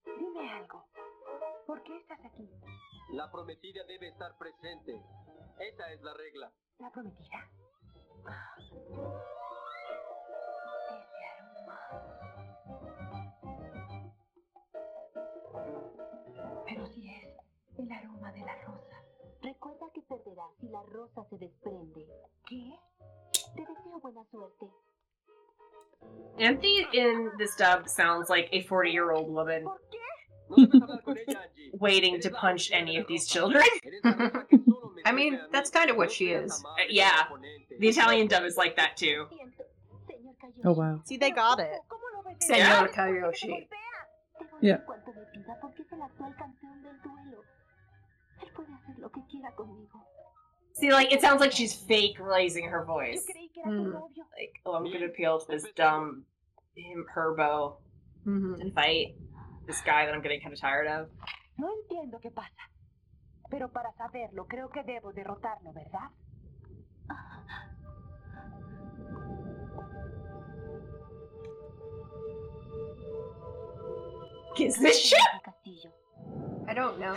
[0.06, 0.86] Dime algo.
[1.66, 2.50] ¿Por qué estás aquí?
[3.12, 5.02] La prometida debe estar presente.
[5.60, 6.52] Esa es la regla.
[6.80, 7.50] ¿La prometida?
[10.90, 11.80] Ese aroma.
[16.68, 19.04] Pero sí es el aroma de la rosa.
[19.42, 22.08] Recuerda que perderás si la rosa se desprende.
[22.48, 22.80] ¿Qué?
[23.56, 24.70] Te deseo buena suerte.
[26.38, 29.98] Empty in this dub sounds like a 40 year old woman ¿Por qué?
[30.50, 31.72] No debes hablar con ella, Angie.
[31.80, 33.64] waiting to punch any of these children.
[33.84, 35.52] Eres la rosa que solo me I mean, sirve a mí.
[35.52, 36.64] that's kind of what she is.
[36.64, 37.26] Uh, yeah.
[37.80, 39.26] The Italian dub is like that too.
[39.32, 39.64] Siento,
[40.08, 40.66] señor Kayoshi.
[40.66, 41.02] Oh wow.
[41.06, 41.80] See, they got it.
[41.90, 42.48] ¿Cómo lo ves?
[42.48, 43.48] Señor Te Kayoshi.
[43.50, 43.68] golpea.
[44.40, 44.78] Te doy Yeah.
[44.86, 47.44] cuanto me pida porque es el actual campeón del duelo.
[48.42, 50.02] Él puede hacer lo que quiera conmigo.
[50.74, 53.26] See, like, it sounds like she's fake raising her voice.
[53.26, 53.94] creí que era tu Mm.
[54.38, 56.26] Like, oh, I'm gonna appeal to this dumb
[56.76, 57.78] him Herbo
[58.26, 58.60] Mhm.
[58.60, 59.16] and fight
[59.68, 61.08] this guy that I'm getting kind of tired of.
[61.58, 62.70] No entiendo qué pasa.
[63.50, 66.10] Pero para saberlo, creo que debo derrotarlo, ¿verdad?
[74.56, 75.20] Kiss this shit!
[76.68, 77.16] I don't know.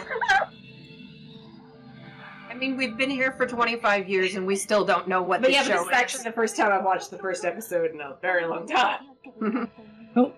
[2.51, 5.49] I mean, we've been here for 25 years and we still don't know what But
[5.49, 7.92] the yeah, but show this is actually the first time I've watched the first episode
[7.92, 9.01] in a very long time.
[9.05, 10.14] Dios que descansa en mí.
[10.16, 10.32] Oh,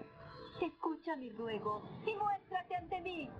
[0.90, 3.30] Escucha mi ruego y muéstrate ante mí.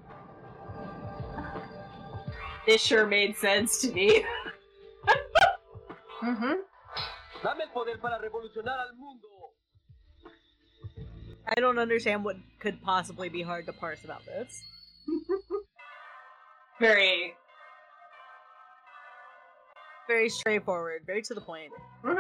[2.65, 4.25] This sure made sense to me.
[6.23, 6.59] Mhm.
[7.43, 9.27] Dame el poder para revolucionar al mundo.
[11.57, 14.63] I don't understand what could possibly be hard to parse about this.
[16.79, 17.35] Very.
[20.07, 21.73] Very straightforward, very to the point.
[22.05, 22.15] I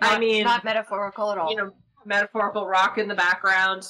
[0.00, 1.50] Not- mean, not metaphorical at all.
[1.50, 1.70] you know,
[2.04, 3.82] metaphorical rock in the background.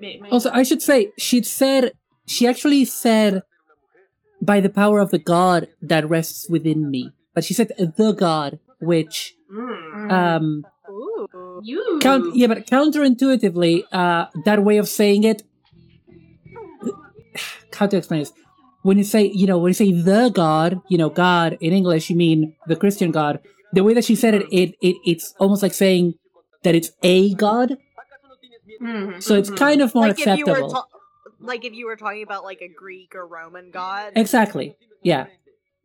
[0.00, 1.92] Ma- ma- Also, I should say, she said,
[2.26, 3.42] she actually said,
[4.42, 7.10] by the power of the God that rests within me.
[7.34, 10.12] But she said the God, which, Mm.
[10.12, 11.60] um, Ooh.
[11.62, 11.98] You.
[12.02, 15.42] count, yeah, but counterintuitively, uh, that way of saying it,
[17.74, 18.32] how to explain this?
[18.82, 22.08] When you say, you know, when you say the God, you know, God in English,
[22.10, 23.40] you mean the Christian God.
[23.72, 26.14] The way that she said it, it, it it's almost like saying
[26.66, 27.70] that it's a God.
[27.70, 29.14] ¿Acaso no tienes miedo?
[29.14, 29.22] Mhm.
[29.22, 30.70] So it's kind of more like if acceptable.
[30.70, 30.88] ta-
[31.40, 34.12] like if you were talking about like a Greek or Roman god.
[34.16, 34.76] Exactly.
[35.02, 35.26] Yeah.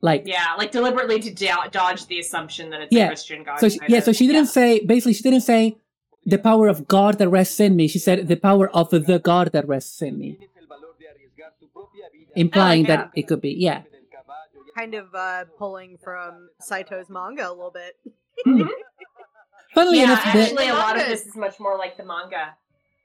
[0.01, 3.05] Like, Yeah, like deliberately to do- dodge the assumption that it's Yeah.
[3.05, 3.59] a Christian god.
[3.59, 4.03] so she, yeah, of.
[4.05, 5.77] so she didn't say, basically, she didn't say
[6.25, 7.87] the power of God that rests in me.
[7.87, 11.05] She said the power of the God that rests in me, Tienes el valor de
[11.05, 12.31] arriesgar tu propia vida.
[12.35, 12.95] implying yeah.
[12.95, 13.81] that it could be, yeah.
[13.91, 17.93] del caballo y Kind of uh pulling from Saito's manga a little bit.
[19.73, 22.55] Funnily Yeah, enough, the, actually, a lot of this is much more like the manga.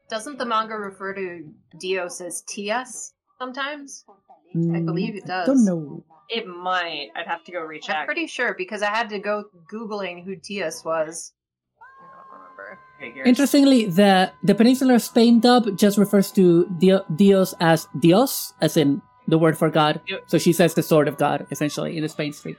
[0.08, 1.44] Doesn't the manga refer to
[1.78, 4.04] Dios as Tias sometimes?
[4.08, 5.46] I Mm, believe it does.
[5.48, 6.04] don't know.
[6.28, 7.08] It might.
[7.14, 7.96] I'd have to go recheck.
[7.96, 11.32] I'm pretty sure because I had to go googling who Tias was.
[11.80, 11.84] I
[12.16, 12.78] don't remember.
[12.98, 13.26] Figures.
[13.26, 19.02] Interestingly, the the Peninsular Spain dub just refers to Dio, Dios as Dios, as in
[19.28, 20.00] the word for God.
[20.28, 22.56] So she says the sword of God, essentially, in the Spain street.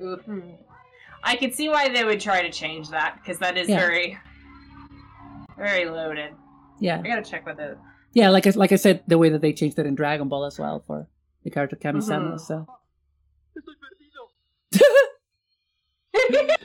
[0.00, 0.40] Hmm.
[1.22, 3.78] I could see why they would try to change that because that is Yeah.
[3.80, 4.18] very,
[5.56, 6.32] very loaded.
[6.80, 7.76] Yeah, I gotta check with it.
[8.14, 8.28] yeah.
[8.30, 10.58] Like I, like I said, the way that they changed it in Dragon Ball as
[10.58, 11.08] well for
[11.44, 12.32] the character Kami-sama.
[12.36, 12.40] Mhm.
[12.40, 12.66] So
[13.58, 14.72] Estoy
[16.32, 16.56] perdido.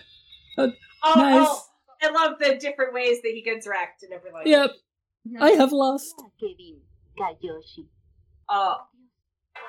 [1.06, 1.48] Oh, Nice.
[1.50, 1.66] oh,
[2.02, 4.42] I love the different ways that he gets wrecked and everything.
[4.46, 4.72] yep,
[5.40, 6.16] I have lost.
[6.40, 6.80] Kevin,
[8.50, 8.76] Oh,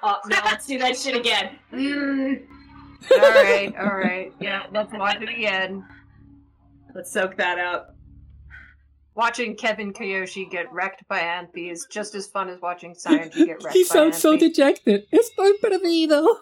[0.03, 1.59] oh, now let's do that shit again.
[1.73, 2.47] Mm.
[3.13, 4.33] All right, all right.
[4.41, 5.85] Yeah, let's watch it again.
[6.95, 7.91] Let's soak that up.
[9.17, 13.63] Watching Kevin Koyoshi get wrecked by Anthy is just as fun as watching Saionji get
[13.63, 14.49] wrecked He by sounds so Anthy.
[14.49, 15.07] dejected.
[15.13, 16.27] Estoy perdido.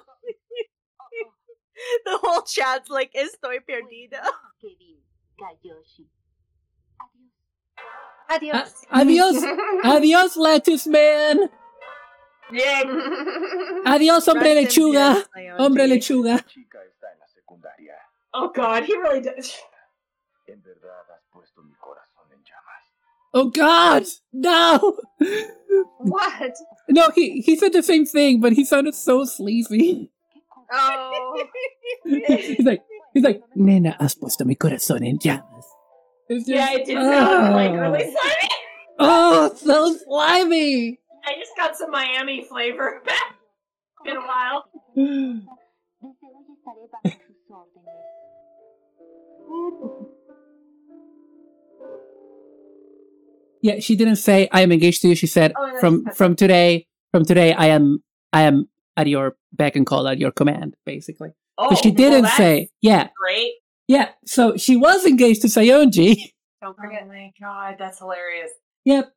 [2.06, 4.22] the whole chat's like estoy perdido.
[4.62, 5.02] Kevin,
[5.38, 6.06] Kayoshi.
[8.30, 8.72] Adios.
[8.90, 9.44] A- adios,
[9.84, 11.50] adios, lettuce man.
[12.52, 12.82] Yeah.
[13.86, 15.24] Adios, hombre Rest lechuga.
[15.58, 16.44] Hombre lechuga.
[16.46, 17.94] Chica está en la secundaria.
[18.34, 19.54] Oh god, he really does.
[20.46, 22.84] En verdad has puesto mi corazón en llamas.
[23.32, 24.96] Oh God, no!
[25.98, 26.52] What?
[26.88, 30.10] No, he he said the same thing, but he sounded so sleazy.
[30.70, 31.44] Oh.
[32.04, 32.82] he's like,
[33.14, 35.66] he's like, nena, has puesto mi corazón en llamas.
[36.28, 36.80] It's Yeah, just- oh, ah.
[36.80, 37.76] it did sound like oh.
[37.80, 38.48] really slimy.
[38.98, 40.98] Oh, so slimy.
[41.24, 43.36] I just got some Miami flavor back
[44.06, 44.64] in a while.
[44.96, 49.02] Desde hoy estaré bajo sus órdenes.
[53.62, 55.14] Yeah, she didn't say I am engaged to you.
[55.14, 58.02] She said Oh, from that's- from today, from today, I am
[58.32, 61.30] I am at your beck and call, at your command, basically.
[61.58, 63.52] Oh, But she didn't that's say, yeah, Great.
[63.86, 64.08] yeah.
[64.26, 66.32] So she was engaged to Saionji.
[66.60, 67.02] Don't forget.
[67.04, 68.50] Oh my god, that's hilarious.
[68.84, 69.04] Yep.
[69.06, 69.12] That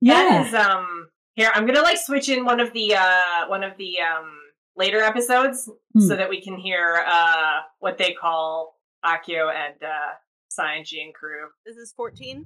[0.00, 0.46] Yeah.
[0.48, 4.00] is um here, I'm gonna like switch in one of the uh one of the
[4.00, 4.32] um
[4.76, 6.00] later episodes Hmm.
[6.08, 10.14] so that we can hear uh what they call Akio and uh
[10.50, 11.48] Saionji and crew.
[11.64, 12.44] This is 14?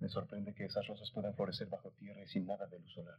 [0.00, 3.18] Me sorprende que esas rosas puedan florecer bajo tierra y sin nada de luz solar.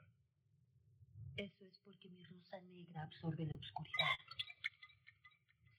[1.37, 4.17] Eso es porque mi rosa negra absorbe la oscuridad.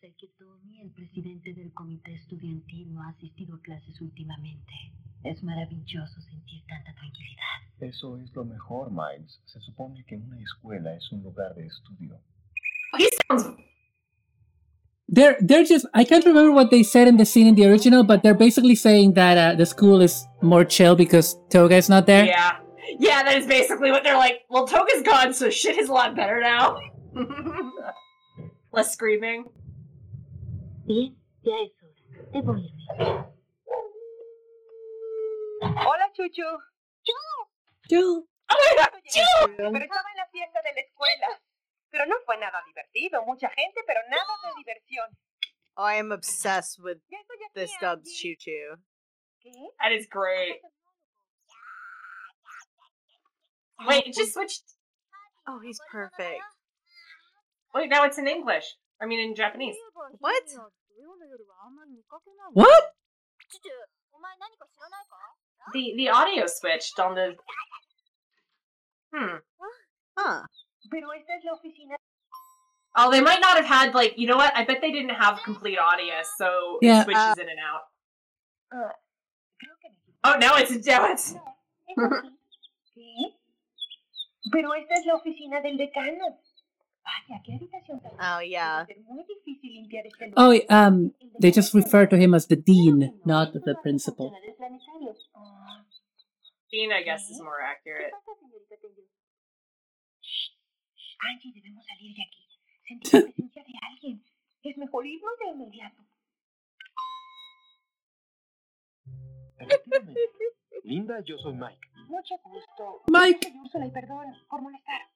[0.03, 4.73] Sé que Tommy, el presidente del comité estudiantil, no ha asistido a clases últimamente.
[5.23, 7.63] Es maravilloso sentir tanta tranquilidad.
[7.79, 9.41] Eso es lo mejor, Miles.
[9.45, 12.19] Se supone que una escuela es un lugar de estudio.
[12.99, 13.57] He sounds
[15.07, 18.03] They're they're just I can't remember what they said in the scene in the original,
[18.03, 22.07] but they're basically saying that uh, the school is more chill because Toga is not
[22.07, 22.25] there.
[22.25, 22.57] Yeah.
[22.99, 24.41] Yeah, that is basically what they're like.
[24.51, 26.81] Well, Toga's gone, so shit is a lot better now.
[28.73, 29.45] Less screaming.
[30.85, 31.93] Bien, ya es hora.
[32.33, 33.33] Debo irme.
[35.87, 36.43] Hola, Chuchu.
[37.89, 38.27] Chill.
[38.51, 38.91] Oh my god!
[39.57, 41.41] Pero estaba en la fiesta de la escuela.
[41.91, 43.25] Pero no fue nada divertido.
[43.25, 45.17] Mucha gente, pero nada de diversión.
[45.77, 48.77] Oh, I am obsessed with Ya estoy aquí, this dub's Chuchu.
[49.41, 49.53] ¿Qué?
[49.79, 50.61] That is great.
[53.87, 54.65] Wait, it just switched.
[55.47, 56.43] Oh, he's perfect.
[57.75, 58.77] Wait, now it's in English.
[59.03, 59.75] I mean, in Japanese.
[60.21, 60.43] What?
[62.53, 62.83] What?
[65.73, 67.35] The the audio switched on the.
[69.13, 69.37] Hmm.
[70.17, 70.43] Huh.
[70.91, 71.97] Pero esta es la oficina.
[72.95, 74.53] Oh, they might not have had like you know what?
[74.55, 77.83] I bet they didn't have complete audio, so Yeah, it switches in and out.
[80.25, 81.35] Oh, now it's now it's.
[81.89, 82.39] Es aquí.
[82.95, 83.35] ¿Qué?
[84.53, 86.39] Pero esta es la oficina del decano.
[87.05, 88.85] Vaya, qué habitación tan Oh, yeah.
[88.87, 90.45] Debe ser muy difícil limpiar este lugar.
[90.45, 94.33] Oh, um, they just refer to him as the dean, not the principal.
[96.71, 98.13] Dean, I guess, is more accurate.
[101.29, 102.49] Angie, debemos salir de aquí.
[102.89, 104.25] Sentí la presencia de alguien.
[104.63, 106.03] Es mejor irnos de inmediato.
[109.59, 110.21] Efectivamente.
[110.85, 111.89] Linda, yo soy Mike.
[112.09, 113.03] Mucho gusto.
[113.07, 113.53] Mike.
[113.63, 115.12] Úrsula y perdón por molestar.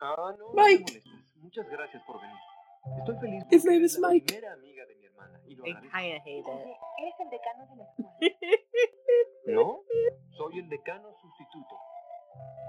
[0.00, 1.02] Ah, no, Mike.
[1.04, 1.42] no.
[1.42, 2.36] Muchas gracias por venir.
[2.98, 4.26] Estoy feliz His name is Mike.
[4.26, 6.46] primera amiga de mi hermana y lo I kinda hate it.
[6.98, 8.10] Eres el decano de la escuela.
[9.46, 9.80] No,
[10.36, 11.74] soy el decano sustituto.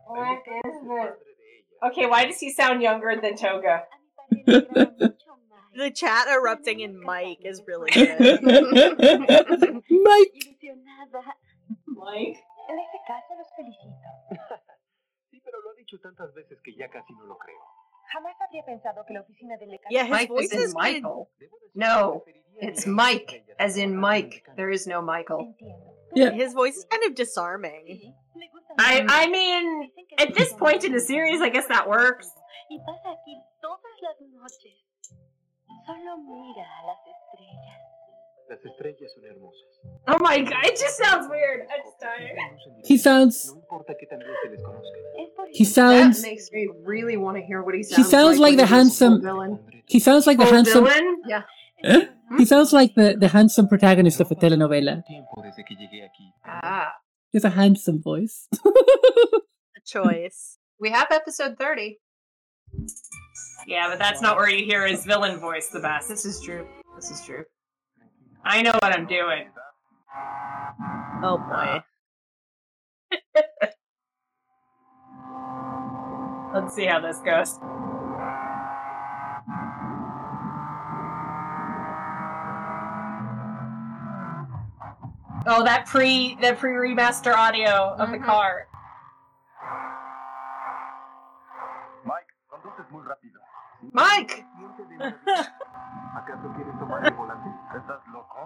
[0.07, 0.87] What El decano es is el this?
[0.87, 1.87] padre de ella.
[1.89, 3.87] Okay, why does he sound younger than Toga?
[3.89, 5.75] A mi padre le agrada mucho Mike.
[5.75, 8.41] The chat erupting in Mike is really good.
[9.89, 10.57] Mike.
[11.87, 12.37] Mike.
[12.69, 13.95] En este caso, los felicito.
[15.57, 17.59] Sí, pero lo ha dicho tantas veces que ya casi no lo creo.
[18.13, 19.89] Jamás habría pensado que la oficina del decano...
[19.89, 20.81] Yeah, his Mike voice is is good.
[20.81, 21.29] Michael.
[21.73, 22.23] No,
[22.59, 24.43] It's Mike, as in Mike.
[24.55, 25.53] There is no Michael.
[26.15, 26.31] Yeah.
[26.31, 27.85] His voice is kind of disarming.
[27.85, 29.05] Sí, le gusta I.
[29.07, 32.31] I mean, at this point in the series, I guess that works.
[32.69, 34.73] Y pasa aquí todas las noches.
[35.85, 37.96] Solo mira a las estrellas.
[38.49, 39.63] Las estrellas son hermosas.
[40.07, 41.61] Oh my god, it just sounds weird.
[41.69, 42.37] I'm just tired.
[42.85, 43.51] He sounds.
[43.53, 44.97] No importa que también se les conozca.
[45.19, 46.21] Es por He sounds.
[46.21, 47.97] That makes me really want to hear what he sounds.
[47.97, 49.59] He sounds, sounds like the handsome- villain.
[49.87, 50.85] He sounds like the Oh, handsome.
[50.85, 51.21] villain?
[51.27, 51.43] Yeah.
[51.83, 52.05] Eh?
[52.37, 55.03] He sounds like the, the handsome protagonist of a telenovela.
[55.05, 56.31] Tiempo desde que llegué aquí.
[56.45, 56.91] Ah.
[57.31, 58.47] He has a handsome voice.
[58.65, 60.57] A choice.
[60.79, 61.99] We have episode 30.
[63.67, 66.07] Yeah, but that's not where you hear his villain voice the best.
[66.09, 66.65] This is true.
[66.95, 67.43] This is true.
[68.43, 69.49] I know what I'm doing.
[71.23, 71.83] Oh boy.
[76.53, 77.59] Let's see how this goes.
[85.49, 88.25] Oh, that pre that pre remaster audio of the Mhm.
[88.25, 88.67] car.
[92.03, 93.39] Mike, conduces muy rápido.
[93.93, 94.45] Mike!
[96.17, 97.47] ¿Acaso quieres tomar el volante?
[97.77, 98.37] ¿Estás loco?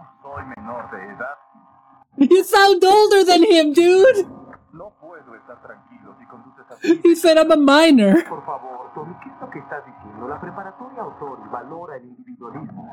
[2.18, 4.28] You sound older than him, dude!
[4.74, 7.02] No puedo estar tranquilo si conduces así.
[7.04, 8.24] He said I'm a minor.
[8.28, 10.28] Por favor, Tommy, ¿qué es lo que estás diciendo?
[10.28, 12.86] La preparatoria Ohtori valora el individualismo.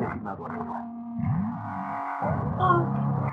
[0.00, 0.72] Estimado amigo.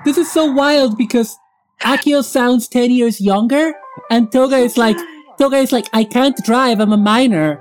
[0.04, 1.38] This is so wild because
[1.82, 3.74] Akio sounds 10 years younger,
[4.10, 4.98] and Toga is like,
[5.38, 7.60] Toga is like, I can't drive, I'm a minor.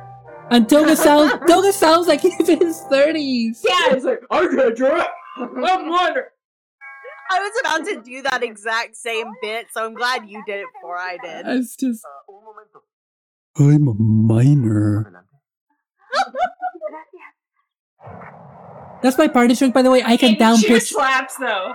[0.52, 3.60] And Toga sounds, Toga sounds like he's in his 30s.
[3.64, 5.08] Yeah, it's like, I can't drive.
[5.38, 6.26] I'm wondering.
[7.32, 10.66] I was about to do that exact same bit, so I'm glad you did it
[10.74, 11.45] before I did.
[11.47, 12.82] It's just, un momento.
[13.60, 15.14] I'm a minor.
[19.04, 20.02] That's my party trick, by the way.
[20.04, 20.89] I can And down shoe pitch.
[20.89, 21.74] slaps though.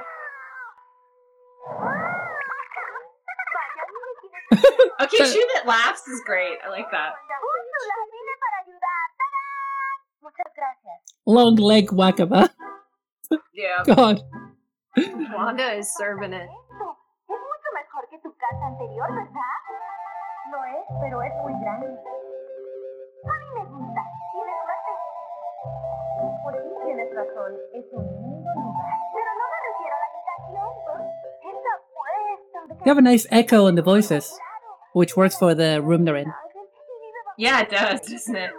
[5.01, 6.57] Okay, So- shoe that laughs is great.
[6.64, 7.12] I like that.
[11.27, 12.51] Long leg wakaba.
[13.55, 13.83] Yeah.
[13.87, 14.20] God.
[15.33, 16.45] Wanda is serving it.
[16.45, 16.87] Esto
[17.29, 19.61] es mucho mejor que tu casa anterior, ¿verdad?
[20.53, 21.87] Lo es, pero es muy grande.
[21.89, 24.03] A mí me gusta.
[24.33, 24.93] Tienes suerte.
[26.45, 27.53] Por sí tienes razón.
[27.72, 28.95] Es un lindo lugar.
[29.14, 30.68] Pero no me refiero a la habitación.
[31.41, 32.85] Esta puesta.
[32.85, 34.39] You have a nice echo in the voices,
[34.93, 36.33] which works for the room they're in.
[37.39, 38.51] Yeah, it does, doesn't it?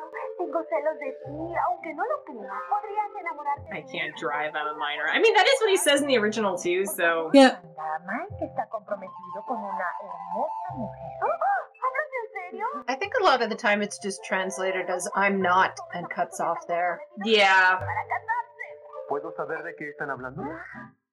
[2.45, 3.65] Tengo celos de ti, aunque no lo creas.
[3.65, 5.07] Podrías enamorarte I can't drive, I'm a minor.
[5.09, 7.29] I mean, that is what he says in the original too, so.
[7.33, 7.59] Yeah,
[8.05, 11.11] Mike está comprometido con una hermosa mujer.
[11.21, 12.65] ¿Hablas en serio?
[12.87, 16.39] I think a lot of the time it's just translated as I'm not and cuts
[16.39, 16.99] off there.
[17.23, 17.77] Yeah.
[17.77, 18.65] Para casarse.
[19.09, 20.41] ¿Puedo saber de qué están hablando?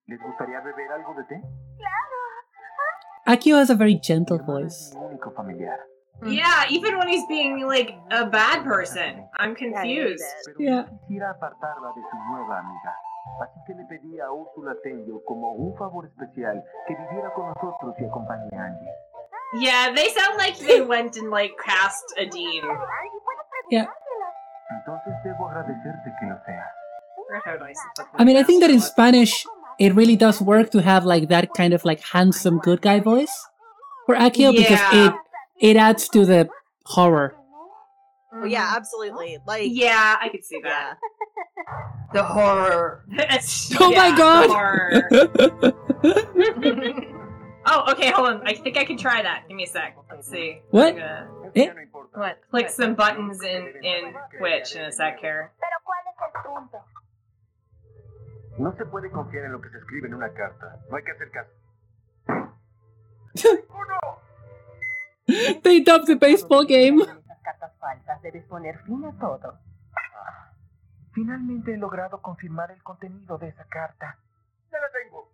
[0.06, 1.42] ¿Les gustaría beber algo de té?
[3.24, 4.92] Akio has a very gentle voice.
[6.22, 6.44] Es mi único familiar.
[6.44, 9.26] Yeah, even when he's being like a bad person.
[9.36, 10.24] I'm Yeah, I hate confused.
[10.58, 10.82] Yeah.
[10.82, 12.94] no quisiera apartarla de su nueva amiga.
[13.40, 17.94] Así que le pedí a Úrsula Tenyo como un favor especial que viviera con nosotros
[17.98, 18.90] y acompañe a Angie.
[19.60, 22.64] Yeah, they sound like they went and like cast a dean.
[23.70, 23.86] Yeah.
[24.70, 26.66] Entonces debo agradecerte que lo seas.
[27.16, 28.80] Forgot how nice it I mean, I think that in.
[28.80, 29.46] Spanish,
[29.78, 33.32] it really does work to have like that kind of like handsome good guy voice
[34.06, 35.12] for Akio because it
[35.62, 36.48] it adds to the
[36.84, 37.34] horror.
[38.34, 39.38] Oh, yeah, absolutely.
[39.46, 40.70] Like, Yeah, I could see yeah.
[40.70, 40.98] that.
[42.12, 43.04] The horror.
[43.12, 44.50] It's- Oh my God.
[47.66, 48.42] oh, okay, hold on.
[48.46, 49.44] I think I can try that.
[49.48, 49.96] Give me a sec.
[50.10, 50.60] Let's see.
[50.70, 50.94] What?
[50.96, 51.64] Gonna Eh?
[51.66, 52.18] Ya no importa.
[52.18, 52.38] What?
[52.50, 55.52] click some buttons in in Twitch in a sec here.
[55.60, 56.78] Pero ¿cuál es el punto?
[58.58, 60.78] No se puede confiar en lo que se escribe en una carta.
[60.90, 61.50] No hay que hacer caso.
[65.62, 66.98] they dubbed the baseball game.
[67.04, 69.58] Con esas cartas falsas debes poner fin a todo.
[71.12, 74.18] Finalmente he logrado confirmar el contenido de esa carta.
[74.70, 75.28] Ya la tengo.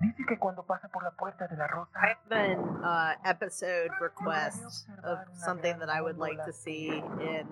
[0.00, 1.90] Dice que cuando pasa por la puerta de la rosa.
[1.98, 7.46] I have an uh, episode request of something that I would like to see in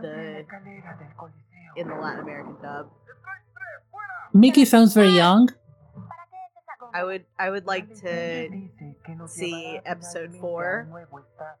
[0.00, 1.54] the escalera del Coliseo.
[1.76, 2.90] in the Latin American dub.
[4.32, 5.46] Miki sounds very young.
[5.46, 6.83] ¿Para qué es esa goma?
[6.94, 10.80] I would I would like to Dice que nos see episode four.
[10.80, 11.58] a un nuevo estado.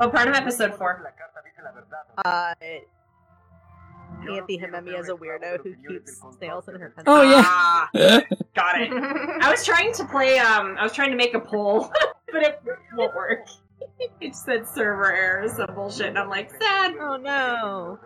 [0.00, 1.00] Oh, part of episode four.
[1.04, 1.60] La carta dice
[2.24, 2.54] uh
[4.28, 7.14] Anthy Himemi as a weirdo who keeps snails in her pencil.
[7.16, 7.42] Oh yeah.
[7.46, 7.88] Ah,
[8.56, 8.90] got it.
[9.40, 10.38] I was trying to play.
[10.38, 11.92] Um, I was trying to make a poll,
[12.32, 12.60] but it
[12.96, 13.46] won't work.
[14.20, 16.94] It said server error, some bullshit, and I'm like, sad.
[17.00, 17.98] Oh no.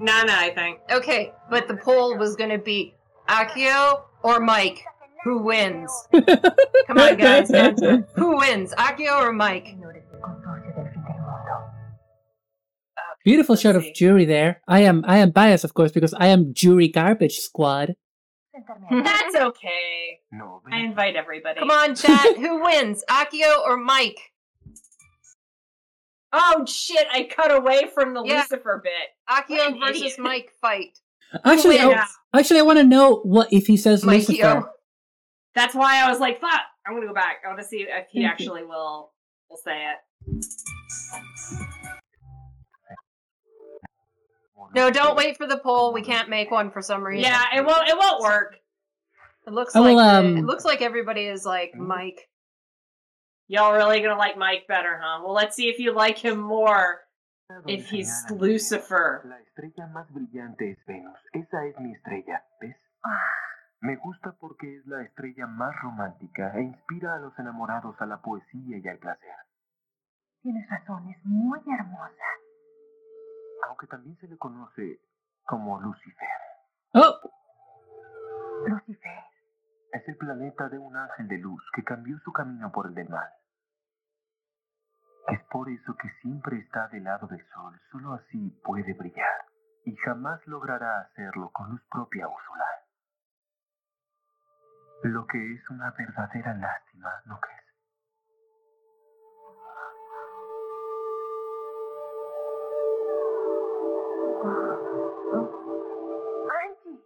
[0.00, 0.80] Nana, I think.
[0.90, 2.94] Okay, but the poll was going to be
[3.28, 4.84] Akio or Mike.
[5.24, 5.90] Who wins?
[6.12, 8.06] Come on, guys, answer.
[8.14, 9.66] Who wins, Akio or Mike?
[9.66, 11.78] Señores del consorcio del fin del mundo.
[13.24, 14.62] Beautiful shot of Juri there.
[14.68, 17.96] I am I am biased, of course, because I am Juri garbage squad.
[18.90, 20.20] That's okay.
[20.72, 21.58] I invite everybody.
[21.58, 22.36] Come on, chat.
[22.36, 24.32] Who wins, Akio or Mike?
[26.32, 27.06] Oh shit!
[27.10, 28.38] I cut away from the Yeah.
[28.50, 28.92] Lucifer bit.
[29.28, 30.18] Akio versus idiot.
[30.18, 30.98] Mike fight.
[31.44, 32.00] Actually, wins?
[32.32, 34.32] I, actually, I want to know what if he says Lucifer.
[34.32, 34.68] Mikey-o.
[35.54, 37.38] That's why I was like, "Fuck!" I'm gonna go back.
[37.44, 38.26] I want to see if he Thank you.
[38.26, 39.12] actually will
[39.50, 40.44] will say it.
[44.74, 45.92] No, don't wait for the poll.
[45.92, 47.24] We can't make one for some reason.
[47.30, 47.88] Yeah, it won't.
[47.88, 48.56] It won't work.
[49.46, 51.74] It looks I like will, um, it looks like everybody is like.
[51.74, 52.28] Mike.
[53.48, 55.22] Y'all really gonna like Mike better, huh?
[55.24, 57.00] Well, let's see if you like him more
[57.66, 59.22] if he's Lucifer.
[59.24, 61.18] La estrella más brillante es Venus.
[61.32, 62.76] Esa es mi estrella, ¿ves?
[63.80, 68.20] Me gusta porque es la estrella más romántica e inspira a los enamorados a la
[68.20, 69.34] poesía y al placer.
[70.42, 72.28] Tienes razón, es muy hermosa.
[73.66, 75.00] Aunque también se le conoce
[75.44, 76.28] como Lucifer.
[76.92, 77.18] Oh,
[78.66, 79.24] Lucifer.
[79.98, 83.08] Es el planeta de un ángel de luz que cambió su camino por el del
[83.08, 83.28] mal.
[85.26, 89.46] Es por eso que siempre está del lado del sol, solo así puede brillar.
[89.84, 92.64] Y jamás logrará hacerlo con luz propia Úrsula.
[95.02, 97.58] Lo que es una verdadera lástima, ¿no crees?
[106.62, 107.02] Angie,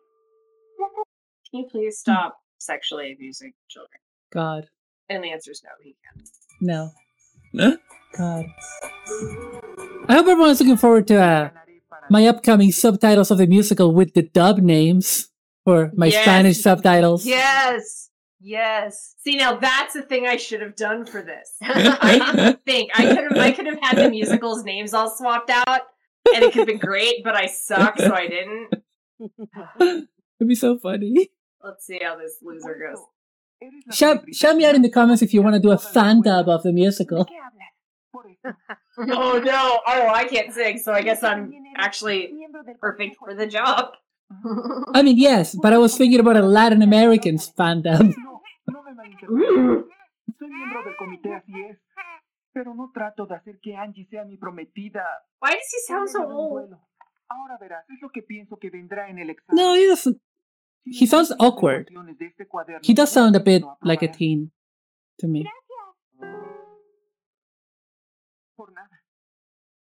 [1.50, 3.98] Can you please stop sexually abusing children?
[4.32, 4.68] God.
[5.08, 6.28] And the answer is no, he can't.
[6.60, 7.76] No.
[8.16, 8.46] God.
[10.08, 11.50] I hope everyone's looking forward to uh,
[12.10, 15.28] my upcoming subtitles of the musical with the dub names
[15.64, 16.22] for my Yes.
[16.22, 17.26] Spanish subtitles.
[17.26, 18.10] Yes.
[18.40, 19.14] Yes.
[19.22, 21.56] See, now that's the thing I should have done for this.
[21.62, 23.36] I didn't think I could have.
[23.38, 25.82] I could have had the musicals' names all swapped out,
[26.34, 27.22] and it could have been great.
[27.22, 28.74] But I suck, so I didn't.
[30.40, 31.30] It'd be so funny.
[31.62, 33.00] Let's see how this loser goes.
[33.94, 36.48] Shout, shout me out in the comments if you want to do a fan dub
[36.48, 37.24] of the musical.
[37.24, 37.72] ¿qué hablas?
[38.10, 38.56] Por eso,
[38.98, 39.80] Oh no!
[39.86, 42.32] Oh, I can't sing, so I guess I'm actually
[42.80, 43.92] perfect for the job.
[44.94, 48.00] I mean, yes, but I was thinking about a Latin American fan dub.
[48.00, 49.84] no, no me malinterpretes.
[50.38, 51.78] Soy miembro del comité, así es.
[52.52, 55.04] Pero no trato de hacer que Angie sea mi prometida.
[55.40, 56.68] Why does he sound so por medio de un old?
[56.68, 56.88] duelo.
[57.28, 59.62] Ahora verás, es lo que pienso que vendrá en el examen.
[59.64, 60.20] No, he doesn't.
[60.84, 61.88] Si he sounds awkward.
[61.88, 64.50] ecuaciones de este cuaderno He does sound a bit like a teen
[65.18, 65.44] to me.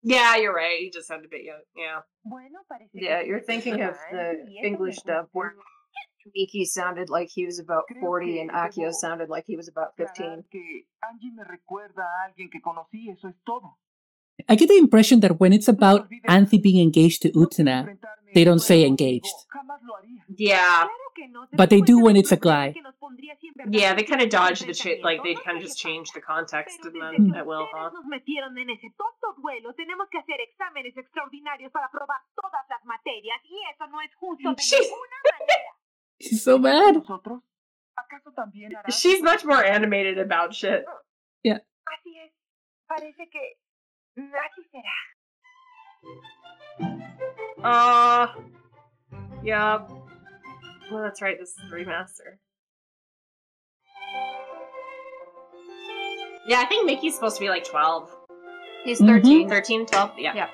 [0.03, 0.79] Yeah, you're right.
[0.79, 1.61] He just sounded a bit young.
[1.75, 2.01] Yeah.
[2.23, 5.29] Bueno, parece que Yeah, you're thinking of the Angie, y eso me English dub gusta.
[5.33, 5.55] where
[6.33, 10.43] Miki sounded like he was about 40 and Akio sounded like he was about 15.
[14.47, 17.97] I get the impression that when it's about Anthy being engaged to No quiero Utena,
[18.33, 19.33] they don't say engaged.
[19.49, 20.23] Jamás lo haría.
[20.35, 20.85] Yeah.
[20.85, 22.73] Claro que no, te But they do when it's a guy.
[22.73, 25.01] que nos pondría si en verdad Yeah, they kind of dodge the shit.
[25.03, 27.89] Like they kind of just change the context Pero and then at will, huh?
[27.93, 32.85] nos metieron en ese tonto duelo, tenemos que hacer exámenes extraordinarios para probar todas las
[32.85, 34.91] materias y eso no es justo de She's-
[36.19, 36.93] She's so mad.
[36.93, 37.41] ¿Nosotros?
[37.95, 38.95] ¿Acaso también harás?
[39.01, 40.85] She's much more animated about shit.
[41.85, 42.13] Así
[44.17, 44.23] es.
[44.31, 44.97] Parece será.
[47.63, 48.27] Uh,
[49.43, 49.79] yeah.
[50.91, 51.37] Well, that's right.
[51.39, 52.37] This is the remaster.
[56.47, 58.09] Yeah, I think Miki's supposed to be like 12.
[58.85, 59.07] He's Mhm.
[59.07, 59.49] 13.
[59.49, 60.11] 13, 12?
[60.17, 60.33] Yeah.
[60.33, 60.49] Yeah.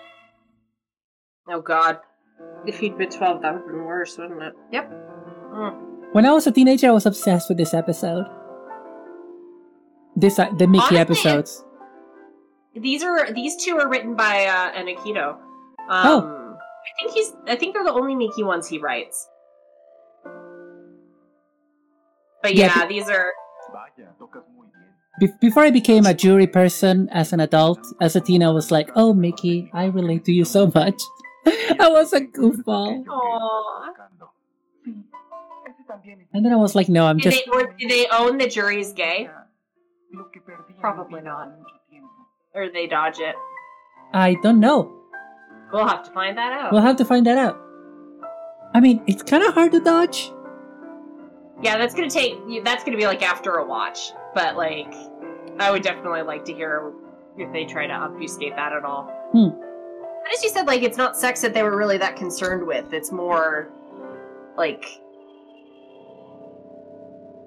[1.47, 1.99] Oh, God.
[2.66, 4.53] If he'd been 12, that would have been worse, wouldn't it?
[4.72, 4.89] Yep.
[4.89, 6.14] Mm.
[6.14, 8.26] When I was a teenager, I was obsessed with this episode.
[10.16, 11.64] This uh, the Miki Honestly, episodes.
[12.76, 15.38] These are these two are written by uh, an Akito.
[15.89, 16.39] Um, Oh.
[16.84, 17.32] I think he's.
[17.47, 19.30] I think they're the only Miki ones he writes.
[22.41, 23.32] But Yeah, yeah, these are.
[23.71, 24.91] Vaya, tocas muy bien.
[25.19, 28.69] Be- before I became a Juri person as an adult, as a teen, I was
[28.71, 30.99] like, "Oh, Miki, I relate to you so much."
[31.80, 33.93] I was a goofball, Aw.
[34.86, 34.91] Sí,
[35.67, 37.88] ese también es and then I was like, "No, I'm Do just." they, or do
[37.88, 39.30] they own the Juri's gay,
[40.11, 41.47] lo que perdí en mi Probably not.
[42.54, 42.70] Por mucho tiempo.
[42.70, 43.36] or they dodge it?
[44.14, 44.91] I don't know.
[45.72, 46.72] We'll have to find that out.
[46.72, 47.60] We'll have to find that out.
[48.76, 50.32] I mean, it's kind of hard to dodge.
[51.62, 52.38] yeah, that's gonna take.
[52.64, 54.12] That's gonna be like after a watch.
[54.36, 54.93] But like,
[55.60, 56.91] I would definitely like to hear
[57.38, 59.05] if they try to obfuscate that at all.
[59.32, 59.50] Hmm.
[59.50, 62.93] But as you said, like it's not sex that they were really that concerned with.
[62.93, 63.70] It's more
[64.58, 64.86] like.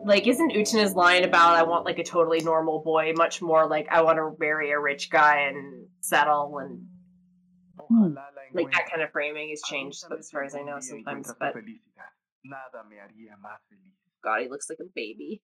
[0.07, 3.89] Like, isn't Utena's line about I want like a totally normal boy much more like
[3.91, 6.87] I want to marry a rich guy and settle and
[7.89, 8.15] Hmm.
[8.53, 11.05] Like that kind of framing has changed as far as I know vez algún día
[11.05, 11.35] sometimes.
[11.39, 12.11] But tu felicidad.
[12.45, 13.95] Nada me haría más feliz.
[14.23, 15.43] God, he looks like a baby.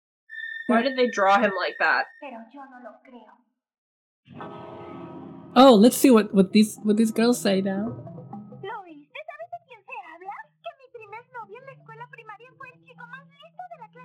[0.68, 2.06] Why did they draw him like that?
[2.22, 3.32] Pero yo no lo creo.
[5.56, 8.15] Oh, let's see what what these what these girls say now.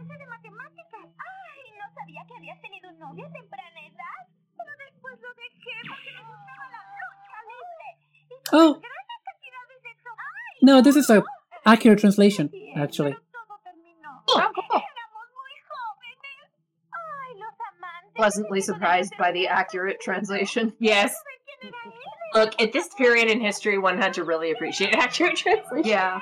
[0.06, 1.04] Clase de matemáticas.
[1.04, 4.20] Ay, no sabía que habías tenido un novio a temprana edad.
[4.56, 7.88] Pero después lo dejé porque me gustaba la lucha libre.
[8.28, 8.72] Y con Oh.
[8.80, 10.10] grandes cantidades de eso.
[10.10, 11.22] Ay, No, this is a
[11.64, 13.12] accurate translation, actually.
[13.12, 14.22] pero todo terminó.
[14.28, 14.82] Oh, cool.
[14.82, 16.50] Éramos muy jóvenes.
[16.92, 18.12] Ay, los amantes.
[18.14, 20.74] Pleasantly surprised by the accurate translation.
[20.78, 21.14] Yes.
[21.60, 21.92] ¿Quién era él?
[22.32, 25.84] Look, at this period in history, one had to really appreciate accurate translation.
[25.84, 26.20] Yeah.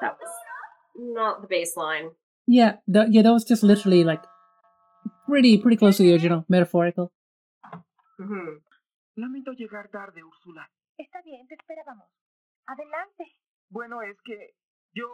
[0.00, 0.30] That was
[0.96, 2.14] not the baseline.
[2.48, 4.24] Yeah, that, yeah, that was just literally like
[5.26, 7.12] pretty pretty close to the original, metaphorical.
[9.16, 10.64] Lamento llegar tarde, Úrsula.
[10.96, 12.08] Está bien, te esperábamos.
[12.66, 13.36] Adelante.
[13.68, 14.54] Bueno, es que
[14.94, 15.06] yo...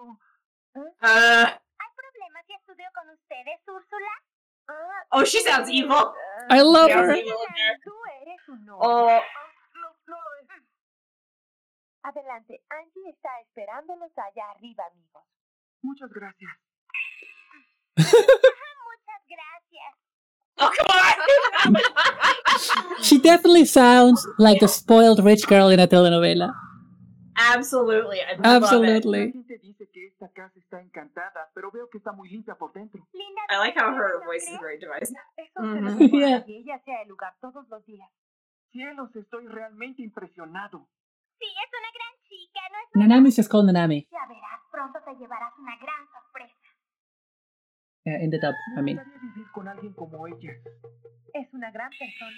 [0.76, 4.12] Uh, ¿Hay problemas si estudio con ustedes, Úrsula?
[5.10, 6.14] Oh, she sounds evil.
[6.50, 7.14] I love her.
[7.82, 7.92] Tú
[8.22, 8.40] eres.
[8.78, 9.20] Oh,
[9.74, 10.16] No, no.
[12.04, 15.24] Adelante, Angie está esperándolos allá arriba, amigos.
[15.82, 16.52] Muchas gracias.
[20.58, 21.76] Oh, come
[23.02, 26.54] she definitely sounds like a spoiled rich girl in a telenovela.
[27.36, 28.20] Absolutely.
[28.22, 29.34] I Absolutely.
[33.50, 35.16] I like how her voice is very divisive.
[35.58, 35.98] Mm-hmm.
[42.96, 44.06] Nanami just called Nanami
[48.06, 48.54] uh, in the dub.
[48.76, 50.52] I Me mean, gustaría vivir con alguien como ella.
[51.34, 52.36] Es una gran persona.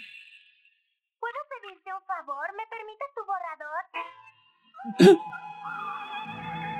[1.19, 2.47] ¿Puedo pedirte un favor?
[2.55, 3.83] ¿Me permites tu borrador?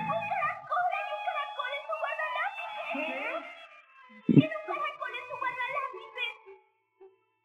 [0.07, 0.89] ¡Un caracol!
[0.97, 3.41] ¡Hay un caracol en tu guardalápices!
[4.27, 6.35] ¡Tiene un caracol en tu guardalápices!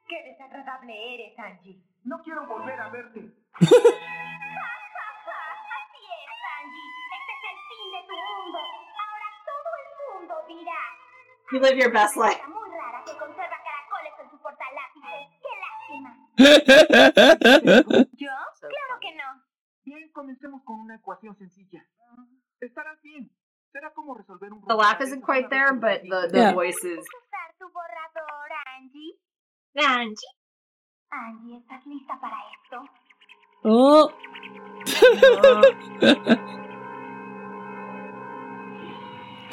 [0.08, 1.82] Qué desagradable eres, Angie.
[2.04, 3.20] No quiero volver a verte.
[3.60, 5.38] ¡Ja, ja, ja!
[5.80, 6.28] Así es,
[6.60, 6.90] Angie.
[7.16, 8.58] Este es el fin de tu mundo.
[9.02, 9.88] Ahora todo el
[10.20, 10.82] mundo dirá.
[11.52, 12.34] You live your best life.
[12.36, 15.28] chica muy rara que conserva caracoles en su portalápices.
[15.42, 16.10] ¡Qué lástima!
[18.16, 18.30] ¿Yo?
[18.60, 19.42] Claro que no.
[19.84, 21.84] Bien, comencemos con una ecuación sencilla.
[22.60, 23.30] Estarás bien.
[23.72, 26.52] Será como resolver un The laugh isn't quite there, but the, the Yeah.
[26.54, 26.98] voice is.
[27.00, 29.18] usar tu borrador, Angie?
[29.74, 30.28] Angie.
[31.10, 32.84] Angie, ¿estás lista para esto?
[33.64, 34.10] oh,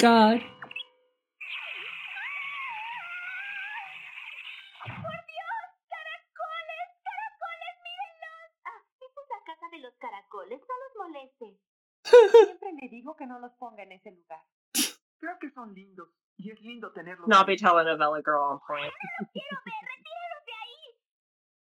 [0.00, 0.40] God.
[10.00, 10.60] Caracoles.
[10.60, 11.60] No los moleste.
[12.46, 14.42] Siempre le digo que no los ponga en ese lugar.
[15.18, 16.08] Creo que son lindos.
[16.36, 17.28] Y es lindo tenerlos.
[17.28, 18.92] Not be telenovela girl on point.
[19.32, 19.82] ¡Quiero ver!
[19.92, 20.80] ¡Retíralos de ahí!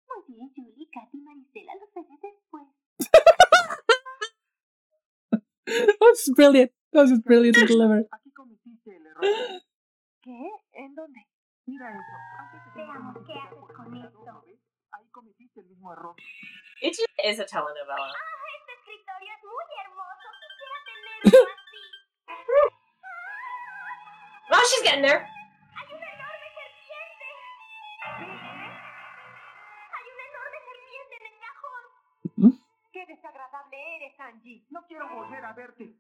[0.08, 2.64] Muy bien, Julie, Katy, Marisela, los veré después.
[5.66, 6.70] That was brilliant.
[6.92, 8.06] That was brilliant to deliver.
[8.12, 9.24] Aquí cometiste el error.
[10.22, 10.50] ¿Qué?
[10.72, 11.26] ¿En dónde?
[11.66, 12.76] Mira eso.
[12.76, 14.24] Veamos qué haces con esto.
[14.24, 14.44] ¿no?
[14.92, 16.14] Ahí cometiste el mismo error.
[16.82, 18.12] It just is a telenovela.
[18.59, 20.28] Este escritorio es muy hermoso.
[20.43, 21.82] Quisiera tenerlo así.
[24.53, 25.24] Oh, she's getting there.
[25.24, 27.27] ¡Hay una enorme serpiente!
[29.97, 31.82] ¡Hay una enorme serpiente en el cajón!
[32.93, 34.65] ¡Qué desagradable eres, Angie!
[34.70, 35.94] No quiero volver a verte.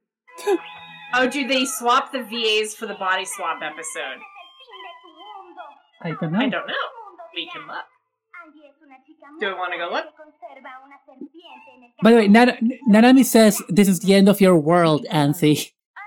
[1.14, 4.20] Oh, do they swap the VAs for the body swap episode?
[4.20, 5.62] Este es el fin de tu mundo.
[6.02, 6.40] I don't know.
[6.40, 6.86] I don't know.
[7.34, 7.86] We can look.
[8.86, 10.16] Angie es una chica muy Do we wanna go rara look?
[10.16, 12.32] que conserva una serpiente en el By the way, cajón.
[12.32, 15.72] Nan- Nanami says this is the end of your world, Anthony.
[15.96, 16.00] Ah,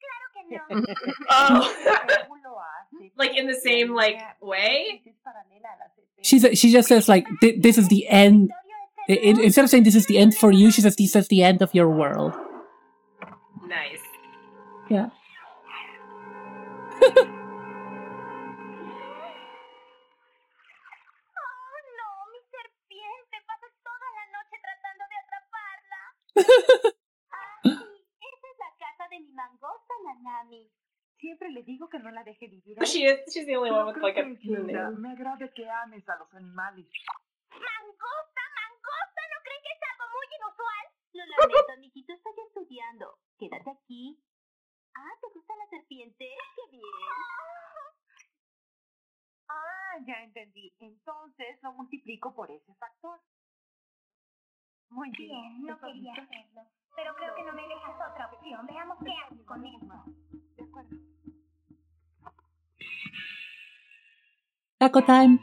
[0.00, 0.26] claro
[0.68, 0.84] que no.
[1.30, 1.70] Oh.
[2.08, 5.02] Según lo hace, like in the same like way?
[5.06, 6.56] es paralela a la CP.
[6.56, 8.50] She just says like this is the end.
[9.08, 11.28] I- I- instead of saying this is the end for you, she says this is
[11.28, 12.32] the end of your world.
[13.68, 14.00] Nice.
[14.88, 15.10] Yeah.
[26.36, 27.60] Ah.
[27.64, 30.70] Esa es la casa de mi mangosta, Nanami.
[31.18, 32.78] Siempre le digo que no la deje vivir.
[32.80, 32.86] Ahí.
[32.86, 34.98] she is she's the only one with like a name.
[34.98, 36.86] Me agrada que ames a los animales.
[37.50, 39.20] ¡Mangosta, mangosta!
[39.32, 40.84] ¿No creen que es algo muy inusual?
[41.14, 42.12] Lo lamento, mijito.
[42.12, 43.18] Estoy estudiando.
[43.38, 44.20] Quédate aquí.
[44.96, 46.28] Ah, ¿te gusta la serpiente?
[46.56, 46.84] ¡Qué bien!
[49.48, 50.74] Ah, ya entendí.
[50.80, 53.20] Entonces lo multiplico por ese factor.
[54.90, 55.28] Muy bien.
[55.28, 56.62] Bien, no ¿Estás quería hacerlo.
[56.96, 58.66] Pero creo que no me dejas otra opción.
[58.66, 60.04] Veamos qué haces con esto.
[60.56, 60.96] De acuerdo.
[64.78, 65.38] Taco time.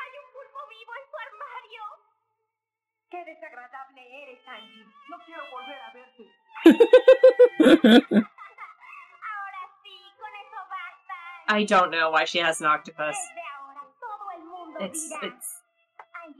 [0.00, 1.82] ¡Hay un pulpo vivo en su armario!
[3.10, 4.86] Qué desagradable eres, Angie.
[5.08, 6.24] No quiero volver a verte.
[11.52, 13.16] I don't know why she has an octopus.
[13.16, 15.56] Desde ahora todo el mundo It's it's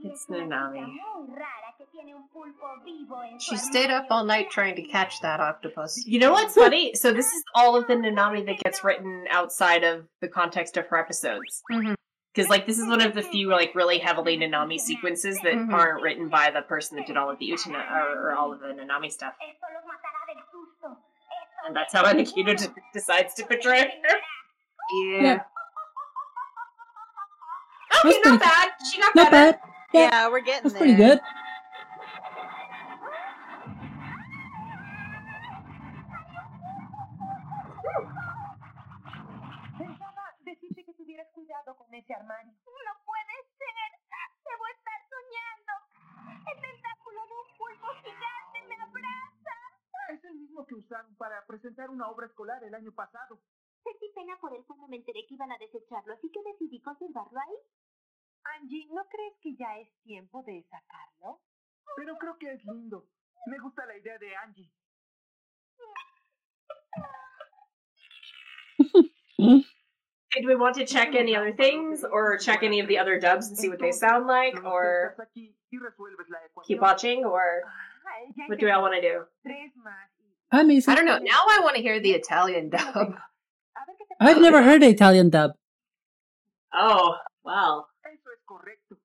[0.03, 0.79] it's Nanami.
[0.79, 4.49] chica muy rara que tiene un pulpo vivo en su She stayed up all night
[4.49, 6.03] trying to catch that octopus.
[6.05, 6.93] You know what's funny?
[6.95, 10.87] So this is all of the Nanami that gets written outside of the context of
[10.87, 11.61] her episodes.
[11.71, 11.95] Mhm.
[12.33, 15.73] Because like this is one of the few like really heavily Nanami sequences that Mhm.
[15.73, 18.61] aren't written by the person that did all of the Utena or, or all of
[18.61, 19.33] the Nanami stuff.
[19.41, 20.87] Esto los matará del susto.
[20.95, 24.15] Esto And that's how Anakita d- decides to portray her.
[24.91, 25.21] Yeah.
[25.21, 25.39] Yeah.
[28.03, 28.69] Okay, pretty- not bad.
[28.91, 29.51] She got Not better.
[29.53, 29.59] bad.
[29.93, 30.79] Yeah, Yeah, we're getting that's there.
[30.79, 31.19] pretty good.
[39.77, 42.51] Pensaba decirte que tuvieras cuidado con ese armario.
[42.65, 43.91] No puede ser.
[44.45, 45.73] Debo estar soñando.
[46.51, 49.57] El tentáculo de un pulpo gigante me abraza.
[50.09, 53.39] Es el mismo que usaron para presentar una obra escolar el año pasado.
[53.83, 57.39] Sentí pena por él cuando me enteré que iban a desecharlo, así que decidí conservarlo
[57.39, 57.55] ahí.
[58.55, 61.41] Angie, ¿no crees que ya es tiempo de sacarlo?
[61.95, 63.07] Pero creo que es lindo.
[63.45, 64.71] Me gusta la idea de Angie.
[70.33, 73.49] Did we want to check any other things or check any of the other dubs
[73.49, 77.63] and see what they sound like or estás aquí y resuelves la keep watching or
[77.65, 79.25] Ah, what do I want to do?
[79.43, 80.57] Tres más y...
[80.57, 80.91] Amazing.
[80.91, 81.17] I don't know.
[81.17, 83.15] Now I want to hear the Italian dub.
[83.77, 85.51] A ver qué te I've never heard the Italian dub.
[86.73, 87.85] Oh, wow.
[88.05, 88.97] Eso es correcto.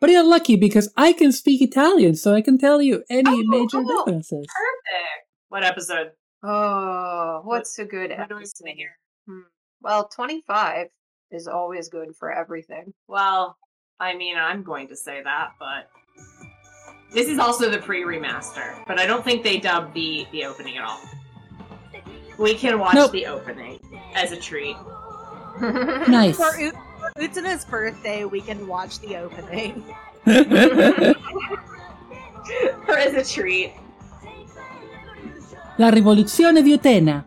[0.00, 3.42] But you're lucky because I can speak Italian, so I can tell you any Oh,
[3.46, 4.04] major cool.
[4.04, 4.46] differences.
[4.46, 5.26] Perfect.
[5.48, 6.12] What episode?
[6.42, 8.66] Oh, what's a good What do we episode?
[8.66, 8.96] say here?
[9.26, 9.40] Hmm.
[9.82, 10.88] Well, 25
[11.30, 12.92] is always good for everything.
[13.08, 13.56] Well,
[13.98, 15.88] I mean, I'm going to say that, but
[17.12, 20.84] this is also the pre-remaster, but I don't think they dubbed the the opening at
[20.84, 21.00] all.
[22.40, 23.12] We can watch Nope.
[23.12, 23.78] the opening
[24.14, 24.76] as a treat.
[26.08, 26.36] Nice.
[26.38, 29.84] For, U- for Utsuna's birthday, we can watch the opening.
[32.88, 33.72] or as a treat.
[35.76, 37.24] La rivoluzione di Utena.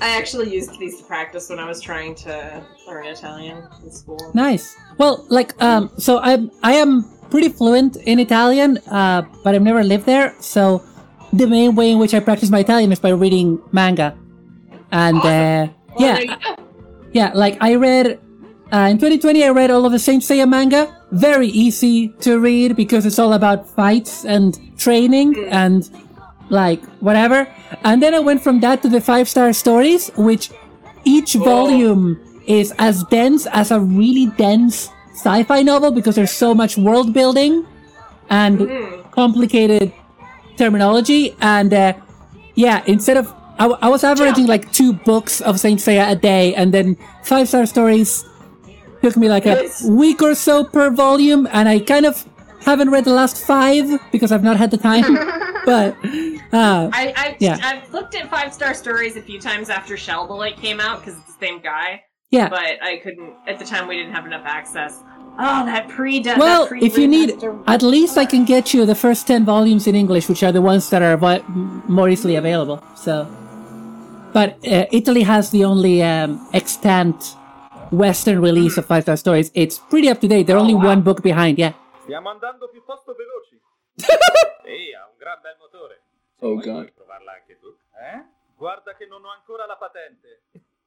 [0.00, 4.18] I actually used these to practice when I was trying to learn Italian in school.
[4.34, 4.76] Nice.
[4.98, 9.82] Well, like, um, so I'm I am pretty fluent in Italian, uh, but I've never
[9.82, 10.34] lived there.
[10.40, 10.82] So
[11.32, 14.14] the main way in which I practice my Italian is by reading manga,
[14.90, 15.68] and uh,
[15.98, 16.36] Well, yeah,
[17.12, 17.30] yeah.
[17.34, 18.18] Like I read
[18.72, 20.94] uh, in 2020, I read all of the Saint Seiya manga.
[21.12, 25.52] Very easy to read because it's all about fights and training Mm.
[25.52, 25.90] and
[26.48, 27.46] like whatever.
[27.84, 30.50] And then I went from that to the five star stories, which
[31.04, 31.44] each Whoa.
[31.44, 37.12] volume is as dense as a really dense sci-fi novel because there's so much world
[37.12, 37.64] building
[38.30, 39.10] and Mm.
[39.12, 39.92] complicated
[40.56, 41.34] terminology.
[41.40, 41.94] And uh,
[42.54, 46.74] yeah, instead of I was averaging like two books of Saint Seiya a day, and
[46.74, 48.24] then five star stories
[49.02, 52.26] took me like a week or so per volume, and I kind of
[52.64, 55.14] haven't read the last five because I've not had the time.
[55.64, 55.96] but
[56.52, 57.58] uh, I, I Yeah.
[57.62, 61.00] I've looked at five star stories a few times after Shell the Light came out
[61.00, 63.86] because it's the same guy, yeah, but I couldn't at the time.
[63.86, 65.02] We didn't have enough access.
[65.38, 69.26] Oh, that pre well, if you need, at least I can get you the first
[69.26, 71.42] ten volumes in English, which are the ones that are vi-
[71.88, 72.82] more easily available.
[72.96, 73.26] So,
[74.32, 77.34] but uh, Italy has the only um, extant
[77.90, 79.50] Western release of five star stories.
[79.54, 80.46] It's pretty up to date.
[80.46, 80.92] They're Oh, only wow.
[80.92, 81.58] one book behind.
[81.58, 81.72] Yeah.
[82.04, 83.56] Stiamo andando piuttosto veloci.
[84.64, 86.00] Sì, ha un gran bel motore.
[86.40, 86.92] Oh, God.
[86.94, 87.68] provarla anche tu.
[87.98, 88.24] Eh?
[88.56, 90.42] Guarda che non ho ancora la patente.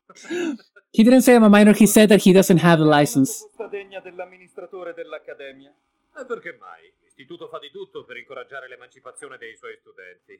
[0.95, 1.73] He didn't say I'm a minor.
[1.73, 3.43] He said that he doesn't have the license.
[3.69, 5.73] Degna dell'amministratore dell'accademia.
[6.17, 6.89] E perché mai?
[7.03, 10.39] L'istituto fa di tutto per incoraggiare l'emancipazione dei suoi studenti.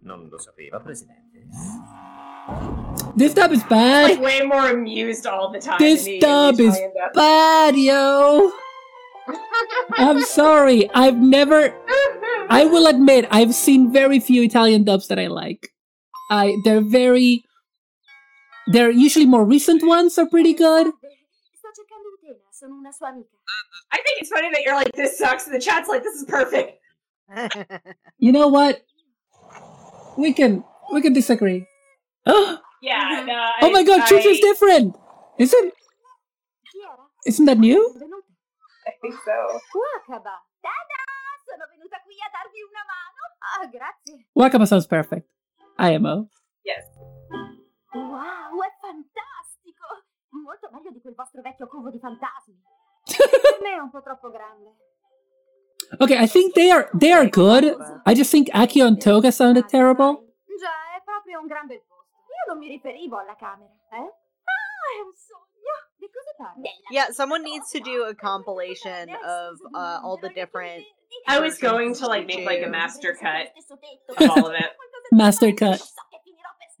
[0.00, 1.46] Non lo sapeva, presidente?
[3.16, 4.18] This dub is like bad.
[4.18, 5.78] way more amused all the time.
[5.78, 7.12] This in the- dub is Italian dub.
[7.14, 8.50] bad, yo.
[9.96, 10.88] I'm sorry.
[10.94, 11.72] I've never.
[12.48, 15.72] I will admit I've seen very few Italian dubs that I like.
[16.28, 17.44] I they're very.
[18.68, 20.86] They're usually more recent ones are pretty good.
[21.54, 23.36] Sto cercando Utena, sono una sua amica.
[23.92, 26.24] I think it's funny that you're like, this sucks, and the chat's like, this is
[26.24, 26.78] perfect.
[28.18, 28.82] You know what?
[30.16, 31.66] We can we can disagree.
[32.26, 33.70] oh Yeah, no.
[33.70, 34.94] my god, I, Chuchu's different.
[35.38, 37.06] Isn't Chi era?
[37.26, 37.80] isn't that new?
[38.86, 39.32] I think so.
[39.74, 40.34] Wakaba.
[40.62, 41.02] Tada!
[41.46, 43.22] Sono venuta qui a darvi una mano.
[43.40, 44.26] Ah, grazie.
[44.36, 45.26] Wakaba sounds perfect.
[45.78, 46.28] IMO.
[47.92, 48.02] Yes.
[48.02, 49.84] Wow, è fantastico!
[50.30, 52.56] Molto meglio di quel vostro vecchio covo di fantasmi.
[53.04, 54.76] per me è un po' troppo grande.
[55.98, 57.64] Okay, I think they are they are good.
[58.06, 60.32] I just think Akio and Toga sounded terrible.
[60.58, 62.16] Già, è proprio un gran bel posto.
[62.28, 63.96] Io non mi riferivo alla camera, eh?
[63.98, 65.74] Ah, è un sogno!
[65.96, 66.70] Di cosa parli?
[66.90, 70.82] Yeah, someone needs to do a compilation of uh, all the different.
[71.28, 73.52] I was going to like make like a master cut
[74.16, 74.72] of all of it.
[75.12, 75.82] Master cut.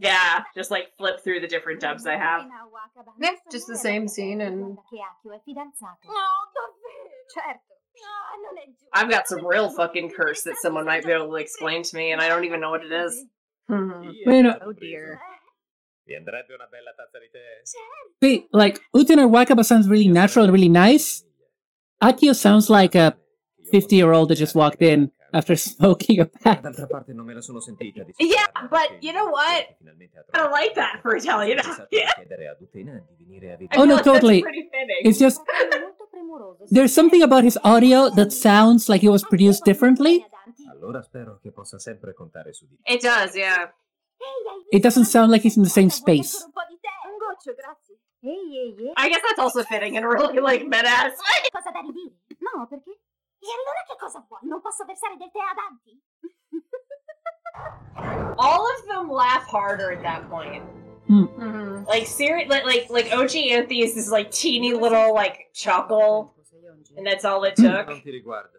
[0.02, 2.46] Yeah, just like flip through the different dubs I have.
[3.20, 6.08] Yeah, just the same scene and Che Akio è fidanzato.
[6.08, 7.22] No, davvero?
[7.32, 7.70] Certo.
[8.42, 8.88] Non è giusto.
[8.94, 12.10] I've got some real fucking curse that someone might be able to explain to me,
[12.10, 13.24] and I don't even know what it is.
[13.68, 15.20] Bueno, Oh dear.
[16.04, 17.62] Vi andrebbe una bella tazza di tè?
[18.20, 21.22] See, like Utena Wakaba sounds really natural and really nice.
[22.02, 23.16] Akio sounds like a
[23.70, 26.60] 50 year old that just walked in after smoking a pack.
[26.62, 29.76] D'altra parte non me la sono sentita di Yeah, but you know what?
[30.32, 31.58] I don't like that for Italian.
[31.58, 33.80] Pensato di chiedere ad Utena di venire a I vedere.
[33.80, 34.44] Oh, no, totally.
[35.02, 35.40] It's just
[36.70, 40.24] there's something about his audio that sounds like it was produced differently.
[40.70, 42.92] Allora spero che possa sempre contare su di te.
[42.92, 43.72] It does, yeah.
[44.70, 46.46] It doesn't sound like he's in the same space.
[48.96, 51.50] I guess that's also fitting in a really like mid-ass way.
[53.42, 53.50] Cosa da ridire?
[53.50, 53.50] No, perché?
[53.50, 54.40] E allora che cosa vuoi?
[54.42, 55.98] Non posso versare del tè a Dante?
[58.36, 60.64] All of them laugh harder at that point.
[61.08, 61.84] Mm-hmm.
[61.86, 66.34] Like serious, like like like OG Anthy is this like teeny little like chuckle,
[66.96, 67.86] and that's all it took.
[67.88, 68.58] Non ti riguarda.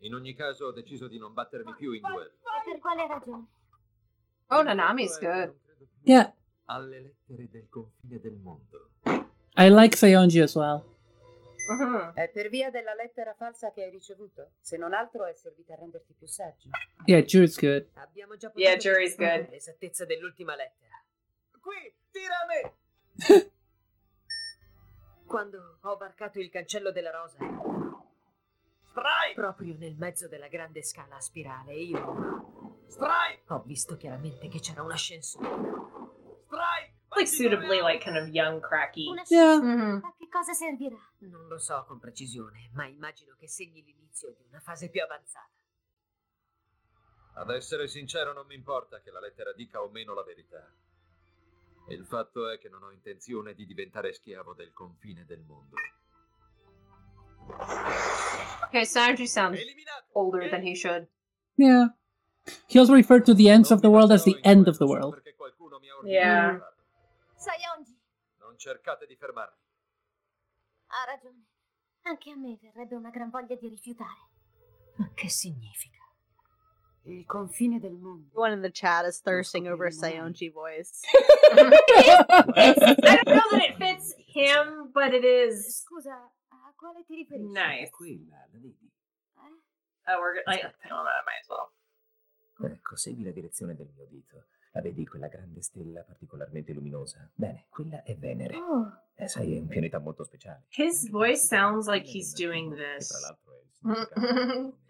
[0.00, 2.30] In ogni caso ho deciso di non battermi più in duello.
[2.30, 3.46] E per quale ragione?
[4.48, 5.54] Oh, Nanami's good.
[6.04, 6.32] Yeah,
[6.66, 8.90] Alle lettere del confine del mondo.
[9.56, 10.84] I like Saionji as well.
[11.68, 12.12] Mhm.
[12.14, 14.52] È per via della lettera falsa che hai ricevuto?
[14.60, 16.68] Se non altro è servita a renderti più saggio.
[17.06, 17.88] Yeah, Jude's good.
[17.94, 19.50] Abbiamo già Yeah, potuto jury's testimoniare good.
[19.52, 21.02] L'esattezza dell'ultima lettera.
[21.60, 22.74] Qui, tira a me!
[25.26, 27.38] Quando ho varcato il cancello della rosa,
[28.84, 29.34] Strike!
[29.34, 33.42] proprio nel mezzo della grande scala a spirale, io Strike!
[33.46, 35.48] ho visto chiaramente che c'era un ascensore.
[36.44, 36.91] Strike!
[37.14, 39.06] Like suitably like kind of young, cracky.
[39.28, 39.60] Yeah.
[39.60, 40.04] Mm-hmm.
[40.04, 40.96] A che cosa servirà?
[41.18, 45.50] Non lo so con precisione, ma immagino che segni l'inizio di una fase più avanzata.
[47.34, 50.66] Ad essere sincero non mi importa che la lettera dica o meno la verità.
[51.88, 55.76] Il fatto è che non ho intenzione di diventare schiavo del confine del mondo.
[58.66, 59.60] Okay, Sanji sounds
[60.12, 61.06] older than he should.
[61.56, 61.88] Yeah.
[62.68, 65.20] He also referred to the ends of the world as the end of the world.
[66.04, 66.60] Yeah.
[67.42, 67.98] Sayonji,
[68.38, 69.56] Non cercate di fermarmi.
[70.86, 71.46] ha ragione.
[72.02, 74.30] Anche a me verrebbe una gran voglia di rifiutare.
[74.96, 76.00] Ma che significa?
[77.04, 78.28] Il confine del mondo.
[78.40, 81.00] One in the chat is thirsting over a Sayonji voice.
[81.52, 87.50] I don't know that it fits him, but it is Scusa, a quale ti riferisci?
[87.52, 87.90] nice.
[87.90, 88.90] Quella, la vedi?
[90.08, 90.42] Oh, we're good.
[90.46, 91.72] Like, I might as well.
[92.70, 94.46] Ecco, segui la direzione del mio dito.
[94.74, 97.28] La vedi quella grande stella particolarmente luminosa?
[97.34, 98.56] Bene, quella è Venere.
[98.56, 100.64] Oh, Eh, sai, è un pianeta molto speciale.
[100.76, 103.20] His voice sounds like he's doing Che tra this.
[103.20, 104.72] l'altro è il.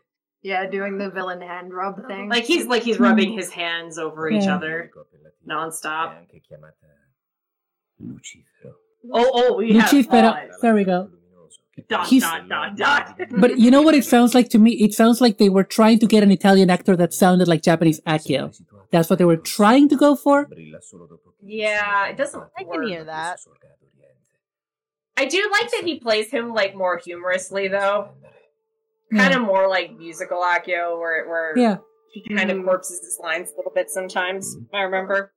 [0.44, 2.28] Yeah, doing the villain hand rub thing.
[2.28, 6.26] Like he's like he's rubbing his hands over each other È nonstop.
[7.98, 8.74] Lucifero.
[9.12, 10.32] Oh, oh, we have Lucifero.
[10.32, 10.58] pause.
[10.60, 11.08] There we go.
[11.88, 13.16] Dot, He's- dot, dot, dot.
[13.40, 14.72] But you know what it sounds like to me?
[14.72, 18.00] It sounds like they were trying to get an Italian actor that sounded like Japanese
[18.02, 18.50] Akio.
[18.92, 20.46] That's what they were trying to go for.
[20.46, 22.86] Brilla solo dopo che Yeah, it doesn't I can work.
[22.86, 23.38] hear that.
[25.16, 28.10] I do like that he plays him like more humorously though.
[28.22, 28.28] Yeah.
[29.10, 29.16] Hmm.
[29.18, 31.76] Kind of more like musical Akio where where Yeah.
[32.12, 32.64] he kind of hmm.
[32.64, 34.54] corpses his lines a little bit sometimes.
[34.54, 34.76] Hmm.
[34.76, 35.32] I remember.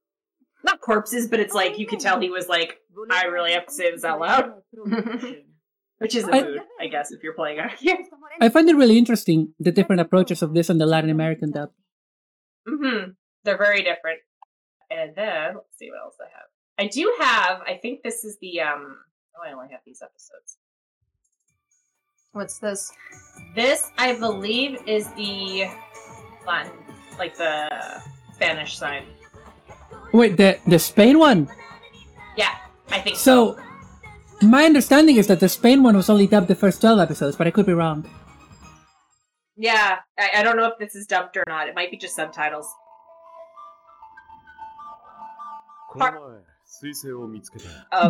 [0.64, 2.80] Not corpses, but it's like you could tell he was like,
[3.12, 4.52] I really have to say this out loud.
[6.00, 7.94] Which is a I- mood, I guess, if you're playing Akio.
[8.42, 11.70] I find it really interesting the different approaches of this and the Latin American dub.
[12.68, 13.12] Mm-hmm.
[13.46, 14.20] They're very different.
[14.92, 16.50] And then let's see what else I have.
[16.78, 17.62] I do have.
[17.62, 18.98] I think this is the um.
[19.38, 20.58] Oh, I only have these episodes.
[22.34, 22.92] What's this?
[23.56, 25.70] This, I believe, is the
[26.46, 26.72] Latin,
[27.18, 27.70] like the
[28.34, 29.04] Spanish side.
[30.12, 31.48] Wait, the the Spain one.
[32.36, 32.56] Yeah,
[32.90, 33.58] I think so.
[34.42, 37.38] So, my understanding is that the Spain one was only dubbed the first twelve episodes,
[37.38, 38.10] but I could be wrong.
[39.56, 41.70] Yeah, I, I don't know if this is dubbed or not.
[41.70, 42.68] It might be just subtitles.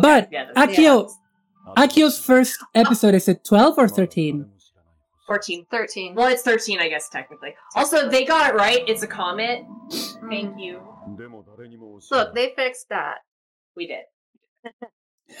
[0.00, 1.10] But Akio.
[1.76, 4.46] Akio's first episode is it 12 or 13?
[5.26, 5.66] 14.
[5.70, 6.14] 13.
[6.14, 7.54] Well, it's 13, I guess, technically.
[7.74, 8.84] Also, they got it right.
[8.86, 9.64] It's a comet.
[10.30, 10.80] Thank you.
[12.10, 13.18] Look, they fixed that.
[13.76, 14.04] We did.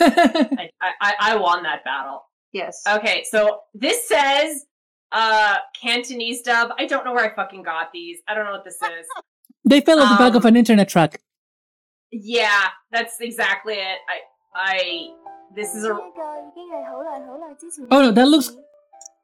[0.00, 0.70] I,
[1.00, 2.24] I, I won that battle.
[2.52, 2.82] Yes.
[2.88, 4.64] Okay, so this says
[5.12, 6.70] uh Cantonese dub.
[6.78, 8.18] I don't know where I fucking got these.
[8.26, 9.06] I don't know what this is.
[9.64, 11.18] They fell out the um, back of um, an internet truck.
[12.11, 13.99] yeah, that's exactly it.
[14.07, 14.21] I
[14.53, 15.09] I
[15.55, 17.85] this is a 呢个已经系好耐好耐之前。
[17.89, 18.51] Oh no, that looks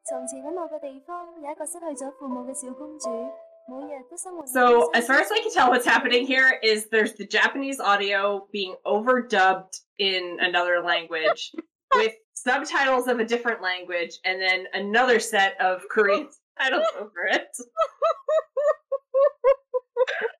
[0.08, 3.10] 从前喺某个地方有一个失去咗父母嘅小公主，
[3.68, 4.46] 每日都生活。
[4.46, 8.48] so as far as I can tell what's happening here is there's the Japanese audio
[8.50, 11.52] being overdubbed in another language
[11.94, 16.28] with subtitles of a different language and then another set of Korean
[16.58, 17.48] titles over it.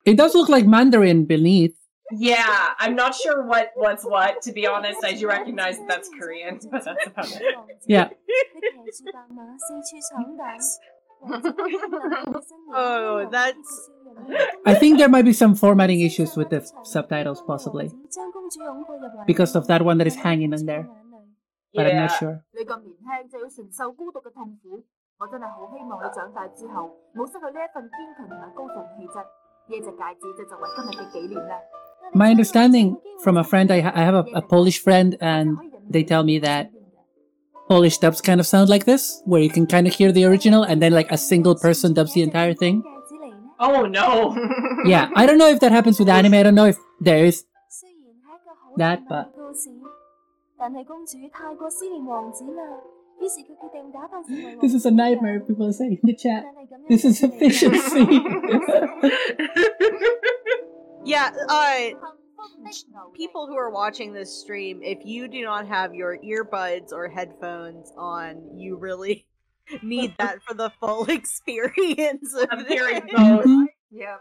[0.06, 1.76] It does look like Mandarin beneath.
[2.12, 4.40] Yeah, I'm not sure what what's what.
[4.42, 7.42] To be honest, I do recognize that that's Korean, but that's about it.
[7.86, 8.08] Yeah.
[12.72, 13.90] Oh, that's
[14.64, 17.90] I think there might be some formatting issues with the subtitles, possibly,
[19.26, 20.88] because of that one that is hanging in there.
[21.74, 22.18] But I'm not Yeah.
[22.18, 22.36] sure.
[22.54, 24.82] 你咁年轻就要承受孤独嘅痛苦，
[25.18, 29.18] 我真系好希望你长大之后冇失去呢一份坚强同埋高尚气质。
[29.68, 31.60] 呢只戒指就作为今日嘅纪念啦。
[32.13, 35.57] my understanding from a friend, I, ha- I have a, a, Polish friend, and
[35.89, 36.71] they tell me that
[37.67, 40.63] Polish dubs kind of sound like this, where you can kind of hear the original,
[40.63, 42.83] and then like a single person dubs the entire thing.
[43.59, 44.35] Oh no!
[44.85, 46.33] yeah, I don't know if that happens with anime.
[46.33, 47.45] I don't know if there is
[48.77, 49.33] that, but.
[54.61, 56.43] This is a nightmare, people are saying in the chat.
[56.89, 58.03] This is efficiency.
[61.05, 61.31] yeah.
[61.49, 61.89] Uh,
[63.15, 67.91] people who are watching this stream, if you do not have your earbuds or headphones
[67.97, 69.25] on, you really
[69.83, 72.33] need that for the full experience.
[72.33, 73.13] Of I'm hearing this.
[73.15, 73.45] both.
[73.91, 74.19] Yep.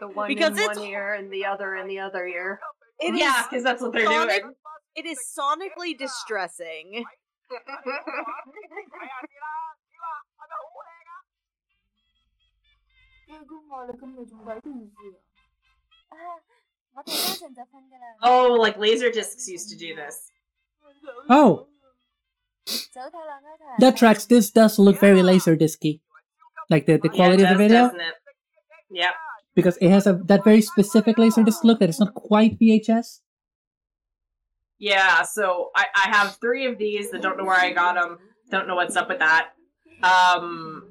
[0.00, 2.60] The one Because in it's- one ear and the other in the other ear.
[3.00, 4.54] It yeah, is because that's what they're sonic- doing.
[4.96, 7.04] It is sonically distressing.
[18.22, 20.30] Oh, like laser discs used to do this.
[21.28, 21.66] Oh,
[23.78, 24.26] that tracks.
[24.26, 26.00] This does look very laser disky,
[26.70, 28.14] like the, the quality yeah, of the it does, video, doesn't it?
[29.54, 33.20] Because it has a that very specific laser disc look that is not quite VHS.
[34.78, 37.10] Yeah, so I, I have three of these.
[37.10, 38.18] that don't know where I got them.
[38.50, 39.50] Don't know what's up with that.
[40.02, 40.84] Um,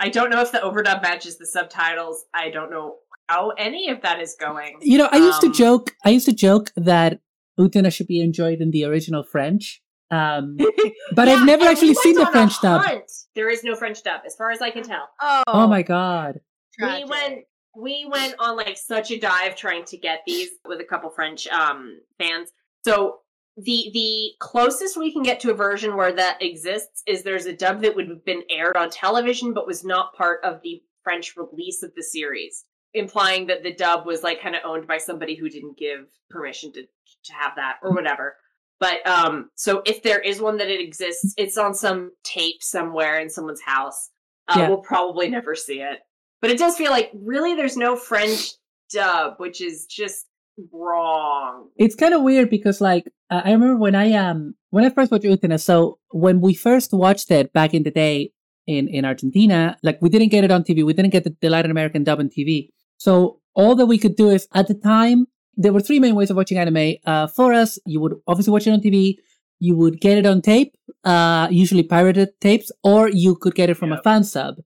[0.00, 2.24] I don't know if the overdub matches the subtitles.
[2.32, 2.96] I don't know
[3.28, 4.78] how any of that is going.
[4.80, 5.94] You know, I used to Um, joke.
[6.04, 7.20] I used to joke that
[7.58, 10.56] Utena should be enjoyed in the original French, um,
[11.14, 13.02] but I've never actually we seen the went on a French dub.
[13.34, 15.08] There is no French dub, as far as I can tell.
[15.20, 16.40] Oh, Oh my god!
[16.80, 17.40] we went
[17.76, 21.46] we went on like such a dive trying to get these with a couple French
[21.48, 22.50] um fans.
[22.84, 23.18] So
[23.56, 27.52] the the closest we can get to a version where that exists is there's a
[27.52, 31.34] dub that would have been aired on television but was not part of the French
[31.36, 35.34] release of the series, implying that the dub was like kind of owned by somebody
[35.34, 38.36] who didn't give permission to to have that or whatever.
[38.80, 43.18] But um so if there is one that it exists, it's on some tape somewhere
[43.20, 44.10] in someone's house.
[44.48, 44.68] Uh, Yeah.
[44.68, 45.98] We'll probably never see it.
[46.40, 48.52] But it does feel like really there's no French
[48.92, 50.24] dub, which is just
[50.72, 51.68] wrong.
[51.76, 55.10] It's kind of weird because, like, uh, I remember when I um when I first
[55.10, 55.60] watched Utena.
[55.60, 58.32] So when we first watched it back in the day
[58.66, 60.84] in in Argentina, like we didn't get it on TV.
[60.84, 62.70] We didn't get the, the Latin American dub on TV.
[62.98, 65.26] So all that we could do is at the time
[65.56, 66.94] there were three main ways of watching anime.
[67.04, 69.16] Uh, for us, you would obviously watch it on TV.
[69.58, 73.74] You would get it on tape, uh, usually pirated tapes, or you could get it
[73.74, 74.56] from a fan sub,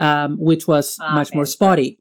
[0.00, 1.98] um, which was Ah, much more spotty.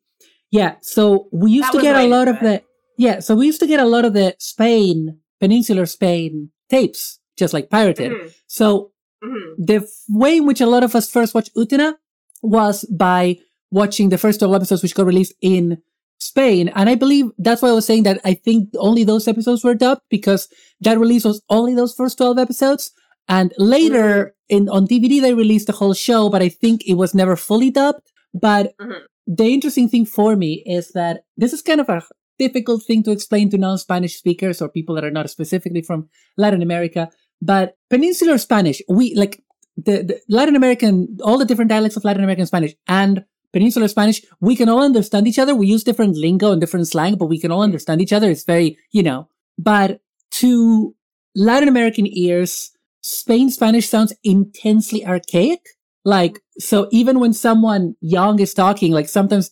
[0.52, 2.62] Yeah, so we used to get a lot of the
[2.98, 7.54] yeah, so we used to get a lot of the Spain, peninsular Spain tapes, just
[7.54, 8.12] like pirated.
[8.12, 8.92] Mhm, So
[9.24, 9.56] mhm.
[9.58, 11.96] the way in which a lot of us first watched Utena
[12.44, 13.38] was by
[13.80, 15.78] watching the first 12 episodes which got released in
[16.20, 16.70] Spain.
[16.70, 19.74] And I believe that's why I was saying that I think only those episodes were
[19.76, 20.48] dubbed because
[20.82, 22.92] that release was only those first 12 episodes.
[23.28, 27.14] And later in on DVD they released the whole show, but I think it was
[27.14, 28.06] never fully dubbed.
[28.34, 29.00] But Mhm.
[29.28, 32.02] the interesting thing for me is that this is kind of a
[32.40, 36.62] difficult thing to explain to non-Spanish speakers or people that are not specifically from Latin
[36.62, 37.10] America.
[37.42, 39.42] But Peninsular Spanish, we like
[39.78, 43.24] the, the Latin American, all the different dialects of Latin American Spanish and
[43.54, 45.54] Peninsular Spanish, we can all understand each other.
[45.54, 47.66] We use different lingo and different slang, but we can all mm.
[47.66, 48.30] understand each other.
[48.30, 50.02] It's very, you know, but
[50.32, 50.96] to
[51.36, 52.72] Latin American ears,
[53.02, 55.62] Spain Spanish sounds intensely archaic.
[56.04, 59.52] Like, so even when someone young is talking, like sometimes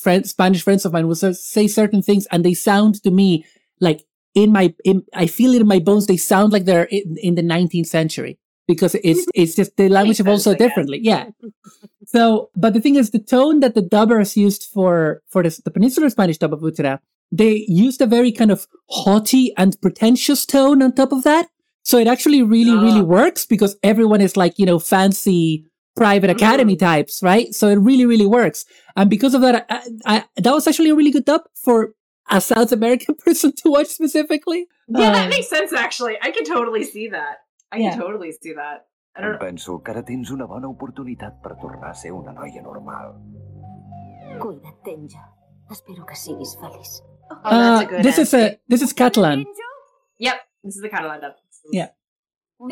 [0.00, 3.44] friends, Spanish friends of mine will say certain things and they sound to me
[3.80, 4.04] like
[4.34, 6.06] in my, in, I feel it in my bones.
[6.06, 8.38] They sound like they're in, in the 19th century
[8.72, 10.68] because it's, it's just the language evolves so sense, I guess.
[10.68, 10.98] differently.
[11.02, 11.24] Yeah.
[12.06, 15.70] So, but the thing is, the tone that the dubbers used for for this, the
[15.70, 16.98] Peninsular Spanish dub of Utena,
[17.30, 21.46] they used a very kind of haughty and pretentious tone on top of that.
[21.84, 25.64] So it actually really, really works because everyone is like you know fancy
[25.94, 27.54] private academy types, right?
[27.54, 28.64] So it really, really works.
[28.96, 31.94] And because of that, I, I, that was actually a really good dub for
[32.28, 34.66] a South American person to watch specifically.
[34.88, 36.16] Yeah, that Um, makes sense actually.
[36.22, 37.36] I can totally see that.
[37.72, 37.90] I Yeah.
[37.90, 38.86] can totally see that.
[39.16, 42.62] I don't Penso que ara tens una bona oportunitat per tornar a ser una noia
[42.62, 43.14] normal.
[44.40, 45.22] Cuida't, Tenja.
[45.70, 47.00] Espero que siguis feliç.
[47.44, 49.44] Uh, this is a this is Catalan.
[50.18, 51.34] Yep, this is the Catalan dub.
[51.72, 51.90] Yeah.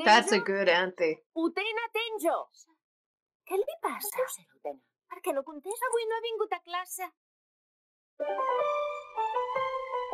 [0.05, 1.25] That's a good anthe.
[1.35, 2.37] Utena Tenjo!
[3.49, 4.27] Què li passa?
[5.09, 5.87] Per què no contesta?
[5.91, 7.09] Avui no ha vingut a classe.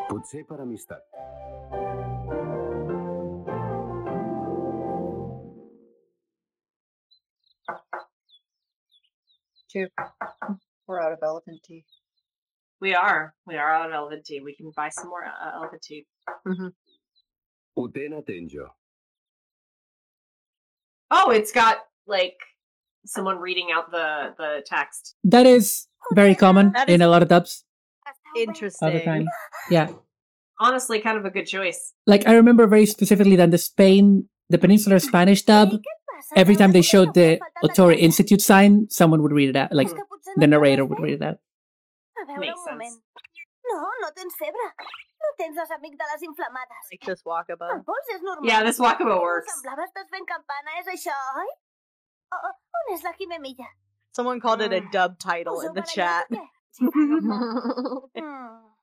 [0.09, 1.03] Potser per amistat.
[9.75, 9.89] Two.
[10.87, 11.85] We're out of elephant tea.
[12.81, 13.35] We are.
[13.47, 14.41] We are out of elephant tea.
[14.41, 16.07] We can buy some more uh, elephant tea.
[16.47, 16.69] Mm-hmm.
[17.77, 18.69] Utena Tenjo.
[21.11, 22.37] Oh, it's got like
[23.05, 25.17] someone reading out the the text.
[25.25, 27.65] That is very common That in a lot of dubs
[28.07, 29.05] all the Interesting.
[29.05, 29.27] time.
[29.71, 29.89] Yeah.
[30.61, 31.95] Honestly, kind of a good choice.
[32.07, 35.71] Like I remember very specifically that the Spain, the Peninsular Spanish dub,
[36.37, 39.73] every time they showed the Ohtori Institute sign, someone would read it out.
[39.73, 39.91] Like
[40.37, 41.39] the narrator would read it out.
[42.21, 42.71] A veure, Makes un sense.
[42.71, 43.03] moment.
[43.71, 44.67] No, no tens febre.
[45.25, 46.85] No tens les amígdales inflamades.
[46.91, 47.71] Like this Wakaba.
[47.73, 48.47] El pols és normal.
[48.47, 49.53] Yeah, this Wakaba works.
[49.53, 51.49] Semblava estàs fent campana, és això, oi?
[52.35, 53.69] Oh, on és la Quimemilla?
[54.13, 54.89] Someone called it a ah.
[54.93, 56.27] dub title Us in the heu chat.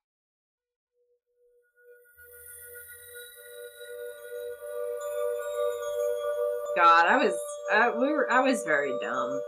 [6.75, 7.35] God, I was
[7.71, 9.41] uh, we were I was very dumb.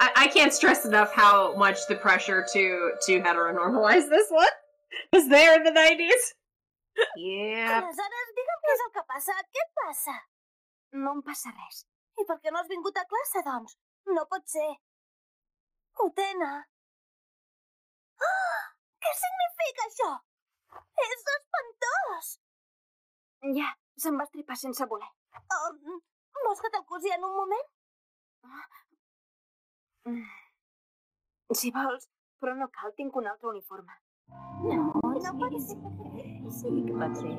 [0.00, 4.54] I, I can't stress enough how much the pressure to to heteronormalize this one
[5.12, 6.34] was there in the nineties.
[7.16, 7.80] Yeah.
[7.80, 9.36] Aleshores, digue'm què és el que passa.
[9.54, 10.16] Què et passa?
[11.04, 11.84] No em passa res.
[12.18, 13.76] I per què no has vingut a classe, doncs?
[14.10, 14.68] No pot ser.
[16.04, 16.50] Utena.
[18.20, 18.60] Ah!
[19.00, 20.10] Què significa això?
[21.06, 22.32] És espantós!
[23.56, 23.70] Ja,
[24.02, 25.10] se'm va estripar sense voler.
[25.56, 26.00] Um,
[26.44, 27.66] vols que t'acusi en un moment?
[30.08, 30.24] Mm.
[31.60, 32.08] Si vols,
[32.40, 33.98] però no cal, tinc un altre uniforme.
[34.64, 34.92] No,
[35.24, 35.78] no pot ser.
[36.60, 37.34] Sí que pot ser.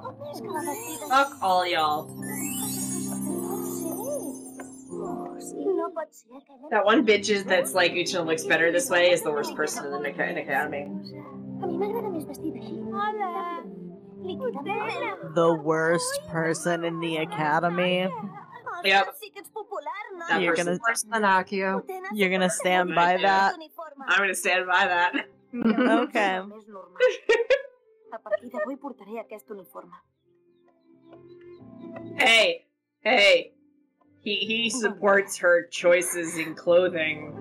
[0.00, 1.08] Oh, és que la vestida...
[1.12, 2.08] Fuck all y'all.
[5.80, 6.40] No pot ser.
[6.70, 9.92] That one bitch is that's like Utena looks better this way is the worst person
[9.92, 10.84] in the Academy.
[11.60, 12.50] A mi m'agrada més així.
[12.96, 13.89] Hola!
[14.22, 18.08] Li queda molt The worst person in the academy.
[18.84, 19.14] Yep.
[19.20, 20.26] Sí que ets popular, no?
[20.28, 21.82] That You're gonna Worse than Akio.
[22.12, 23.54] you're gonna stand by that.
[24.08, 25.12] I'm gonna stand by that.
[25.52, 26.40] Okay.
[26.48, 26.96] Més normal.
[28.12, 29.96] A partir d'avui portaré aquest uniforme.
[32.16, 32.66] Hey,
[33.02, 33.52] hey.
[34.22, 37.32] He he supports her choices in clothing.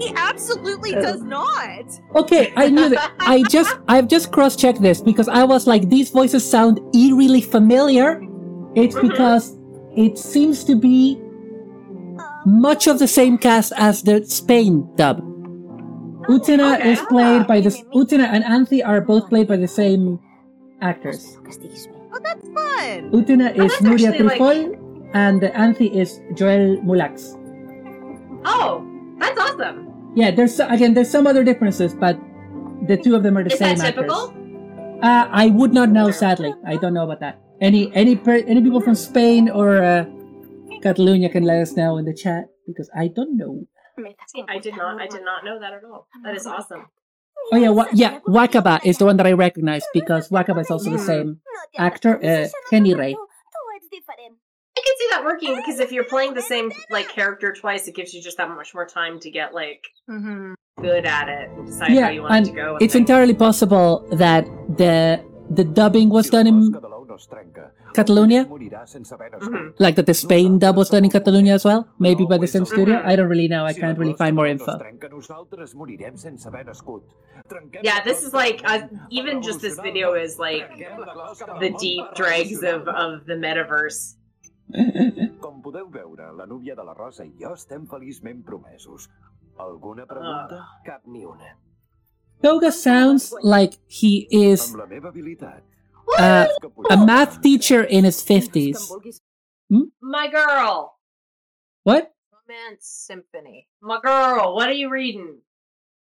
[0.00, 1.84] He absolutely does not.
[2.16, 3.12] Okay, I knew that.
[3.20, 8.22] I just I've just cross-checked this because I was like, these voices sound eerily familiar.
[8.74, 9.08] It's mm-hmm.
[9.08, 9.56] because
[9.94, 15.20] it seems to be um, much of the same cast as the Spain dub.
[15.20, 16.92] Oh, Utena Okay.
[16.92, 20.18] is played by ah, the Utena and Anthy are both played by the same
[20.80, 21.36] actors.
[21.44, 21.96] Que estiguis bé.
[22.14, 23.10] Oh, that's fun.
[23.12, 27.36] Utena oh, is that's Nuria actually, like- Trifol, and Anthy is Joel Mulax.
[28.44, 28.86] Oh,
[29.18, 29.89] that's awesome.
[30.14, 32.18] Yeah, there's again there's some other differences, but
[32.86, 34.10] the two of them are the Is same that actors.
[34.10, 34.34] typical?
[35.02, 36.52] Uh, I would not know, sadly.
[36.66, 37.40] I don't know about that.
[37.60, 40.04] Any any per, any people from Spain or uh,
[40.82, 43.66] Catalonia can let us know in the chat because I don't know.
[44.48, 46.08] I did not I did not know that at all.
[46.24, 46.86] That is awesome.
[47.52, 48.20] Oh yeah, wa- yeah.
[48.28, 51.40] Wakaba is the one that I recognize because Wakaba is also the same
[51.78, 53.16] actor, uh, Kenny Ray.
[54.82, 54.86] Tu ets diferent.
[54.86, 57.94] I can see that working because if you're playing the same like character twice, it
[57.94, 60.54] gives you just that much more time to get like Mm-hmm.
[60.82, 62.78] good at it and decide how you want it to go.
[62.80, 64.44] it's entirely possible that
[64.76, 65.22] the
[65.58, 66.58] the dubbing was done in
[67.92, 69.74] Catalonia, Morirà sense haver Mhm.
[69.78, 72.64] like that the Spain dub was done in Catalonia as well, maybe by the same
[72.64, 73.02] studio.
[73.04, 73.64] I don't really know.
[73.66, 74.78] I can't really find more info.
[75.10, 77.02] Nosaltres morirem sense haver nascut.
[77.50, 81.46] Trenquem Yeah, this is like uh, even just this video is like Trenquem la closca
[81.46, 84.14] per the deep dregs of of the metaverse.
[85.40, 89.08] Com podeu veure, la núvia de la Rosa i jo estem feliçment promesos.
[89.58, 90.60] Alguna pregunta?
[90.60, 90.80] Ah.
[90.86, 91.56] Cap ni una.
[92.42, 95.62] Touga sounds like he is Amb la meva habilitat.
[96.18, 96.46] uh,
[96.90, 98.88] a math teacher in his 50s.
[100.00, 100.96] My girl,
[101.84, 102.10] What?
[102.32, 103.68] Romance Symphony.
[103.80, 105.40] my girl, what are you reading?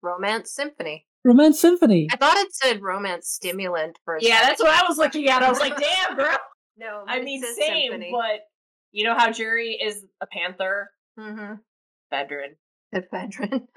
[0.02, 1.06] Romance Symphony.
[1.24, 2.06] Romance Symphony.
[2.12, 4.48] I thought it said Romance Stimulant for a Yeah, second.
[4.48, 5.42] that's what I was looking at.
[5.42, 6.36] I was like, damn, girl.
[6.78, 8.10] No, I but mean, same, Symphony.
[8.12, 8.40] but
[8.92, 10.90] you know how Juri is a panther?
[11.18, 11.54] Mm-hmm.
[12.12, 12.54] Bedrin.
[12.94, 13.66] Ephedrine.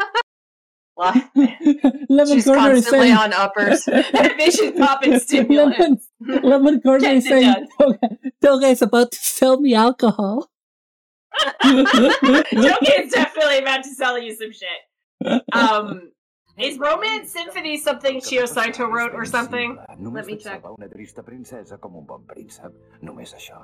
[0.97, 3.17] Lemon She's Corner is constantly saying.
[3.17, 3.85] on uppers.
[4.37, 6.07] Vision popping Lemon, stimulants.
[6.19, 10.51] Lemon Corner is saying it Touga, Touga is about to sell me alcohol.
[11.63, 15.41] Joking is definitely about to sell you some shit.
[15.53, 16.11] Um,
[16.61, 19.77] is Romance Symphony something Chiho Saito wrote or something?
[19.99, 20.63] Només Let me check.
[20.69, 22.71] una trista princesa com un bon príncep.
[23.01, 23.59] Només això.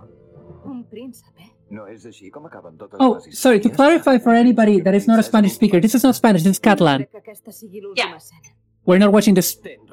[0.66, 1.52] Un príncipe.
[1.70, 5.08] No és així com acaben totes Oh, les sorry, to clarify for anybody that is
[5.08, 7.04] not a Spanish speaker, this is not Spanish, this is Catalan.
[7.06, 8.54] Crec que aquesta sigui l'última escena.
[8.86, 9.44] We're not watching the,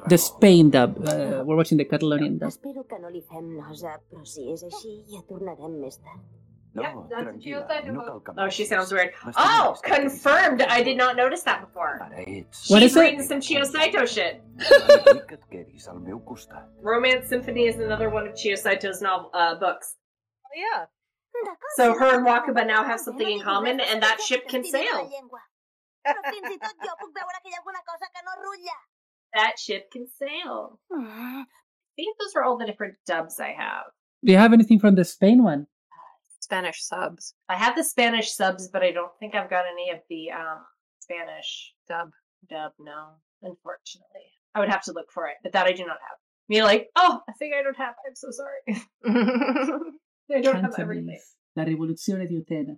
[0.07, 2.47] the Spain dub, uh, we're watching the Catalonian dub.
[2.47, 6.21] Espero que no li fem nosa, però si és així, ja tornarem més tard.
[6.75, 9.13] No, tranquil·la, no cal que Oh, she sounds weird.
[9.37, 10.61] Oh, confirmed.
[10.61, 11.99] I did not notice that before.
[12.15, 12.69] ets.
[12.69, 12.99] What She's is it?
[13.01, 14.41] reading some Chiho Saito shit.
[14.57, 16.65] Vull que et quedis al meu costat.
[16.81, 19.95] Romance Symphony is another one of Chiho Saito's novel uh, books.
[20.45, 20.85] Oh, yeah.
[21.75, 25.09] So her and Wakaba now have something in common, and that ship can sail.
[26.05, 28.75] Però fins i tot jo puc veure que hi ha alguna cosa que no rutlla.
[29.33, 30.79] That ship can sail.
[30.91, 31.45] I
[31.95, 33.85] think those are all the different dubs I have.
[34.23, 35.65] Do you have anything from the Spain one?
[36.45, 37.33] Spanish subs.
[37.49, 40.59] I have the Spanish subs, but I don't think I've got any of the um,
[40.99, 42.11] Spanish dub.
[42.49, 44.27] Dub, no, unfortunately.
[44.53, 46.17] I would have to look for it, but that I do not have.
[46.47, 47.95] Me like, oh, I think I don't have.
[48.07, 48.85] I'm so sorry.
[50.35, 51.19] I don't have everything.
[51.55, 52.77] La rivoluzione di Utena.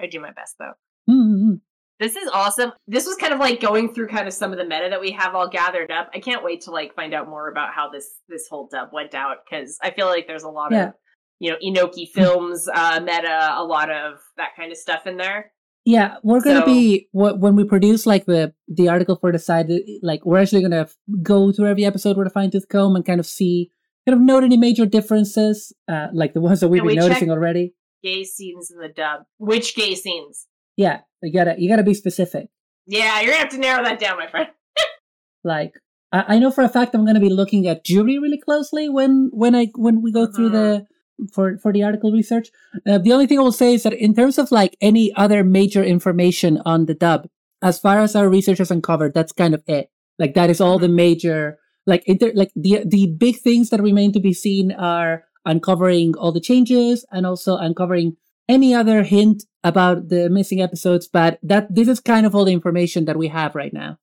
[0.00, 0.72] I do my best though.
[1.10, 1.54] Mm-hmm.
[1.98, 2.72] This is awesome.
[2.86, 5.12] This was kind of like going through kind of some of the meta that we
[5.12, 6.10] have all gathered up.
[6.14, 9.14] I can't wait to like find out more about how this this whole dub went
[9.14, 10.88] out because I feel like there's a lot Yeah.
[10.88, 10.94] of
[11.40, 15.52] you know Enoki films uh, meta, a lot of that kind of stuff in there.
[15.84, 19.38] Yeah, we're gonna So- be wh- when we produce like the the article for the
[19.38, 19.70] site.
[19.70, 20.88] uh, Like we're actually gonna
[21.22, 23.70] go through every episode with a fine tooth comb and kind of see,
[24.06, 27.30] kind of note any major differences, uh, like the ones that we've been we noticing
[27.30, 27.74] already.
[28.02, 29.22] Gay scenes in the dub.
[29.38, 30.46] Which gay scenes?
[30.76, 32.48] Yeah, you gotta you gotta be specific.
[32.86, 34.48] Yeah, you're gonna have to narrow that down, my friend.
[35.44, 35.74] Like
[36.12, 39.30] I, I know for a fact I'm gonna be looking at Juri really closely when
[39.32, 40.86] when I when we go through the
[41.32, 42.48] for for the article research.
[42.86, 45.44] Uh, the only thing I will say is that in terms of like any other
[45.44, 47.28] major information on the dub,
[47.62, 49.90] as far as our research has uncovered, that's kind of it.
[50.18, 54.12] Like that is all the major like inter- like the the big things that remain
[54.12, 58.16] to be seen are uncovering all the changes and also uncovering
[58.48, 61.08] any other hint about the missing episodes.
[61.08, 63.98] But that this is kind of all the information that we have right now.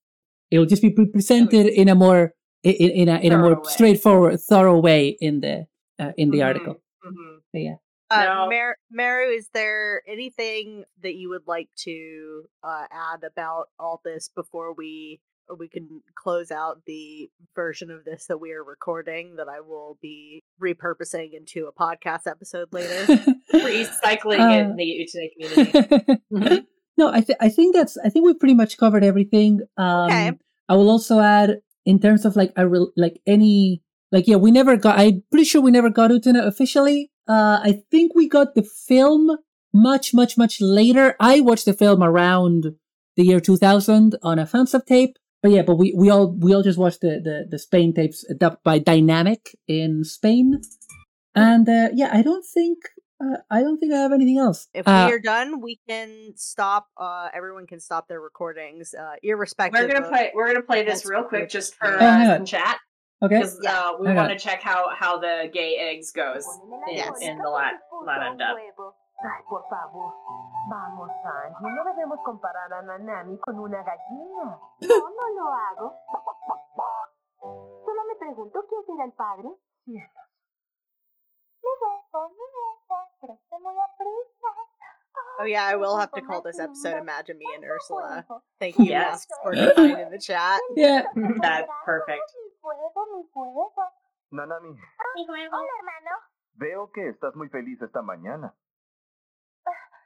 [0.51, 2.33] It will just be pre- presented in a more
[2.63, 5.67] in, in a in a more straightforward, thorough way in the
[5.99, 6.81] uh, in the article.
[7.51, 7.75] But yeah.
[8.09, 14.01] Uh, Mar- Maru, is there anything that you would like to uh, add about all
[14.03, 15.19] this before we
[15.57, 19.97] we can close out the version of this that we are recording that I will
[20.01, 23.05] be repurposing into a podcast episode later?
[23.53, 25.29] Recycling Uh, in the Utena
[26.31, 26.67] community.
[26.97, 29.61] no, I th- I think that's I think we've pretty much covered everything.
[29.77, 30.31] Um, Okay.
[30.69, 33.81] I will also add in terms of like a real like any
[34.13, 37.11] like yeah we never got I'm pretty sure we never got Utena officially.
[37.27, 39.37] Uh, I think we got the film
[39.73, 41.15] much much much later.
[41.19, 42.75] I watched the film around
[43.17, 45.17] the year 2000 on a fansub tape.
[45.41, 48.23] But yeah, but we, we all we all just watched the, the, the Spain tapes
[48.37, 50.61] dubbed by Dynamic in Spain,
[51.35, 52.77] and uh, yeah, I don't think
[53.21, 54.69] uh, I don't think I have anything else.
[54.73, 56.87] If Uh, we are done, we can stop.
[56.95, 59.81] Uh, everyone can stop their recordings, uh, irrespective.
[59.81, 60.31] We're gonna of- play.
[60.33, 62.77] We're gonna play this real quick, just for uh, chat.
[63.23, 63.39] Okay.
[63.39, 66.43] Because uh, we Hang want to check how how the gay eggs goes
[66.91, 68.57] in, in the Lat- Latin dub.
[69.23, 70.11] Ay, por favor.
[70.69, 74.59] Vamos, Angie, no debemos comparar a Nanami con una gallina.
[74.81, 75.93] No, no lo hago.
[77.39, 79.49] Solo me pregunto quién será el padre.
[79.85, 80.09] Cielos.
[81.63, 84.51] Mi beso, mi beso, préstame la prisa.
[85.39, 88.25] Oh yeah, I will have to call this episode "Imagine Me and Ursula."
[88.59, 89.25] Thank you, Yes.
[89.41, 90.59] For defining in the chat.
[90.75, 91.03] Yeah.
[91.41, 92.21] That's perfect.
[92.63, 93.73] Mi fuego, mi fuego.
[94.31, 96.17] Nanami, Hola, hermano.
[96.53, 98.55] veo que estás muy feliz esta mañana.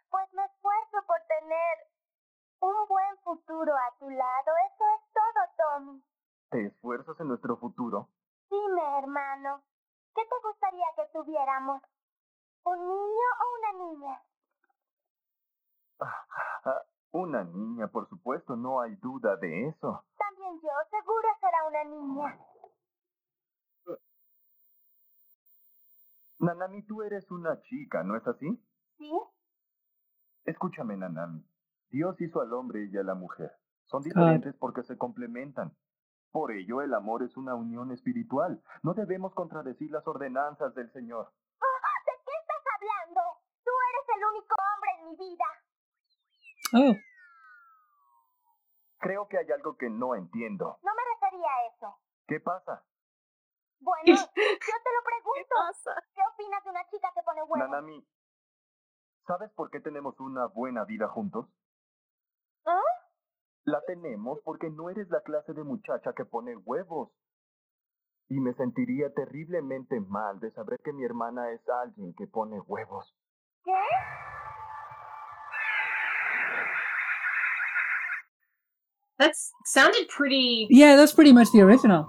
[0.09, 1.87] Pues me esfuerzo por tener
[2.61, 4.51] un buen futuro a tu lado.
[4.65, 6.03] Eso es todo, Tommy.
[6.49, 8.09] ¿Te esfuerzas en nuestro futuro?
[8.49, 9.61] Dime, hermano,
[10.15, 11.83] ¿qué te gustaría que tuviéramos?
[12.63, 14.21] ¿Un niño o una niña?
[15.99, 16.81] Ah,
[17.11, 20.03] una niña, por supuesto, no hay duda de eso.
[20.17, 22.39] También yo, seguro será una niña.
[26.39, 28.47] Nanami, tú eres una chica, ¿no es así?
[28.97, 29.11] ¿Sí?
[30.45, 31.43] Escúchame, Nanami.
[31.89, 33.51] Dios hizo al hombre y a la mujer.
[33.85, 35.75] Son diferentes porque se complementan.
[36.31, 38.61] Por ello, el amor es una unión espiritual.
[38.83, 41.31] No debemos contradecir las ordenanzas del Señor.
[41.61, 43.21] Ah, ¿De qué estás hablando?
[43.63, 45.45] Tú eres el único hombre en mi vida.
[46.73, 46.95] Oh.
[48.99, 50.79] Creo que hay algo que no entiendo.
[50.81, 51.99] No me refería a eso.
[52.27, 52.83] ¿Qué pasa?
[53.79, 55.55] Bueno, yo te lo pregunto.
[56.13, 57.59] ¿Qué, opinas de una chica que pone huevos?
[57.59, 58.07] Nanami,
[59.27, 61.47] ¿sabes por qué tenemos una buena vida juntos?
[62.65, 62.81] ¿Ah?
[63.63, 67.11] La tenemos porque no eres la clase de muchacha que pone huevos.
[68.29, 73.15] Y me sentiría terriblemente mal de saber que mi hermana es alguien que pone huevos.
[73.63, 73.71] ¿Qué?
[79.19, 80.67] That's sounded pretty.
[80.69, 82.07] Yeah, that's pretty much the original.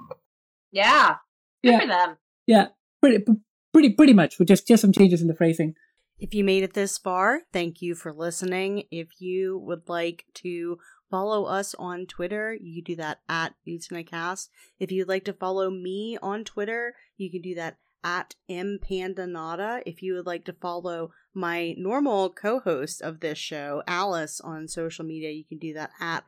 [0.70, 1.16] Yeah.
[1.62, 1.80] Good Yeah.
[1.80, 2.16] for them.
[2.46, 2.66] Yeah,
[3.00, 3.24] pretty,
[3.72, 4.38] pretty, pretty much.
[4.38, 5.74] With just just some changes in the phrasing.
[6.18, 8.84] If you made it this far, thank you for listening.
[8.90, 10.78] If you would like to
[11.10, 14.48] follow us on Twitter, you can do that at UtenaCast.
[14.80, 19.82] If you'd like to follow me on Twitter, you can do that at mpandanata.
[19.86, 25.04] If you would like to follow my normal co-host of this show, Alice, on social
[25.04, 26.24] media, you can do that at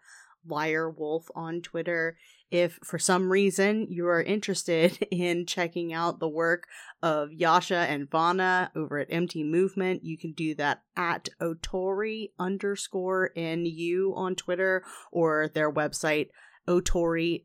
[0.49, 2.17] Liarwolf on Twitter.
[2.51, 6.67] If for some reason you are interested in checking out the work
[7.03, 13.31] of Yasha and Vana over at Empty Movement, you can do that at Otori underscore
[13.37, 16.29] NU on Twitter or their website
[16.69, 17.43] ohtori.nu.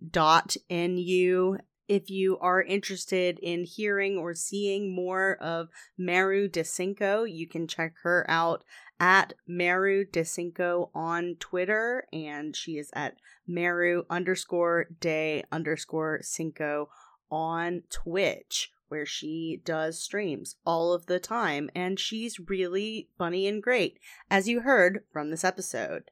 [1.87, 7.93] If you are interested in hearing or seeing more of Maru DeCinco, you can check
[8.01, 8.63] her out
[8.99, 13.17] at Maru DeCinco on Twitter, and she is at
[13.47, 16.89] Maru underscore day underscore Cinco
[17.29, 23.61] on Twitch, where she does streams all of the time, and she's really funny and
[23.61, 23.99] great,
[24.31, 26.09] as you heard from this episode.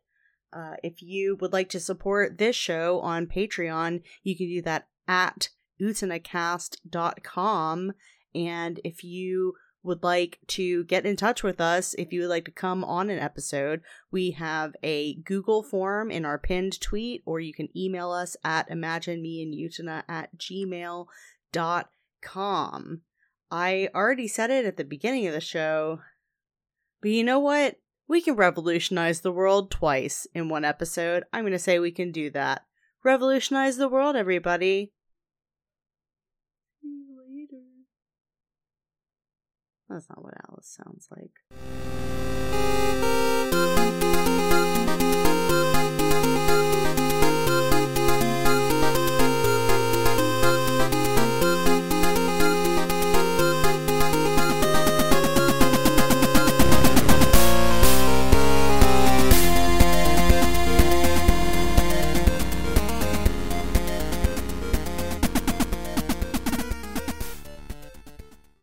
[0.51, 4.87] Uh, if you would like to support this show on Patreon, you can do that
[5.07, 5.49] at
[5.81, 7.93] utenacast.com.
[8.35, 12.45] And if you would like to get in touch with us, if you would like
[12.45, 13.81] to come on an episode,
[14.11, 18.69] we have a Google form in our pinned tweet, or you can email us at
[18.69, 21.07] imaginemeandutena at gmail.com.
[23.51, 25.99] I already said it at the beginning of the show,
[27.01, 27.75] but you know what?
[28.07, 31.23] We can revolutionize the world twice in one episode.
[31.31, 32.63] I'm going to say we can do that.
[33.03, 34.91] Revolutionize the world, everybody.
[36.81, 37.63] See you later.
[39.89, 41.41] That's not what Alice sounds like.